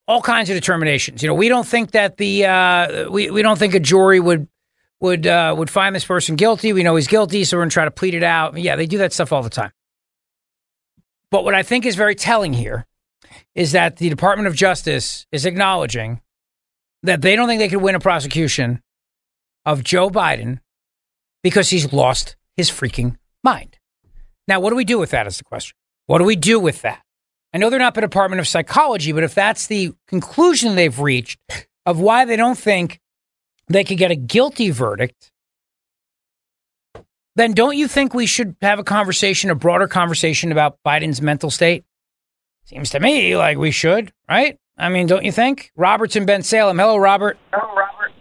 all 0.07 0.23
kinds 0.23 0.49
of 0.49 0.57
determinations. 0.57 1.23
You 1.23 1.29
know, 1.29 1.35
we 1.35 1.49
don't 1.49 1.67
think 1.67 1.91
that 1.91 2.17
the 2.17 2.47
uh, 2.47 3.11
we, 3.11 3.31
we 3.31 3.43
don't 3.43 3.59
think 3.59 3.75
a 3.75 3.81
jury 3.81 4.21
would 4.21 4.49
would 5.01 5.27
uh, 5.27 5.55
would 5.57 5.71
find 5.71 5.95
this 5.95 6.05
person 6.05 6.37
guilty. 6.37 6.73
We 6.73 6.83
know 6.83 6.97
he's 6.97 7.07
guilty, 7.07 7.45
so 7.45 7.57
we're 7.57 7.63
going 7.63 7.71
to 7.71 7.75
try 7.75 7.85
to 7.85 7.91
plead 7.91 8.15
it 8.15 8.23
out. 8.23 8.57
Yeah, 8.59 8.77
they 8.77 8.87
do 8.87 8.99
that 8.99 9.13
stuff 9.13 9.33
all 9.33 9.43
the 9.43 9.51
time. 9.51 9.73
But 11.31 11.45
what 11.45 11.55
I 11.55 11.63
think 11.63 11.85
is 11.85 11.95
very 11.95 12.15
telling 12.15 12.55
here 12.55 12.87
is 13.55 13.73
that 13.73 13.97
the 13.97 14.09
Department 14.09 14.49
of 14.49 14.55
Justice 14.55 15.27
is 15.31 15.45
acknowledging 15.45 16.23
that 17.03 17.21
they 17.21 17.37
don't 17.37 17.47
think 17.49 17.59
they 17.59 17.69
could 17.69 17.83
win 17.83 17.95
a 17.95 18.01
prosecution 18.01 18.83
of 19.67 19.85
Joe 19.85 20.09
Biden 20.09 20.61
because 21.43 21.69
he's 21.69 21.93
lost 21.93 22.37
his 22.57 22.71
freaking 22.71 23.17
mind. 23.45 23.79
Now, 24.49 24.61
what 24.61 24.71
do 24.71 24.77
we 24.77 24.85
do 24.85 24.99
with 24.99 25.11
that 25.11 25.27
is 25.27 25.37
the 25.37 25.45
question. 25.45 25.77
What 26.07 26.19
do 26.19 26.25
we 26.25 26.37
do 26.37 26.59
with 26.59 26.81
that? 26.83 27.03
I 27.53 27.59
know 27.59 27.71
they're 27.71 27.79
not 27.79 27.95
the 27.95 28.01
Department 28.01 28.41
of 28.41 28.49
Psychology, 28.49 29.13
but 29.13 29.25
if 29.25 29.35
that's 29.35 29.67
the 29.67 29.93
conclusion 30.07 30.75
they've 30.75 30.99
reached 30.99 31.39
of 31.87 31.99
why 31.99 32.25
they 32.25 32.37
don't 32.37 32.59
think 32.59 33.01
they 33.69 33.85
could 33.85 33.99
get 33.99 34.11
a 34.11 34.17
guilty 34.17 34.71
verdict, 34.71 35.33
then 37.37 37.53
don't 37.53 37.77
you 37.77 37.89
think 37.89 38.13
we 38.13 38.27
should 38.27 38.57
have 38.61 38.79
a 38.79 38.85
conversation, 38.85 39.49
a 39.49 39.55
broader 39.55 39.87
conversation 39.87 40.53
about 40.53 40.79
Biden's 40.85 41.23
mental 41.23 41.51
state? 41.51 41.85
Seems 42.65 42.91
to 42.91 43.01
me 43.01 43.37
like 43.37 43.57
we 43.57 43.71
should, 43.71 44.13
right? 44.29 44.59
I 44.77 44.91
mean, 44.91 45.07
don't 45.07 45.25
you 45.25 45.33
think? 45.33 45.73
Robert's 45.75 46.17
in 46.17 46.27
Bensalem. 46.27 46.79
Hello, 46.79 46.99
Robert. 46.99 47.39
Hello, 47.53 47.75
Robert. 47.75 48.13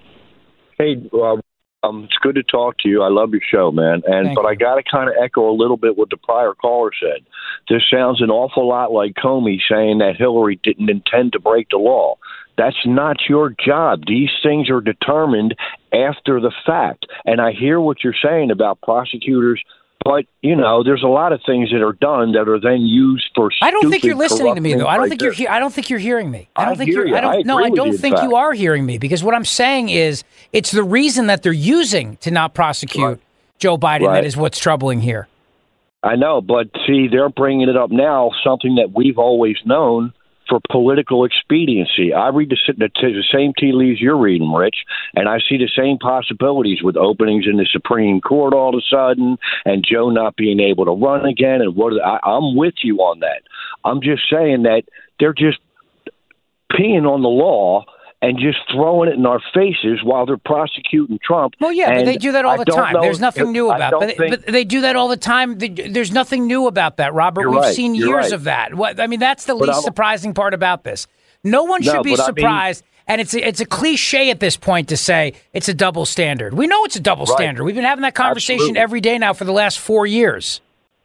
Hey, 0.77 0.95
uh, 1.13 1.37
um, 1.83 2.05
it's 2.05 2.17
good 2.21 2.35
to 2.35 2.43
talk 2.43 2.77
to 2.79 2.89
you. 2.89 3.03
I 3.03 3.09
love 3.09 3.31
your 3.31 3.41
show, 3.47 3.71
man. 3.71 4.01
And 4.05 4.27
Thank 4.27 4.35
but 4.35 4.45
I 4.45 4.55
got 4.55 4.75
to 4.75 4.83
kind 4.83 5.09
of 5.09 5.15
echo 5.21 5.49
a 5.49 5.55
little 5.55 5.77
bit 5.77 5.97
what 5.97 6.09
the 6.09 6.17
prior 6.17 6.53
caller 6.53 6.91
said. 6.99 7.25
This 7.69 7.83
sounds 7.91 8.21
an 8.21 8.29
awful 8.31 8.67
lot 8.67 8.91
like 8.91 9.13
Comey 9.13 9.59
saying 9.69 9.99
that 9.99 10.15
Hillary 10.17 10.59
didn't 10.63 10.89
intend 10.89 11.33
to 11.33 11.39
break 11.39 11.69
the 11.69 11.77
law. 11.77 12.17
That's 12.57 12.77
not 12.85 13.17
your 13.29 13.53
job. 13.63 14.01
These 14.07 14.31
things 14.41 14.69
are 14.69 14.81
determined 14.81 15.55
after 15.93 16.39
the 16.39 16.51
fact. 16.65 17.05
And 17.25 17.39
I 17.39 17.51
hear 17.51 17.79
what 17.79 18.03
you're 18.03 18.15
saying 18.23 18.49
about 18.49 18.81
prosecutors. 18.81 19.63
But 20.03 20.25
you 20.41 20.55
know, 20.55 20.83
there's 20.83 21.03
a 21.03 21.07
lot 21.07 21.33
of 21.33 21.41
things 21.45 21.69
that 21.71 21.81
are 21.83 21.93
done 21.93 22.31
that 22.33 22.47
are 22.47 22.59
then 22.59 22.81
used 22.81 23.29
for. 23.35 23.49
I 23.61 23.71
don't 23.71 23.89
think 23.89 24.03
you're 24.03 24.15
listening 24.15 24.55
to 24.55 24.61
me 24.61 24.73
though. 24.75 24.87
I 24.87 24.97
don't 24.97 25.09
think 25.09 25.21
you're. 25.21 25.33
He- 25.33 25.47
I 25.47 25.59
don't 25.59 25.73
think 25.73 25.89
you're 25.89 25.99
hearing 25.99 26.31
me. 26.31 26.47
I 26.55 26.61
I 26.61 26.65
don't 26.65 26.77
think 26.77 26.89
hear 26.91 26.99
you're. 26.99 27.07
you. 27.09 27.15
I 27.17 27.21
don't. 27.21 27.35
I 27.35 27.41
no, 27.41 27.57
I 27.57 27.69
don't 27.69 27.91
you, 27.91 27.97
think 27.97 28.21
you 28.21 28.35
are 28.35 28.53
hearing 28.53 28.85
me 28.85 28.97
because 28.97 29.23
what 29.23 29.33
I'm 29.33 29.45
saying 29.45 29.89
is 29.89 30.23
it's 30.53 30.71
the 30.71 30.83
reason 30.83 31.27
that 31.27 31.43
they're 31.43 31.51
using 31.51 32.17
to 32.17 32.31
not 32.31 32.53
prosecute 32.53 33.19
Joe 33.59 33.77
Biden 33.77 34.07
Right. 34.07 34.13
that 34.21 34.25
is 34.25 34.37
what's 34.37 34.59
troubling 34.59 35.01
here. 35.01 35.27
I 36.03 36.15
know, 36.15 36.41
but 36.41 36.67
see, 36.85 37.07
they're 37.07 37.29
bringing 37.29 37.67
it 37.67 37.75
up 37.75 37.91
now, 37.91 38.31
something 38.43 38.75
that 38.75 38.91
we've 38.93 39.17
always 39.17 39.57
known 39.65 40.13
for 40.47 40.59
political 40.69 41.25
expediency. 41.25 42.13
I 42.13 42.29
read 42.29 42.49
the, 42.49 42.73
the, 42.77 42.89
the 42.95 43.23
same 43.31 43.53
tea 43.57 43.71
leaves 43.73 44.01
you're 44.01 44.17
reading, 44.17 44.51
Rich, 44.51 44.77
and 45.15 45.27
I 45.27 45.39
see 45.39 45.57
the 45.57 45.69
same 45.75 45.97
possibilities 45.97 46.81
with 46.83 46.97
openings 46.97 47.45
in 47.49 47.57
the 47.57 47.67
Supreme 47.71 48.21
Court 48.21 48.53
all 48.53 48.75
of 48.75 48.81
a 48.81 48.95
sudden, 48.95 49.37
and 49.65 49.85
Joe 49.85 50.09
not 50.09 50.35
being 50.35 50.59
able 50.59 50.85
to 50.85 50.91
run 50.91 51.25
again. 51.25 51.61
And 51.61 51.75
what 51.75 51.93
I, 52.03 52.19
I'm 52.23 52.55
with 52.55 52.75
you 52.83 52.97
on 52.97 53.19
that. 53.21 53.43
I'm 53.83 54.01
just 54.01 54.23
saying 54.29 54.63
that 54.63 54.83
they're 55.19 55.33
just 55.33 55.59
peeing 56.71 57.05
on 57.05 57.21
the 57.21 57.29
law. 57.29 57.85
And 58.19 58.39
just 58.39 58.57
throwing 58.73 59.09
it 59.09 59.15
in 59.15 59.27
our 59.27 59.39
faces 59.53 59.99
while 60.03 60.25
they're 60.25 60.37
prosecuting 60.37 61.19
Trump. 61.23 61.53
Well, 61.59 61.71
yeah, 61.71 61.93
but 61.97 62.05
they 62.05 62.17
do 62.17 62.31
that 62.31 62.45
all 62.45 62.53
I 62.53 62.57
the 62.57 62.65
time. 62.65 62.95
There's 62.99 63.17
if- 63.17 63.21
nothing 63.21 63.51
new 63.51 63.69
about. 63.69 63.91
don't 63.91 63.99
But, 63.99 64.17
think- 64.17 64.29
but 64.31 64.45
they 64.47 64.63
do 64.63 64.81
that 64.81 64.95
all 64.95 65.07
the 65.07 65.17
time. 65.17 65.59
There's 65.59 66.11
nothing 66.11 66.47
new 66.47 66.65
about 66.65 66.97
that, 66.97 67.13
Robert. 67.13 67.41
You're 67.41 67.51
We've 67.51 67.59
right. 67.61 67.75
seen 67.75 67.93
You're 67.93 68.07
years 68.07 68.25
right. 68.25 68.33
of 68.33 68.45
that. 68.45 68.73
What 68.73 68.99
I 68.99 69.05
mean, 69.05 69.19
that's 69.19 69.45
the 69.45 69.53
But 69.53 69.67
least 69.67 69.73
I'm- 69.75 69.83
surprising 69.83 70.33
part 70.33 70.55
about 70.55 70.83
this. 70.83 71.05
No 71.43 71.63
one 71.65 71.81
No, 71.83 71.93
should 71.93 72.03
be 72.03 72.15
but 72.15 72.21
I 72.21 72.27
mean- 72.27 72.35
surprised. 72.37 72.83
and 73.07 73.21
it's 73.21 73.35
a, 73.35 73.47
it's 73.47 73.61
a 73.61 73.65
cliche 73.65 74.31
at 74.31 74.39
this 74.39 74.57
point 74.57 74.87
to 74.89 74.97
say 74.97 75.33
it's 75.53 75.69
a 75.69 75.73
double 75.75 76.05
standard. 76.07 76.55
We 76.55 76.65
know 76.65 76.83
it's 76.85 76.95
a 76.95 76.99
double 76.99 77.25
Right. 77.25 77.37
standard. 77.37 77.65
We've 77.65 77.75
been 77.75 77.83
having 77.85 78.01
that 78.01 78.15
conversation 78.15 78.61
Absolutely. 78.61 78.81
every 78.81 79.01
day 79.01 79.17
now 79.19 79.33
for 79.33 79.45
the 79.45 79.53
last 79.53 79.77
four 79.77 80.07
years. 80.07 80.59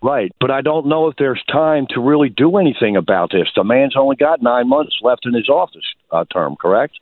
Right, 0.05 0.33
but 0.41 0.51
I 0.51 0.63
don't 0.63 0.87
know 0.87 1.07
if 1.07 1.15
there's 1.17 1.41
time 1.53 1.87
to 1.91 2.01
really 2.01 2.29
do 2.31 2.57
anything 2.57 2.97
about 2.97 3.31
this. 3.31 3.47
The 3.55 3.63
man's 3.63 3.95
only 3.97 4.17
got 4.17 4.43
nine 4.43 4.67
months 4.69 4.97
left 5.03 5.27
in 5.27 5.35
his 5.35 5.49
office 5.49 5.85
uh, 6.13 6.25
term, 6.33 6.57
correct? 6.61 6.99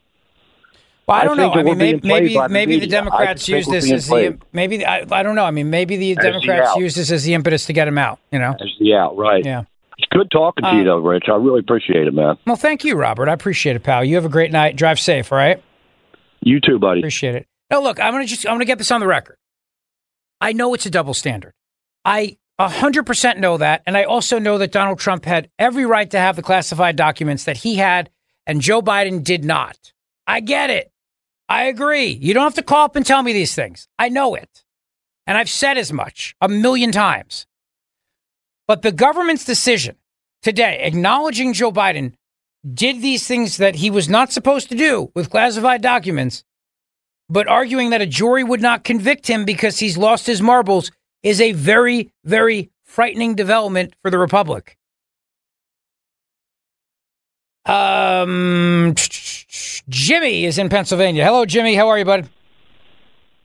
Well, 1.06 1.18
I 1.20 1.24
don't 1.24 1.36
know. 1.36 1.50
I 1.52 1.62
mean, 1.64 1.76
maybe 1.78 2.00
maybe, 2.06 2.34
the 2.34 2.48
maybe 2.48 2.78
the 2.78 2.86
Democrats 2.86 3.48
use 3.48 3.66
this 3.66 3.90
as 3.90 4.06
the 4.06 4.38
maybe 4.52 4.86
I, 4.86 5.04
I 5.10 5.22
don't 5.24 5.34
know. 5.34 5.44
I 5.44 5.50
mean, 5.50 5.68
maybe 5.68 5.96
the 5.96 6.14
the 6.14 6.22
Democrats 6.22 6.68
out. 6.70 6.78
use 6.78 6.94
this 6.94 7.10
as 7.10 7.24
the 7.24 7.34
impetus 7.34 7.66
to 7.66 7.72
get 7.72 7.88
him 7.88 7.98
out. 7.98 8.20
You 8.30 8.38
know. 8.38 8.52
As 8.60 8.68
the 8.78 8.94
out, 8.94 9.16
right? 9.16 9.44
Yeah. 9.44 9.64
It's 9.98 10.06
good 10.12 10.30
talking 10.30 10.62
to 10.62 10.70
Uh, 10.70 10.74
you, 10.76 10.84
though, 10.84 10.98
Rich. 10.98 11.24
I 11.28 11.34
really 11.34 11.60
appreciate 11.60 12.06
it, 12.06 12.14
man. 12.14 12.38
Well, 12.46 12.56
thank 12.56 12.84
you, 12.84 12.94
Robert. 12.94 13.28
I 13.28 13.32
appreciate 13.34 13.76
it, 13.76 13.82
pal. 13.82 14.02
You 14.04 14.14
have 14.14 14.24
a 14.24 14.30
great 14.30 14.50
night. 14.52 14.76
Drive 14.76 14.98
safe. 14.98 15.30
All 15.32 15.36
right. 15.36 15.62
You 16.40 16.58
too, 16.60 16.78
buddy. 16.78 17.00
Appreciate 17.00 17.34
it. 17.34 17.46
Now, 17.70 17.82
look, 17.82 17.98
I'm 18.00 18.12
gonna 18.12 18.24
just 18.24 18.46
I'm 18.46 18.54
gonna 18.54 18.64
get 18.64 18.78
this 18.78 18.90
on 18.90 19.00
the 19.00 19.06
record. 19.06 19.36
I 20.40 20.52
know 20.52 20.72
it's 20.74 20.86
a 20.86 20.90
double 20.90 21.12
standard. 21.12 21.52
I 22.04 22.38
100% 22.58 23.38
know 23.38 23.56
that, 23.58 23.82
and 23.86 23.96
I 23.96 24.04
also 24.04 24.38
know 24.38 24.58
that 24.58 24.72
Donald 24.72 24.98
Trump 24.98 25.24
had 25.24 25.48
every 25.58 25.84
right 25.86 26.10
to 26.10 26.18
have 26.18 26.36
the 26.36 26.42
classified 26.42 26.96
documents 26.96 27.44
that 27.44 27.58
he 27.58 27.76
had, 27.76 28.10
and 28.50 28.60
Joe 28.60 28.82
Biden 28.82 29.22
did 29.22 29.44
not. 29.44 29.92
I 30.26 30.40
get 30.40 30.70
it. 30.70 30.90
I 31.48 31.66
agree. 31.66 32.08
You 32.08 32.34
don't 32.34 32.42
have 32.42 32.54
to 32.54 32.64
call 32.64 32.84
up 32.84 32.96
and 32.96 33.06
tell 33.06 33.22
me 33.22 33.32
these 33.32 33.54
things. 33.54 33.86
I 33.96 34.08
know 34.08 34.34
it, 34.34 34.64
and 35.24 35.38
I've 35.38 35.48
said 35.48 35.78
as 35.78 35.92
much 35.92 36.34
a 36.40 36.48
million 36.48 36.90
times. 36.90 37.46
But 38.66 38.82
the 38.82 38.90
government's 38.90 39.44
decision 39.44 39.94
today, 40.42 40.80
acknowledging 40.82 41.52
Joe 41.52 41.70
Biden 41.70 42.14
did 42.74 43.00
these 43.00 43.24
things 43.24 43.56
that 43.58 43.76
he 43.76 43.88
was 43.88 44.08
not 44.08 44.32
supposed 44.32 44.68
to 44.70 44.74
do 44.74 45.12
with 45.14 45.30
classified 45.30 45.80
documents, 45.80 46.42
but 47.28 47.46
arguing 47.46 47.90
that 47.90 48.02
a 48.02 48.06
jury 48.06 48.42
would 48.42 48.60
not 48.60 48.82
convict 48.82 49.28
him 49.28 49.44
because 49.44 49.78
he's 49.78 49.96
lost 49.96 50.26
his 50.26 50.42
marbles 50.42 50.90
is 51.22 51.40
a 51.40 51.52
very, 51.52 52.10
very 52.24 52.72
frightening 52.82 53.36
development 53.36 53.94
for 54.02 54.10
the 54.10 54.18
Republic. 54.18 54.76
Um, 57.66 58.94
Jimmy 59.88 60.44
is 60.44 60.58
in 60.58 60.68
Pennsylvania. 60.68 61.24
Hello, 61.24 61.44
Jimmy. 61.44 61.74
How 61.74 61.88
are 61.88 61.98
you, 61.98 62.04
bud? 62.04 62.28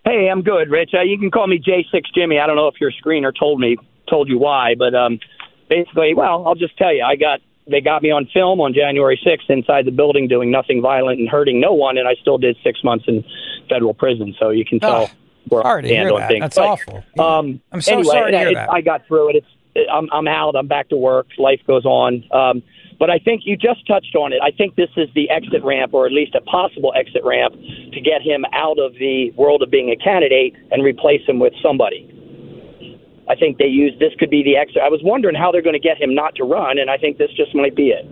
Hey, 0.06 0.30
I'm 0.32 0.42
good, 0.42 0.70
Rich. 0.70 0.92
Uh, 0.94 1.02
you 1.02 1.18
can 1.18 1.32
call 1.32 1.48
me 1.48 1.60
J6 1.60 2.02
Jimmy. 2.14 2.40
I 2.40 2.46
don't 2.48 2.56
know 2.56 2.68
if 2.68 2.80
your 2.80 2.92
screener 2.92 3.32
told 3.38 3.60
me 3.60 3.78
told 4.08 4.30
you 4.30 4.38
why, 4.38 4.76
but 4.78 4.94
um, 4.94 5.20
basically, 5.68 6.14
well, 6.14 6.46
I'll 6.48 6.54
just 6.56 6.78
tell 6.78 6.94
you, 6.94 7.04
I 7.04 7.16
got 7.16 7.40
they 7.68 7.82
got 7.82 8.04
me 8.04 8.12
on 8.12 8.28
film 8.32 8.62
on 8.62 8.74
January 8.76 9.20
6th 9.26 9.50
inside 9.50 9.86
the 9.86 9.92
building 9.92 10.28
doing 10.28 10.52
nothing 10.52 10.82
violent 10.84 11.20
and 11.20 11.28
hurting 11.28 11.60
no 11.60 11.74
one, 11.74 11.98
and 11.98 12.08
I 12.08 12.14
still 12.22 12.38
did 12.38 12.56
six 12.64 12.84
months 12.84 13.06
in 13.08 13.24
federal 13.68 13.96
prison. 13.96 14.36
So 14.40 14.52
you 14.52 14.64
can 14.64 14.80
tell 14.80 15.10
where 15.48 15.64
sorry 15.64 15.86
I 15.86 15.88
stand 15.88 16.12
on 16.12 16.20
that. 16.20 16.28
things. 16.30 16.42
That's 16.42 16.56
But, 16.58 16.66
awful. 16.68 17.04
Um, 17.18 17.62
I'm 17.72 17.82
so 17.82 17.94
anyway, 17.94 18.14
sorry 18.14 18.32
to 18.32 18.38
hear 18.38 18.48
it- 18.50 18.54
that. 18.54 18.72
I 18.72 18.82
got 18.82 19.08
through 19.08 19.32
it. 19.32 19.36
It's 19.38 19.48
I'm 19.92 20.10
I'm 20.12 20.28
out. 20.28 20.56
I'm 20.56 20.68
back 20.68 20.90
to 20.90 20.98
work. 20.98 21.28
Life 21.38 21.62
goes 21.68 21.86
on. 21.86 22.24
Um, 22.32 22.64
but 22.98 23.10
I 23.10 23.20
think 23.20 23.42
you 23.46 23.58
just 23.58 23.86
touched 23.88 24.16
on 24.16 24.32
it. 24.32 24.40
I 24.42 24.52
think 24.52 24.76
this 24.76 24.90
is 24.96 25.10
the 25.16 25.30
exit 25.30 25.64
ramp, 25.64 25.94
or 25.94 26.06
at 26.06 26.14
least 26.14 26.34
a 26.34 26.42
possible 26.42 26.94
exit 26.96 27.24
ramp, 27.26 27.54
to 27.54 28.02
get 28.02 28.22
him 28.22 28.46
out 28.54 28.80
of 28.80 28.94
the 28.94 29.32
world 29.32 29.62
of 29.62 29.70
being 29.70 29.90
a 29.90 29.98
candidate 29.98 30.56
and 30.72 30.84
replace 30.84 31.22
him 31.28 31.40
with 31.40 31.54
somebody. 31.62 32.10
I 33.28 33.36
think 33.36 33.58
they 33.58 33.66
use 33.66 33.94
this 34.00 34.14
could 34.20 34.30
be 34.30 34.44
the 34.44 34.56
exit. 34.56 34.82
I 34.84 34.90
was 34.90 35.02
wondering 35.04 35.36
how 35.36 35.52
they're 35.52 35.62
going 35.62 35.74
to 35.74 35.80
get 35.80 36.02
him 36.02 36.14
not 36.14 36.36
to 36.36 36.44
run, 36.44 36.78
and 36.78 36.90
I 36.90 36.98
think 36.98 37.18
this 37.18 37.32
just 37.36 37.54
might 37.56 37.76
be 37.76 37.90
it. 37.90 38.06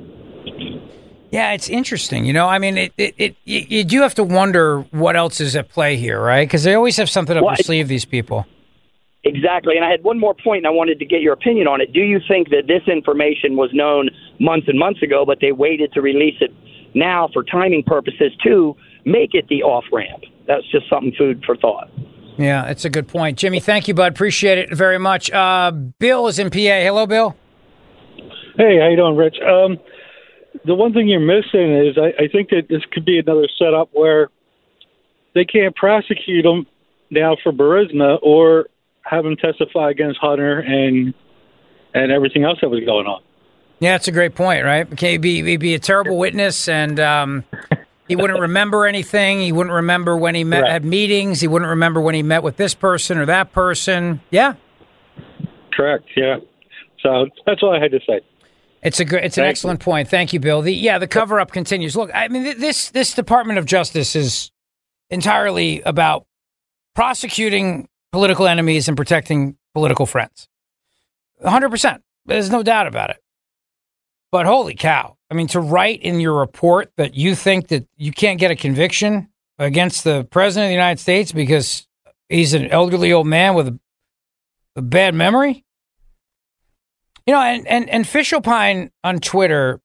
Yeah, 1.32 1.54
it's 1.54 1.70
interesting. 1.70 2.26
You 2.26 2.34
know, 2.34 2.48
I 2.48 2.60
mean, 2.60 2.78
it, 2.78 2.94
it, 2.98 3.16
it 3.18 3.36
you, 3.46 3.66
you 3.68 3.84
do 3.84 4.02
have 4.02 4.14
to 4.16 4.24
wonder 4.24 4.82
what 4.92 5.16
else 5.16 5.40
is 5.40 5.56
at 5.56 5.70
play 5.70 5.96
here, 5.98 6.22
right? 6.22 6.48
Because 6.48 6.64
they 6.64 6.74
always 6.74 6.98
have 6.98 7.10
something 7.10 7.36
up 7.36 7.44
Well, 7.44 7.56
their 7.56 7.64
sleeve. 7.64 7.88
These 7.88 8.06
people. 8.06 8.46
Exactly. 9.26 9.76
And 9.76 9.86
I 9.86 9.90
had 9.90 10.04
one 10.04 10.20
more 10.20 10.34
point, 10.34 10.60
and 10.60 10.68
I 10.68 10.72
wanted 10.72 11.00
to 11.00 11.06
get 11.06 11.22
your 11.22 11.34
opinion 11.34 11.68
on 11.68 11.80
it. 11.80 11.94
Do 11.94 12.02
you 12.02 12.20
think 12.28 12.50
that 12.50 12.68
this 12.68 12.82
information 12.88 13.56
was 13.56 13.70
known 13.74 14.10
months 14.40 14.68
and 14.68 14.78
months 14.78 15.02
ago, 15.02 15.26
but 15.26 15.40
they 15.40 15.54
waited 15.54 15.94
to 15.94 16.02
release 16.02 16.36
it 16.42 16.52
now 16.94 17.30
for 17.34 17.44
timing 17.44 17.84
purposes 17.84 18.34
to 18.44 18.76
make 19.06 19.34
it 19.34 19.48
the 19.48 19.64
off 19.64 19.86
ramp? 19.94 20.24
That's 20.46 20.70
just 20.72 20.90
something 20.90 21.14
food 21.18 21.42
for 21.46 21.56
thought. 21.56 21.90
Yeah, 22.38 22.66
it's 22.66 22.84
a 22.84 22.90
good 22.90 23.08
point, 23.08 23.38
Jimmy. 23.38 23.60
Thank 23.60 23.88
you, 23.88 23.94
bud. 23.94 24.12
Appreciate 24.12 24.58
it 24.58 24.74
very 24.74 24.98
much. 24.98 25.32
Uh, 25.32 25.72
Bill 25.72 26.28
is 26.28 26.40
in 26.40 26.50
PA. 26.50 26.58
Hello, 26.58 27.06
Bill. 27.06 27.36
Hey, 28.58 28.80
how 28.80 28.90
you 28.90 28.98
doing, 28.98 29.16
Rich? 29.16 29.38
Um, 29.40 29.78
the 30.66 30.76
one 30.76 30.94
thing 30.94 31.08
you're 31.08 31.20
missing 31.20 31.74
is 31.76 31.98
I, 31.98 32.24
I 32.24 32.28
think 32.28 32.50
that 32.50 32.64
this 32.70 32.82
could 32.92 33.06
be 33.06 33.20
another 33.20 33.48
setup 33.58 33.90
where 33.94 34.30
they 35.34 35.46
can't 35.46 35.76
prosecute 35.76 36.46
him 36.46 36.68
now 37.10 37.38
for 37.42 37.52
Burisma 37.52 38.18
or 38.22 38.68
have 39.04 39.26
him 39.26 39.36
testify 39.36 39.92
against 39.92 40.20
Hunter 40.20 40.60
and 40.60 41.14
and 41.94 42.12
everything 42.12 42.44
else 42.44 42.58
that 42.62 42.70
was 42.70 42.84
going 42.86 43.06
on. 43.06 43.22
Yeah, 43.80 43.96
it's 43.96 44.08
a 44.08 44.12
great 44.12 44.34
point, 44.34 44.64
right? 44.64 44.92
Okay, 44.94 45.14
he'd 45.14 45.22
be, 45.22 45.44
he'd 45.44 45.58
be 45.58 45.76
a 45.76 45.80
terrible 45.80 46.18
witness, 46.18 46.68
and 46.70 47.00
um, 47.00 47.44
he 48.08 48.16
wouldn't 48.16 48.40
remember 48.40 48.86
anything. 48.88 49.42
He 49.42 49.52
wouldn't 49.52 49.74
remember 49.74 50.16
when 50.16 50.34
he 50.36 50.44
met 50.44 50.62
Correct. 50.62 50.72
had 50.72 50.86
meetings. 50.86 51.42
He 51.42 51.48
wouldn't 51.48 51.70
remember 51.70 52.00
when 52.02 52.16
he 52.16 52.24
met 52.24 52.42
with 52.44 52.56
this 52.58 52.74
person 52.74 53.18
or 53.18 53.26
that 53.26 53.52
person. 53.52 54.22
Yeah, 54.32 54.56
Correct. 55.76 56.06
Yeah. 56.16 56.38
So 57.02 57.28
that's 57.46 57.62
all 57.62 57.76
I 57.76 57.80
had 57.80 57.92
to 57.92 58.00
say. 58.08 58.22
It's 58.82 59.00
a 59.00 59.06
good, 59.06 59.24
it's 59.24 59.38
an 59.38 59.44
Thank 59.44 59.52
excellent 59.52 59.80
point. 59.80 60.10
Thank 60.10 60.34
you, 60.34 60.40
Bill. 60.40 60.62
The 60.62 60.74
yeah, 60.74 60.98
the 60.98 61.08
cover 61.08 61.40
up 61.40 61.52
continues. 61.52 61.96
Look, 61.96 62.12
I 62.14 62.28
mean, 62.28 62.44
th- 62.44 62.58
this 62.58 62.90
this 62.92 63.14
Department 63.14 63.60
of 63.60 63.66
Justice 63.66 64.16
is 64.16 64.52
entirely 65.10 65.82
about 65.82 66.26
prosecuting 66.96 67.88
political 68.14 68.48
enemies 68.48 68.88
and 68.88 68.96
protecting 68.96 69.58
political 69.74 70.06
friends. 70.06 70.48
100%. 71.44 72.00
There's 72.28 72.52
no 72.52 72.62
doubt 72.62 72.88
about 72.88 73.10
it. 73.10 73.18
But 74.32 74.46
holy 74.46 74.76
cow. 74.76 75.18
I 75.30 75.34
mean, 75.34 75.48
to 75.48 75.60
write 75.60 76.02
in 76.02 76.20
your 76.20 76.40
report 76.40 76.92
that 76.96 77.16
you 77.16 77.34
think 77.34 77.70
that 77.70 77.88
you 77.98 78.12
can't 78.12 78.40
get 78.40 78.52
a 78.52 78.56
conviction 78.56 79.30
against 79.58 80.04
the 80.04 80.26
president 80.26 80.66
of 80.66 80.70
the 80.70 80.74
United 80.74 81.02
States 81.02 81.32
because 81.32 81.88
he's 82.30 82.54
an 82.54 82.68
elderly 82.68 83.12
old 83.12 83.28
man 83.28 83.56
with 83.56 83.68
a, 83.68 83.80
a 84.76 84.82
bad 84.84 85.16
memory? 85.16 85.66
You 87.26 87.34
know, 87.34 87.42
and, 87.42 87.68
and, 87.68 87.90
and 87.90 88.08
Fish 88.08 88.32
on 88.32 89.20
Twitter, 89.22 89.82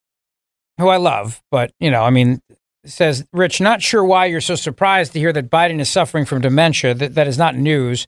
who 0.79 0.89
I 0.89 0.99
love, 0.99 1.43
but, 1.51 1.73
you 1.81 1.91
know, 1.91 2.03
I 2.03 2.11
mean, 2.11 2.43
says, 2.85 3.27
Rich, 3.33 3.61
not 3.63 3.81
sure 3.81 4.05
why 4.05 4.27
you're 4.27 4.41
so 4.41 4.55
surprised 4.55 5.13
to 5.13 5.19
hear 5.19 5.33
that 5.33 5.51
Biden 5.51 5.81
is 5.81 5.89
suffering 5.89 6.25
from 6.27 6.43
dementia. 6.43 6.95
That, 6.95 7.15
that 7.15 7.27
is 7.27 7.39
not 7.39 7.57
news. 7.57 8.07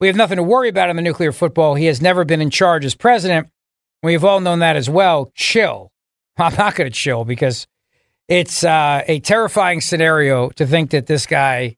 We 0.00 0.06
have 0.06 0.16
nothing 0.16 0.36
to 0.36 0.42
worry 0.42 0.70
about 0.70 0.88
in 0.88 0.96
the 0.96 1.02
nuclear 1.02 1.30
football. 1.30 1.74
He 1.74 1.84
has 1.84 2.00
never 2.00 2.24
been 2.24 2.40
in 2.40 2.50
charge 2.50 2.84
as 2.84 2.94
president. 2.94 3.48
We've 4.02 4.24
all 4.24 4.40
known 4.40 4.60
that 4.60 4.76
as 4.76 4.88
well. 4.88 5.30
Chill. 5.34 5.92
I'm 6.38 6.54
not 6.54 6.74
going 6.74 6.90
to 6.90 6.96
chill 6.96 7.24
because 7.24 7.66
it's 8.28 8.64
uh, 8.64 9.02
a 9.06 9.20
terrifying 9.20 9.82
scenario 9.82 10.48
to 10.50 10.66
think 10.66 10.90
that 10.90 11.06
this 11.06 11.26
guy 11.26 11.76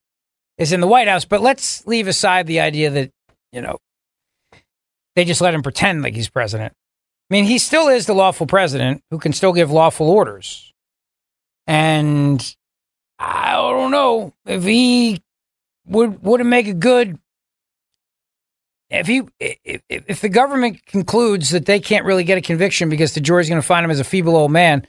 is 0.56 0.72
in 0.72 0.80
the 0.80 0.86
White 0.86 1.08
House. 1.08 1.24
But 1.24 1.40
let's 1.40 1.84
leave 1.86 2.06
aside 2.06 2.46
the 2.46 2.60
idea 2.60 2.90
that, 2.90 3.10
you 3.50 3.60
know, 3.60 3.78
they 5.16 5.24
just 5.24 5.40
let 5.40 5.54
him 5.54 5.62
pretend 5.62 6.02
like 6.02 6.14
he's 6.14 6.28
president. 6.30 6.72
I 7.30 7.34
mean, 7.34 7.44
he 7.44 7.58
still 7.58 7.88
is 7.88 8.06
the 8.06 8.14
lawful 8.14 8.46
president 8.46 9.02
who 9.10 9.18
can 9.18 9.32
still 9.32 9.52
give 9.52 9.70
lawful 9.70 10.08
orders. 10.08 10.72
And 11.66 12.54
I 13.18 13.52
don't 13.52 13.90
know 13.90 14.32
if 14.46 14.62
he 14.64 15.22
would 15.86 16.22
would 16.22 16.40
it 16.40 16.44
make 16.44 16.68
a 16.68 16.74
good 16.74 17.18
if 18.92 19.06
he 19.06 19.22
if, 19.40 19.82
if 19.88 20.20
the 20.20 20.28
government 20.28 20.84
concludes 20.86 21.50
that 21.50 21.66
they 21.66 21.80
can't 21.80 22.04
really 22.04 22.24
get 22.24 22.38
a 22.38 22.42
conviction 22.42 22.88
because 22.88 23.14
the 23.14 23.20
jury's 23.20 23.48
going 23.48 23.60
to 23.60 23.66
find 23.66 23.84
him 23.84 23.90
as 23.90 24.00
a 24.00 24.04
feeble 24.04 24.36
old 24.36 24.52
man. 24.52 24.86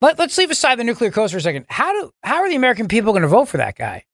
Let, 0.00 0.18
let's 0.18 0.36
leave 0.38 0.50
aside 0.50 0.78
the 0.78 0.84
nuclear 0.84 1.10
codes 1.10 1.32
for 1.32 1.38
a 1.38 1.40
second. 1.40 1.66
How 1.68 1.92
do 1.92 2.10
how 2.22 2.36
are 2.36 2.48
the 2.48 2.56
American 2.56 2.88
people 2.88 3.12
going 3.12 3.22
to 3.22 3.28
vote 3.28 3.46
for 3.46 3.58
that 3.58 3.76
guy? 3.76 4.04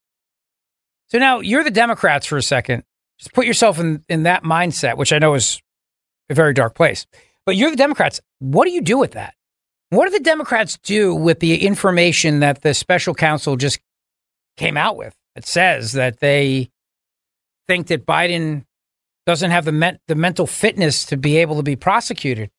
So 1.08 1.18
now 1.18 1.40
you're 1.40 1.64
the 1.64 1.70
Democrats 1.70 2.26
for 2.26 2.36
a 2.36 2.42
second. 2.42 2.84
Just 3.18 3.32
put 3.32 3.46
yourself 3.46 3.78
in 3.78 4.04
in 4.08 4.24
that 4.24 4.42
mindset, 4.42 4.96
which 4.96 5.12
I 5.12 5.18
know 5.18 5.34
is 5.34 5.60
a 6.28 6.34
very 6.34 6.54
dark 6.54 6.74
place. 6.74 7.06
But 7.46 7.56
you're 7.56 7.70
the 7.70 7.76
Democrats. 7.76 8.20
What 8.38 8.66
do 8.66 8.72
you 8.72 8.80
do 8.80 8.98
with 8.98 9.12
that? 9.12 9.34
What 9.90 10.06
do 10.06 10.10
the 10.10 10.24
Democrats 10.24 10.78
do 10.78 11.14
with 11.14 11.40
the 11.40 11.64
information 11.64 12.40
that 12.40 12.62
the 12.62 12.74
special 12.74 13.14
counsel 13.14 13.56
just 13.56 13.78
came 14.56 14.76
out 14.76 14.96
with? 14.96 15.14
It 15.36 15.46
says 15.46 15.92
that 15.92 16.20
they 16.20 16.70
think 17.68 17.88
that 17.88 18.06
Biden 18.06 18.64
doesn't 19.26 19.50
have 19.50 19.64
the 19.64 19.72
men- 19.72 19.98
the 20.08 20.14
mental 20.14 20.46
fitness 20.46 21.04
to 21.06 21.16
be 21.16 21.38
able 21.38 21.56
to 21.56 21.62
be 21.62 21.76
prosecuted. 21.76 22.50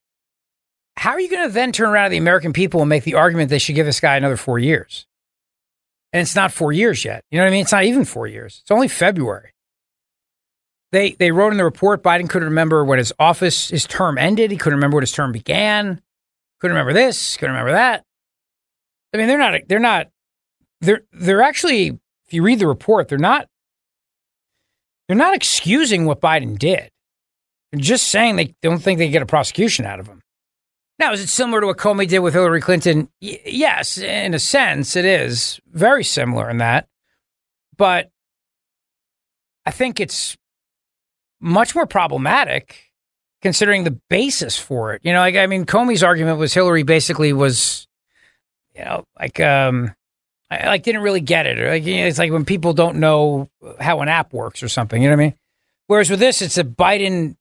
How 0.97 1.11
are 1.11 1.19
you 1.19 1.29
going 1.29 1.47
to 1.47 1.53
then 1.53 1.71
turn 1.71 1.89
around 1.89 2.05
to 2.05 2.09
the 2.11 2.17
American 2.17 2.53
people 2.53 2.81
and 2.81 2.89
make 2.89 3.03
the 3.03 3.15
argument 3.15 3.49
they 3.49 3.59
should 3.59 3.75
give 3.75 3.85
this 3.85 3.99
guy 3.99 4.15
another 4.15 4.37
four 4.37 4.59
years? 4.59 5.05
And 6.13 6.21
it's 6.21 6.35
not 6.35 6.53
four 6.53 6.71
years 6.71 7.03
yet. 7.03 7.25
You 7.29 7.37
know 7.37 7.43
what 7.43 7.49
I 7.49 7.51
mean? 7.51 7.61
It's 7.63 7.73
not 7.73 7.83
even 7.83 8.05
four 8.05 8.27
years. 8.27 8.59
It's 8.61 8.71
only 8.71 8.87
February. 8.87 9.51
They 10.91 11.11
they 11.11 11.31
wrote 11.31 11.51
in 11.51 11.57
the 11.57 11.65
report 11.65 12.03
Biden 12.03 12.29
couldn't 12.29 12.47
remember 12.47 12.85
when 12.85 12.99
his 12.99 13.11
office 13.19 13.69
his 13.69 13.85
term 13.85 14.17
ended. 14.17 14.51
He 14.51 14.57
couldn't 14.57 14.77
remember 14.77 14.95
when 14.95 15.03
his 15.03 15.11
term 15.11 15.33
began. 15.33 16.01
Couldn't 16.61 16.75
remember 16.75 16.93
this. 16.93 17.35
Couldn't 17.35 17.53
remember 17.53 17.73
that. 17.73 18.05
I 19.13 19.17
mean, 19.17 19.27
they're 19.27 19.37
not. 19.37 19.59
They're 19.67 19.79
not. 19.79 20.07
They're 20.81 21.01
they're 21.11 21.41
actually. 21.41 21.99
If 22.27 22.33
you 22.33 22.43
read 22.43 22.59
the 22.59 22.67
report, 22.67 23.09
they're 23.09 23.17
not. 23.17 23.47
They're 25.07 25.17
not 25.17 25.35
excusing 25.35 26.05
what 26.05 26.21
Biden 26.21 26.57
did. 26.57 26.89
They're 27.71 27.81
just 27.81 28.07
saying 28.07 28.35
they 28.35 28.55
don't 28.61 28.79
think 28.79 28.99
they 28.99 29.09
get 29.09 29.21
a 29.21 29.27
prosecution 29.27 29.85
out 29.85 29.99
of 29.99 30.07
him. 30.07 30.21
Now, 30.97 31.11
is 31.11 31.21
it 31.21 31.27
similar 31.27 31.61
to 31.61 31.67
what 31.67 31.77
Comey 31.77 32.07
did 32.07 32.19
with 32.19 32.33
Hillary 32.33 32.61
Clinton? 32.61 33.09
Y- 33.21 33.41
yes, 33.45 33.97
in 33.97 34.33
a 34.33 34.39
sense, 34.39 34.95
it 34.95 35.05
is 35.05 35.59
very 35.71 36.03
similar 36.03 36.49
in 36.49 36.57
that. 36.59 36.87
But 37.77 38.09
I 39.65 39.71
think 39.71 39.99
it's 39.99 40.37
much 41.41 41.75
more 41.75 41.85
problematic 41.85 42.91
considering 43.41 43.83
the 43.83 43.99
basis 44.09 44.57
for 44.57 44.93
it. 44.93 45.01
You 45.03 45.11
know, 45.11 45.19
like 45.19 45.35
I 45.35 45.47
mean, 45.47 45.65
Comey's 45.65 46.03
argument 46.03 46.39
was 46.39 46.53
Hillary 46.53 46.83
basically 46.83 47.33
was, 47.33 47.87
you 48.73 48.83
know, 48.83 49.03
like 49.19 49.39
um, 49.41 49.93
I 50.49 50.67
like 50.67 50.83
didn't 50.83 51.01
really 51.01 51.21
get 51.21 51.47
it. 51.47 51.59
Or 51.59 51.69
like 51.69 51.85
you 51.85 51.97
know, 51.97 52.07
it's 52.07 52.19
like 52.19 52.31
when 52.31 52.45
people 52.45 52.73
don't 52.73 52.97
know 52.97 53.49
how 53.79 54.01
an 54.01 54.09
app 54.09 54.33
works 54.33 54.61
or 54.61 54.69
something. 54.69 55.01
You 55.01 55.09
know 55.09 55.15
what 55.15 55.23
I 55.23 55.25
mean? 55.25 55.33
Whereas 55.87 56.09
with 56.09 56.19
this, 56.19 56.41
it's 56.41 56.55
that 56.55 56.75
Biden 56.75 57.35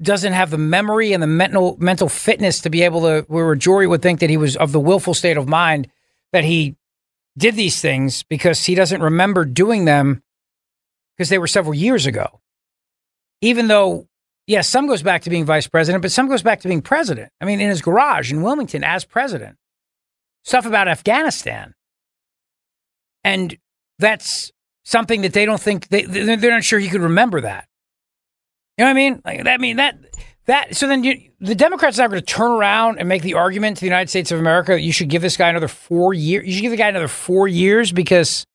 doesn't 0.00 0.32
have 0.32 0.50
the 0.50 0.58
memory 0.58 1.12
and 1.12 1.22
the 1.22 1.26
mental 1.26 1.76
mental 1.80 2.08
fitness 2.08 2.60
to 2.60 2.70
be 2.70 2.82
able 2.82 3.02
to. 3.02 3.24
Where 3.28 3.52
a 3.52 3.58
jury 3.58 3.86
would 3.86 4.02
think 4.02 4.20
that 4.20 4.30
he 4.30 4.36
was 4.36 4.56
of 4.56 4.72
the 4.72 4.80
willful 4.80 5.14
state 5.14 5.36
of 5.36 5.48
mind 5.48 5.88
that 6.32 6.44
he 6.44 6.76
did 7.36 7.54
these 7.56 7.80
things 7.80 8.22
because 8.22 8.64
he 8.64 8.74
doesn't 8.74 9.02
remember 9.02 9.44
doing 9.44 9.84
them 9.84 10.22
because 11.16 11.28
they 11.28 11.38
were 11.38 11.46
several 11.46 11.74
years 11.74 12.06
ago. 12.06 12.40
Even 13.42 13.68
though 13.68 14.06
Yes, 14.46 14.68
some 14.68 14.86
goes 14.86 15.02
back 15.02 15.22
to 15.22 15.30
being 15.30 15.44
vice 15.44 15.66
president, 15.66 16.02
but 16.02 16.12
some 16.12 16.28
goes 16.28 16.42
back 16.42 16.60
to 16.60 16.68
being 16.68 16.82
president. 16.82 17.32
I 17.40 17.44
mean, 17.44 17.60
in 17.60 17.68
his 17.68 17.82
garage 17.82 18.30
in 18.30 18.42
Wilmington 18.42 18.84
as 18.84 19.04
president. 19.04 19.56
Stuff 20.44 20.66
about 20.66 20.86
Afghanistan. 20.86 21.74
And 23.26 23.58
that's 23.98 24.52
something 24.84 25.22
that 25.22 25.32
they 25.32 25.44
don't 25.44 25.60
think 25.60 25.88
they 25.88 26.02
they're 26.02 26.52
not 26.52 26.62
sure 26.62 26.78
he 26.78 26.88
could 26.88 27.00
remember 27.00 27.40
that. 27.40 27.66
You 28.78 28.84
know 28.84 28.86
what 28.86 28.92
I 28.92 28.94
mean? 28.94 29.22
Like 29.24 29.42
that 29.42 29.54
I 29.54 29.58
mean 29.58 29.76
that 29.78 29.98
that 30.46 30.76
so 30.76 30.86
then 30.86 31.02
you, 31.02 31.32
the 31.40 31.56
Democrats 31.56 31.98
are 31.98 32.08
going 32.08 32.20
to 32.20 32.24
turn 32.24 32.52
around 32.52 33.00
and 33.00 33.08
make 33.08 33.22
the 33.22 33.34
argument 33.34 33.78
to 33.78 33.80
the 33.80 33.86
United 33.86 34.10
States 34.10 34.30
of 34.30 34.38
America 34.38 34.72
that 34.72 34.80
you 34.80 34.92
should 34.92 35.08
give 35.08 35.22
this 35.22 35.36
guy 35.36 35.48
another 35.48 35.66
4 35.66 36.14
years. 36.14 36.46
You 36.46 36.52
should 36.52 36.62
give 36.62 36.70
the 36.70 36.76
guy 36.76 36.88
another 36.88 37.08
4 37.08 37.48
years 37.48 37.90
because 37.90 38.46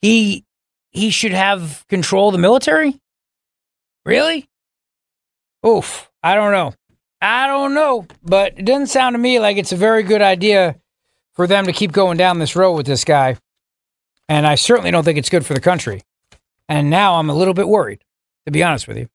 he 0.00 0.42
he 0.90 1.10
should 1.10 1.32
have 1.32 1.84
control 1.88 2.28
of 2.28 2.32
the 2.32 2.38
military? 2.38 2.98
Really? 4.06 4.46
Oof, 5.66 6.10
I 6.22 6.34
don't 6.34 6.52
know. 6.52 6.72
I 7.20 7.46
don't 7.46 7.74
know, 7.74 8.06
but 8.22 8.58
it 8.58 8.64
doesn't 8.64 8.86
sound 8.86 9.12
to 9.12 9.18
me 9.18 9.38
like 9.38 9.58
it's 9.58 9.72
a 9.72 9.76
very 9.76 10.02
good 10.02 10.22
idea 10.22 10.76
for 11.34 11.46
them 11.46 11.66
to 11.66 11.72
keep 11.74 11.92
going 11.92 12.16
down 12.16 12.38
this 12.38 12.56
road 12.56 12.72
with 12.72 12.86
this 12.86 13.04
guy. 13.04 13.36
And 14.28 14.46
I 14.46 14.54
certainly 14.56 14.90
don't 14.90 15.04
think 15.04 15.18
it's 15.18 15.28
good 15.28 15.46
for 15.46 15.54
the 15.54 15.60
country. 15.60 16.02
And 16.68 16.90
now 16.90 17.14
I'm 17.14 17.30
a 17.30 17.34
little 17.34 17.54
bit 17.54 17.68
worried, 17.68 18.02
to 18.44 18.50
be 18.50 18.62
honest 18.62 18.88
with 18.88 18.98
you. 18.98 19.08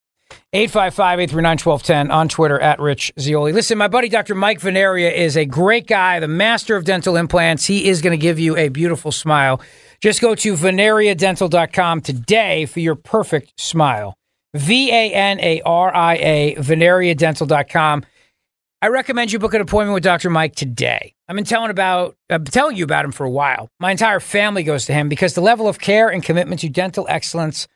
855 0.53 1.20
839 1.20 1.57
1210 1.57 2.12
on 2.12 2.30
Twitter 2.30 2.59
at 2.59 2.80
Rich 2.80 3.12
Zeoli. 3.20 3.53
Listen, 3.53 3.78
my 3.78 3.88
buddy 3.88 4.09
Dr. 4.09 4.36
Mike 4.36 4.62
Vanaria 4.62 5.14
is 5.14 5.36
a 5.36 5.45
great 5.45 5.88
guy, 5.88 6.20
the 6.20 6.28
master 6.28 6.76
of 6.76 6.86
dental 6.86 7.16
implants. 7.16 7.66
He 7.66 7.88
is 7.88 8.01
going 8.01 8.12
to 8.12 8.22
give 8.22 8.39
you 8.39 8.55
a 8.57 8.70
beautiful 8.70 9.12
smile. 9.12 9.62
Just 10.01 10.22
go 10.22 10.36
to 10.36 10.53
vanariadental.com 10.53 12.01
today 12.01 12.66
for 12.66 12.80
your 12.80 12.95
perfect 12.95 13.59
smile. 13.59 14.16
V 14.53 14.91
A 14.91 15.14
N 15.14 15.39
A 15.39 15.62
R 15.62 15.95
I 15.95 16.16
A, 16.16 16.55
vanariadental.com. 16.55 18.05
I 18.84 18.88
recommend 18.88 19.32
you 19.32 19.38
book 19.38 19.53
an 19.53 19.61
appointment 19.61 19.93
with 19.93 20.03
Dr. 20.03 20.32
Mike 20.32 20.55
today. 20.55 21.13
I've 21.27 21.36
been 21.36 21.45
telling 21.45 21.69
about 21.69 22.17
I've 22.32 22.43
been 22.43 22.51
telling 22.51 22.77
you 22.77 22.84
about 22.84 23.05
him 23.05 23.11
for 23.11 23.27
a 23.27 23.29
while. 23.29 23.69
My 23.79 23.91
entire 23.91 24.19
family 24.19 24.63
goes 24.63 24.86
to 24.86 24.93
him 24.93 25.07
because 25.07 25.36
the 25.36 25.41
level 25.41 25.67
of 25.67 25.77
care 25.77 26.09
and 26.09 26.23
commitment 26.23 26.61
to 26.61 26.69
dental 26.69 27.05
excellence 27.07 27.67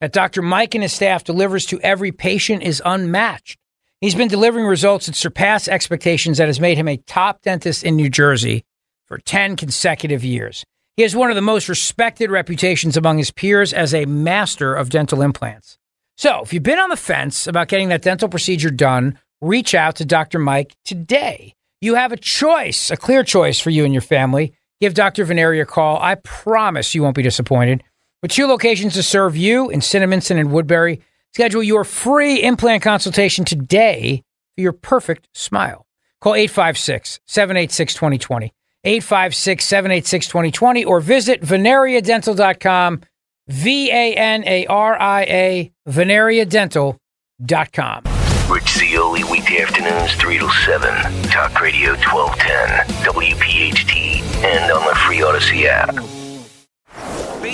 that 0.00 0.14
Dr. 0.14 0.40
Mike 0.40 0.74
and 0.74 0.82
his 0.82 0.94
staff 0.94 1.22
delivers 1.22 1.66
to 1.66 1.78
every 1.82 2.12
patient 2.12 2.62
is 2.62 2.80
unmatched. 2.82 3.58
He's 4.00 4.14
been 4.14 4.28
delivering 4.28 4.64
results 4.64 5.04
that 5.04 5.16
surpass 5.16 5.68
expectations 5.68 6.38
that 6.38 6.46
has 6.48 6.60
made 6.60 6.78
him 6.78 6.88
a 6.88 6.96
top 6.96 7.42
dentist 7.42 7.84
in 7.84 7.96
New 7.96 8.08
Jersey 8.08 8.64
for 9.04 9.18
10 9.18 9.56
consecutive 9.56 10.24
years. 10.24 10.64
He 10.96 11.02
has 11.02 11.14
one 11.14 11.28
of 11.28 11.36
the 11.36 11.42
most 11.42 11.68
respected 11.68 12.30
reputations 12.30 12.96
among 12.96 13.18
his 13.18 13.30
peers 13.30 13.74
as 13.74 13.92
a 13.92 14.06
master 14.06 14.74
of 14.74 14.88
dental 14.88 15.20
implants. 15.20 15.76
So, 16.16 16.40
if 16.42 16.54
you've 16.54 16.62
been 16.62 16.78
on 16.78 16.90
the 16.90 16.96
fence 16.96 17.46
about 17.46 17.68
getting 17.68 17.88
that 17.88 18.02
dental 18.02 18.28
procedure 18.28 18.70
done, 18.70 19.18
reach 19.40 19.74
out 19.74 19.96
to 19.96 20.04
Dr. 20.04 20.38
Mike 20.38 20.76
today. 20.84 21.54
You 21.80 21.96
have 21.96 22.12
a 22.12 22.16
choice, 22.16 22.90
a 22.90 22.96
clear 22.96 23.22
choice 23.22 23.60
for 23.60 23.70
you 23.70 23.84
and 23.84 23.92
your 23.92 24.00
family. 24.00 24.54
Give 24.80 24.94
Dr. 24.94 25.24
Vanaria 25.24 25.62
a 25.62 25.66
call. 25.66 26.00
I 26.00 26.16
promise 26.16 26.94
you 26.94 27.02
won't 27.02 27.16
be 27.16 27.22
disappointed. 27.22 27.82
With 28.22 28.30
two 28.30 28.46
locations 28.46 28.94
to 28.94 29.02
serve 29.02 29.36
you 29.36 29.68
in 29.70 29.80
Cinnaminson 29.80 30.40
and 30.40 30.50
Woodbury, 30.50 31.02
schedule 31.34 31.62
your 31.62 31.84
free 31.84 32.42
implant 32.42 32.82
consultation 32.82 33.44
today 33.44 34.22
for 34.54 34.62
your 34.62 34.72
perfect 34.72 35.28
smile. 35.34 35.84
Call 36.22 36.34
856 36.34 37.20
786 37.26 37.94
2020, 37.94 38.54
856 38.84 39.64
786 39.64 40.26
2020, 40.28 40.84
or 40.86 41.00
visit 41.00 41.42
vanariadental.com 41.42 43.02
V 43.48 43.90
A 43.90 44.14
N 44.14 44.44
A 44.46 44.64
R 44.66 44.98
I 44.98 45.22
A, 45.22 45.72
vanariadental.com. 45.86 48.13
Rich 48.48 48.78
Zeoli, 48.78 49.24
weekday 49.24 49.62
afternoons, 49.62 50.14
3 50.16 50.38
to 50.38 50.50
7. 50.50 51.22
Talk 51.30 51.60
Radio 51.60 51.92
1210, 51.94 52.86
WPHT, 53.02 54.20
and 54.44 54.70
on 54.70 54.84
the 54.86 54.94
free 54.96 55.18
Audacy 55.18 55.64
app. 55.64 56.13